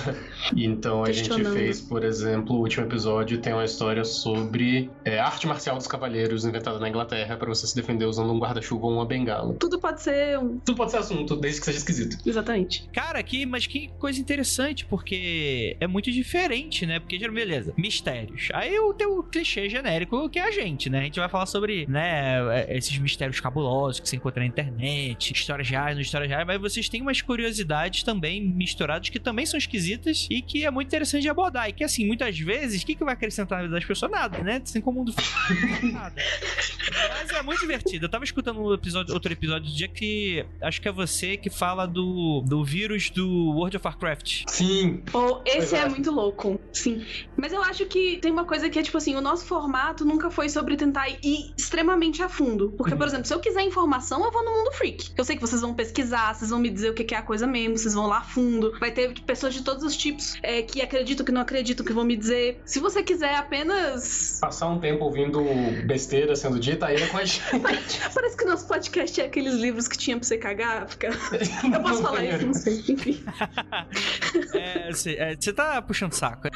[0.55, 5.19] E Então a gente fez, por exemplo, o último episódio tem uma história sobre é,
[5.19, 8.93] arte marcial dos cavaleiros inventada na Inglaterra para você se defender usando um guarda-chuva ou
[8.93, 9.53] uma bengala.
[9.55, 10.57] Tudo pode ser um.
[10.59, 12.17] Tudo pode ser assunto, desde que seja esquisito.
[12.25, 12.89] Exatamente.
[12.91, 16.99] Cara, que, mas que coisa interessante, porque é muito diferente, né?
[16.99, 18.49] Porque, geralmente, beleza, mistérios.
[18.53, 20.99] Aí o teu clichê genérico que é a gente, né?
[20.99, 25.69] A gente vai falar sobre, né, esses mistérios cabulosos que você encontra na internet, histórias
[25.69, 30.27] reais, não histórias reais, mas vocês têm umas curiosidades também misturadas que também são esquisitas
[30.29, 31.69] e que é muito interessante de abordar.
[31.69, 34.11] E que, assim, muitas vezes, o que, que vai acrescentar na vida das pessoas?
[34.11, 34.61] Nada, né?
[34.63, 35.13] Assim como o mundo
[35.91, 36.21] nada.
[37.09, 38.05] Mas é muito divertido.
[38.05, 41.49] Eu tava escutando um episódio, outro episódio do dia que acho que é você que
[41.49, 44.43] fala do, do vírus do World of Warcraft.
[44.47, 45.01] Sim.
[45.13, 45.79] Ou esse é.
[45.79, 47.05] é muito louco, sim.
[47.35, 50.29] Mas eu acho que tem uma coisa que é tipo assim, o nosso formato nunca
[50.29, 52.73] foi sobre tentar ir extremamente a fundo.
[52.77, 55.11] Porque, por exemplo, se eu quiser informação, eu vou no mundo freak.
[55.17, 57.45] Eu sei que vocês vão pesquisar, vocês vão me dizer o que é a coisa
[57.45, 58.73] mesmo, vocês vão lá a fundo.
[58.79, 62.03] Vai ter pessoas de todos os tipos é, que acreditam, que não acreditam, que vão
[62.03, 62.61] me dizer.
[62.65, 64.39] Se você quiser apenas.
[64.41, 65.43] Passar um tempo ouvindo
[65.85, 67.43] besteira sendo dita, aí é com a gente.
[68.13, 70.87] Parece que o nosso podcast é aqueles livros que tinha pra você cagar.
[70.87, 71.09] Fica...
[71.73, 72.83] Eu posso falar isso, não sei.
[72.87, 73.23] Enfim.
[74.53, 76.47] É, Você é, você tá puxando saco.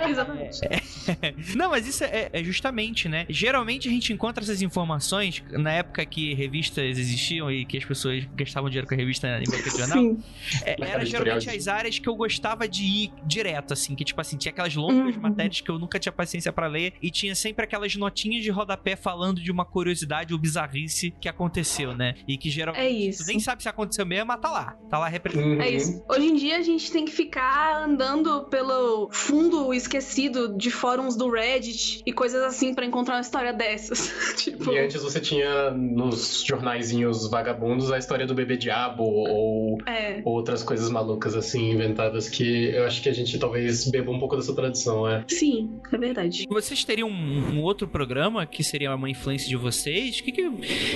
[0.08, 0.60] Exatamente.
[1.56, 3.26] Não, mas isso é, é justamente, né?
[3.28, 8.24] Geralmente a gente encontra essas informações na época que revistas existiam e que as pessoas
[8.34, 9.98] gastavam dinheiro com a revista em banca de jornal.
[9.98, 10.22] Sim.
[10.64, 14.36] É, era geralmente as áreas que eu gostava de ir direto, assim, que tipo assim,
[14.36, 15.22] tinha aquelas longas Uhum.
[15.22, 18.96] matérias que eu nunca tinha paciência pra ler e tinha sempre aquelas notinhas de rodapé
[18.96, 22.14] falando de uma curiosidade ou bizarrice que aconteceu, né?
[22.26, 23.24] E que geralmente É isso.
[23.24, 24.76] tu nem sabe se aconteceu mesmo, mas tá lá.
[24.88, 25.60] Tá lá representado.
[25.62, 26.02] É isso.
[26.08, 31.30] Hoje em dia a gente tem que ficar andando pelo fundo esquecido de fóruns do
[31.30, 34.12] Reddit e coisas assim pra encontrar uma história dessas.
[34.36, 40.20] tipo, E antes você tinha nos jornaizinhos vagabundos a história do bebê diabo ou é.
[40.24, 44.36] outras coisas malucas assim inventadas que eu acho que a gente talvez beba um pouco
[44.36, 45.24] dessa tradição, é.
[45.28, 46.46] Sim, é verdade.
[46.48, 50.18] Vocês teriam um, um outro programa que seria uma influência de vocês?
[50.18, 50.42] O que, que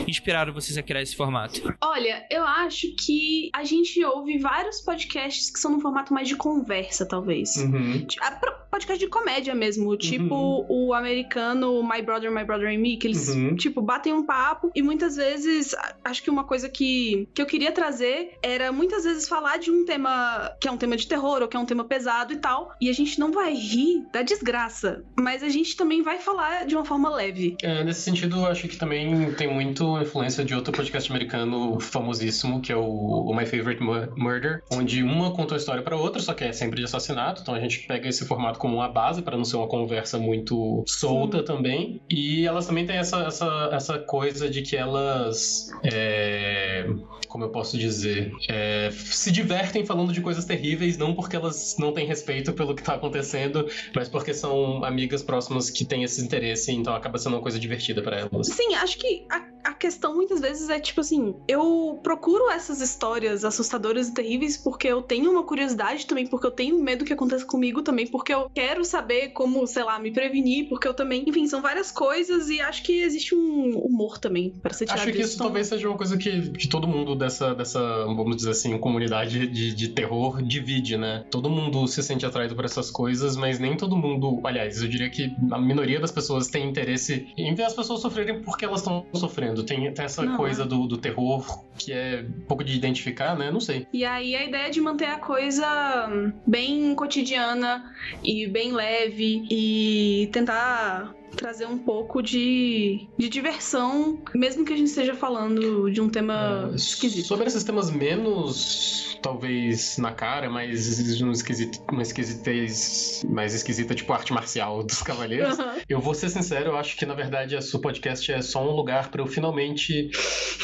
[0.07, 1.61] inspiraram vocês a criar esse formato?
[1.83, 6.37] Olha, eu acho que a gente ouve vários podcasts que são no formato mais de
[6.37, 7.57] conversa, talvez.
[7.57, 8.07] Uhum.
[8.21, 12.97] Ah, pro- Podcast de comédia mesmo, tipo o americano My Brother, My Brother and Me,
[12.97, 13.57] que eles, Uhum.
[13.57, 15.75] tipo, batem um papo e muitas vezes,
[16.05, 19.85] acho que uma coisa que, que eu queria trazer era muitas vezes falar de um
[19.85, 22.71] tema que é um tema de terror ou que é um tema pesado e tal,
[22.81, 26.77] e a gente não vai rir da desgraça, mas a gente também vai falar de
[26.77, 27.57] uma forma leve.
[27.61, 32.61] É, nesse sentido, eu acho que também tem muito influência de outro podcast americano famosíssimo,
[32.61, 36.33] que é o, My Favorite Mu- Murder, onde uma conta a história pra outra, só
[36.33, 39.37] que é sempre de assassinato, então a gente pega esse formato como uma base para
[39.37, 42.01] não ser uma conversa muito solta também.
[42.11, 45.71] E elas também têm essa, essa, essa coisa de que elas.
[45.85, 46.87] é,
[47.29, 48.33] como eu posso dizer?
[48.49, 52.83] é, se divertem falando de coisas terríveis, não porque elas não têm respeito pelo que
[52.83, 57.43] tá acontecendo, mas porque são amigas próximas que têm esse interesse, então acaba sendo uma
[57.43, 58.49] coisa divertida pra elas.
[58.49, 63.45] Sim, acho que a, a questão muitas vezes é tipo assim: eu procuro essas histórias
[63.45, 67.45] assustadoras e terríveis porque eu tenho uma curiosidade também, porque eu tenho medo que aconteça
[67.45, 71.23] comigo também, porque eu quero saber como, sei lá, me prevenir, porque eu também.
[71.29, 75.13] Enfim, são várias coisas e acho que existe um humor também para ser tirado Acho
[75.13, 78.51] que isso Então, talvez seja uma coisa que, que todo mundo dessa, dessa, vamos dizer
[78.51, 81.25] assim, comunidade de, de terror divide, né?
[81.31, 84.41] Todo mundo se sente atraído por essas coisas, mas nem todo mundo.
[84.43, 88.43] Aliás, eu diria que a minoria das pessoas tem interesse em ver as pessoas sofrerem
[88.43, 89.63] porque elas estão sofrendo.
[89.63, 90.67] Tem, tem essa Não, coisa é.
[90.67, 93.53] do, do terror que é um pouco de identificar, né?
[93.53, 93.87] Não sei.
[93.93, 97.95] E aí a ideia de manter a coisa hum, bem cotidiana
[98.25, 104.89] e bem leve e tentar trazer um pouco de, de diversão, mesmo que a gente
[104.89, 107.27] esteja falando de um tema esquisito.
[107.27, 114.13] Sobre esses temas menos, talvez, na cara, mas um esquisito, uma esquisitez mais esquisita, tipo
[114.13, 115.77] arte marcial dos cavaleiros, Aham.
[115.89, 118.75] eu vou ser sincero, eu acho que, na verdade, a seu podcast é só um
[118.75, 120.11] lugar pra eu finalmente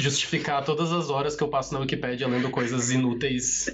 [0.01, 3.66] justificar todas as horas que eu passo na Wikipédia lendo coisas inúteis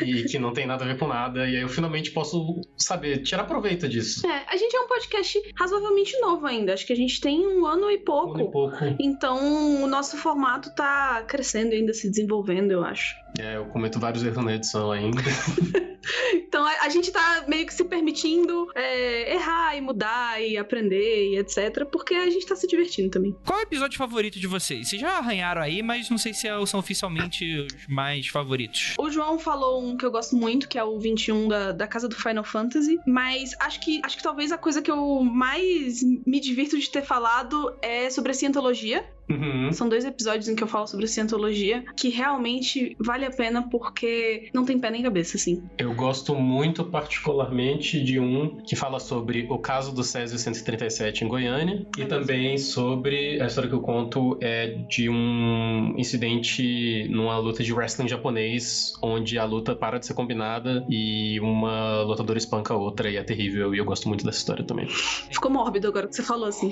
[0.00, 3.22] e que não tem nada a ver com nada, e aí eu finalmente posso saber,
[3.22, 4.26] tirar proveito disso.
[4.26, 6.72] É, a gente é um podcast razoavelmente novo ainda.
[6.72, 8.30] Acho que a gente tem um ano e pouco.
[8.30, 8.76] Um ano e pouco.
[8.98, 13.14] Então o nosso formato tá crescendo ainda se desenvolvendo, eu acho.
[13.38, 15.20] É, eu cometo vários erros na edição ainda.
[16.34, 21.30] Então a, a gente tá meio que se permitindo é, errar e mudar e aprender
[21.32, 21.84] e etc.
[21.90, 23.34] Porque a gente tá se divertindo também.
[23.44, 24.88] Qual é o episódio favorito de vocês?
[24.88, 28.94] Vocês já arranharam aí, mas não sei se é- são oficialmente os mais favoritos.
[28.98, 32.08] O João falou um que eu gosto muito, que é o 21 da, da Casa
[32.08, 32.98] do Final Fantasy.
[33.06, 37.02] Mas acho que, acho que talvez a coisa que eu mais me divirto de ter
[37.02, 39.08] falado é sobre a cientologia.
[39.28, 39.72] Uhum.
[39.72, 44.48] São dois episódios em que eu falo sobre cientologia, que realmente vale a pena porque
[44.52, 45.62] não tem pé nem cabeça, assim.
[45.78, 51.28] Eu gosto muito, particularmente, de um que fala sobre o caso do Césio 137 em
[51.28, 57.62] Goiânia e também sobre a história que eu conto é de um incidente numa luta
[57.62, 62.76] de wrestling japonês, onde a luta para de ser combinada e uma lutadora espanca a
[62.76, 63.74] outra e é terrível.
[63.74, 64.88] E eu gosto muito dessa história também.
[64.88, 66.70] Ficou mórbido agora que você falou assim.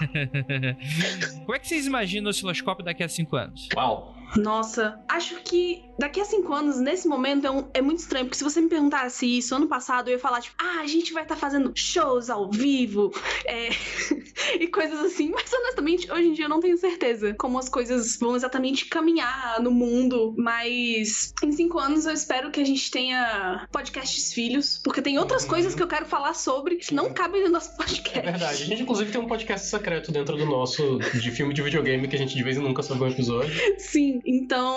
[1.44, 3.68] Como é que vocês imaginam o osciloscópio daqui a cinco anos?
[3.74, 4.14] Uau!
[4.36, 8.36] Nossa, acho que daqui a cinco anos, nesse momento, é, um- é muito estranho, porque
[8.36, 11.22] se você me perguntasse isso ano passado, eu ia falar, tipo, ah, a gente vai
[11.22, 13.12] estar fazendo shows ao vivo
[13.46, 13.68] é,
[14.58, 18.16] e coisas assim, mas honestamente, hoje em dia eu não tenho certeza como as coisas
[18.18, 23.68] vão exatamente caminhar no mundo, mas em cinco anos eu espero que a gente tenha
[23.70, 27.50] podcasts filhos, porque tem outras coisas que eu quero falar sobre que não cabem no
[27.50, 28.18] nosso podcast.
[28.18, 28.62] É verdade.
[28.62, 32.16] A gente, inclusive, tem um podcast secreto dentro do nosso de filme de videogame que
[32.16, 33.54] a gente de vez em nunca sobe um episódio.
[33.78, 34.74] Sim, então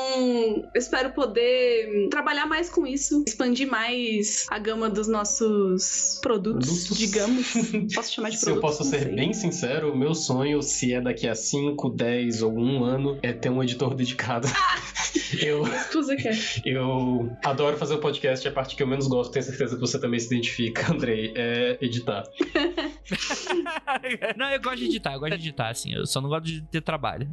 [0.74, 7.54] eu espero poder trabalhar mais com isso, expandir mais a gama dos nossos produtos, digamos.
[7.96, 8.78] Posso chamar de Se eu produtos?
[8.78, 9.16] posso ser sei.
[9.16, 13.32] bem sincero, o meu sonho, se é daqui a 5, 10 ou um ano, é
[13.34, 14.48] ter um editor dedicado.
[15.42, 16.38] eu, Você quer.
[16.66, 19.82] eu adoro fazer o podcast, é a parte que eu menos gosto, tenho certeza que
[19.82, 22.24] você também se identifica, Andrei, é editar.
[24.38, 25.94] não, eu gosto de editar, eu gosto de editar, assim.
[25.94, 27.28] Eu só não gosto de ter trabalho.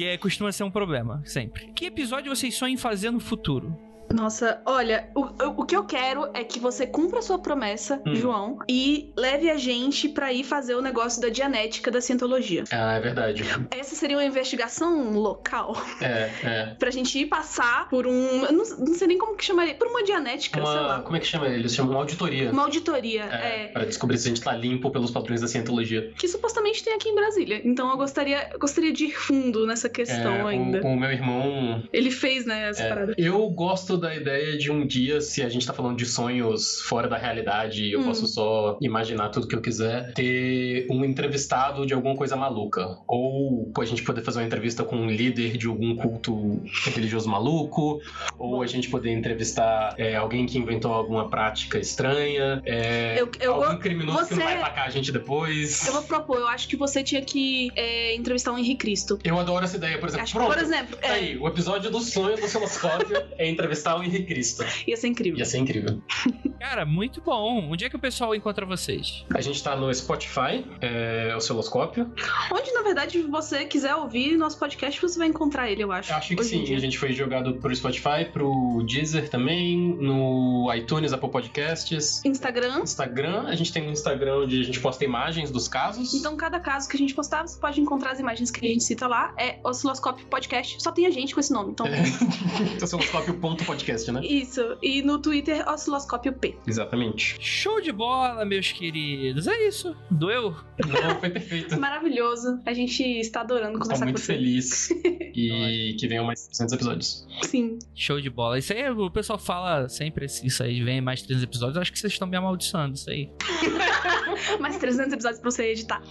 [0.00, 1.72] Que costuma ser um problema, sempre.
[1.74, 3.89] Que episódio vocês sonham fazer no futuro?
[4.12, 5.20] Nossa, olha, o,
[5.62, 8.14] o que eu quero é que você cumpra a sua promessa, Hum.
[8.14, 12.64] João, e leve a gente pra ir fazer o negócio da dianética da cientologia.
[12.72, 13.44] Ah, é verdade.
[13.70, 16.74] Essa seria uma investigação local É, é.
[16.78, 18.44] pra gente ir passar por um.
[18.44, 19.74] eu Não, não sei nem como que chamaria.
[19.74, 21.02] Por uma dianética, sei Uma, lá.
[21.02, 21.46] como é que chama?
[21.48, 22.50] Eles chamam uma auditoria.
[22.50, 23.66] Uma auditoria, É, é.
[23.68, 26.12] Pra descobrir se a gente tá limpo pelos padrões da cientologia.
[26.18, 27.60] Que supostamente tem aqui em Brasília.
[27.64, 30.80] Então eu gostaria, eu gostaria de ir fundo nessa questão É, o- ainda.
[30.82, 31.82] O, meu irmão.
[31.92, 33.14] Ele fez, né, essa é, parada.
[33.16, 37.06] eu gosto da ideia de um dia, se a gente tá falando de sonhos fora
[37.08, 38.04] da realidade, eu Hum.
[38.04, 42.98] posso só imaginar tudo que eu quiser, ter um entrevistado de alguma coisa maluca.
[43.06, 46.60] Ou a gente poder fazer uma entrevista com um líder de algum culto
[46.94, 48.00] religioso maluco,
[48.38, 53.54] ou a gente poder entrevistar é, alguém que inventou alguma prática estranha, é, Eu- eu
[53.54, 55.86] algum vou- criminoso que não você- vai atacar a gente depois.
[55.86, 59.18] Eu vou propor, eu acho que você tinha que é, entrevistar o Henrique Cristo.
[59.24, 60.22] Eu adoro essa ideia, por exemplo.
[60.24, 61.10] Acho que, Pronto, por exemplo, tá é.
[61.12, 64.64] aí, o episódio do sonho do osciloscópio é entrevistar o Henrique Cristo.
[64.86, 65.38] Ia ser incrível.
[65.38, 66.00] Ia ser incrível.
[66.60, 67.70] Cara, muito bom.
[67.70, 69.24] Onde é que o pessoal encontra vocês?
[69.34, 72.12] A gente tá no Spotify, é, osciloscópio.
[72.52, 76.12] Onde, na verdade, você quiser ouvir nosso podcast, você vai encontrar ele, eu acho.
[76.12, 81.12] Eu acho que sim, a gente foi jogado pro Spotify, pro Deezer também, no iTunes,
[81.12, 82.24] Apple Podcasts.
[82.24, 82.80] Instagram.
[82.82, 86.14] Instagram, a gente tem um Instagram onde a gente posta imagens dos casos.
[86.14, 88.84] Então, cada caso que a gente postar, você pode encontrar as imagens que a gente
[88.84, 89.34] cita lá.
[89.38, 90.82] É Osciloscópio Podcast.
[90.82, 91.86] Só tem a gente com esse nome, então.
[92.82, 93.69] Osciloscópio.podcast,
[94.12, 94.20] né?
[94.24, 94.76] Isso.
[94.82, 96.56] E no Twitter, Osciloscópio P.
[96.66, 97.36] Exatamente.
[97.40, 99.46] Show de bola, meus queridos.
[99.46, 99.96] É isso.
[100.10, 100.54] Doeu?
[100.86, 101.76] Não, foi perfeito.
[101.80, 102.60] Maravilhoso.
[102.66, 104.32] A gente está adorando conversar muito com você.
[104.34, 104.88] feliz.
[105.32, 107.26] E que venham mais 300 episódios.
[107.44, 107.78] Sim.
[107.94, 108.58] Show de bola.
[108.58, 111.76] Isso aí, o pessoal fala sempre isso aí, vem mais 300 episódios.
[111.76, 113.30] Eu acho que vocês estão me amaldiçoando, isso aí.
[114.58, 116.02] Mais 300 episódios pra você editar.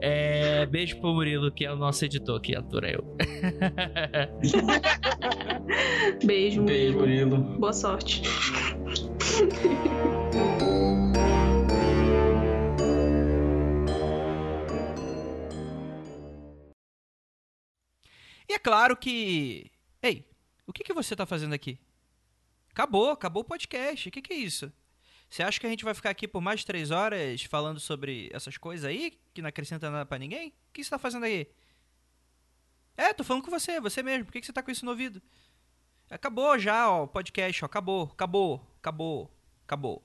[0.00, 3.16] é, beijo pro Murilo, que é o nosso editor que atura eu.
[6.24, 7.38] Beijo, Beijo, Murilo.
[7.58, 8.22] Boa sorte.
[18.48, 19.70] E é claro que.
[20.02, 20.24] Ei,
[20.66, 21.78] o que, que você tá fazendo aqui?
[22.70, 24.08] Acabou, acabou o podcast.
[24.08, 24.72] O que, que é isso?
[25.28, 28.56] Você acha que a gente vai ficar aqui por mais três horas falando sobre essas
[28.56, 30.48] coisas aí, que não acrescenta nada pra ninguém?
[30.48, 31.48] O que você tá fazendo aí?
[32.96, 34.24] É, tô falando com você, você mesmo.
[34.24, 35.20] Por que, que você tá com isso no ouvido?
[36.10, 37.66] Acabou já, ó, o podcast, ó.
[37.66, 39.30] Acabou, acabou, acabou,
[39.64, 40.04] acabou,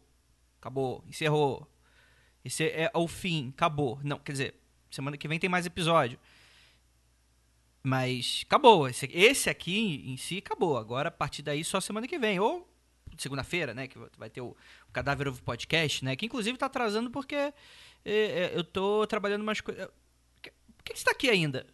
[0.60, 1.68] acabou, encerrou.
[2.44, 4.00] Esse é o fim, acabou.
[4.04, 4.56] Não, quer dizer,
[4.90, 6.20] semana que vem tem mais episódio.
[7.84, 8.88] Mas acabou.
[8.88, 10.78] Esse, esse aqui em si acabou.
[10.78, 12.40] Agora, a partir daí, só semana que vem.
[12.40, 12.68] Ou
[13.18, 13.88] segunda-feira, né?
[13.88, 14.56] Que vai ter o,
[14.88, 16.16] o Cadáver Ovo Podcast, né?
[16.16, 17.54] Que inclusive tá atrasando porque é,
[18.06, 19.88] é, eu tô trabalhando umas coisas.
[19.88, 21.66] Por que, que você tá aqui ainda?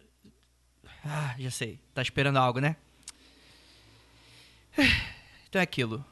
[1.04, 1.80] Ah, já sei.
[1.94, 2.76] Tá esperando algo, né?
[5.48, 6.04] Então é aquilo.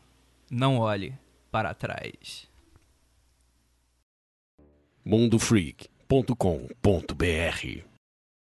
[0.51, 1.15] Não olhe
[1.51, 2.49] para trás.
[5.05, 7.96] mundofreak.com.br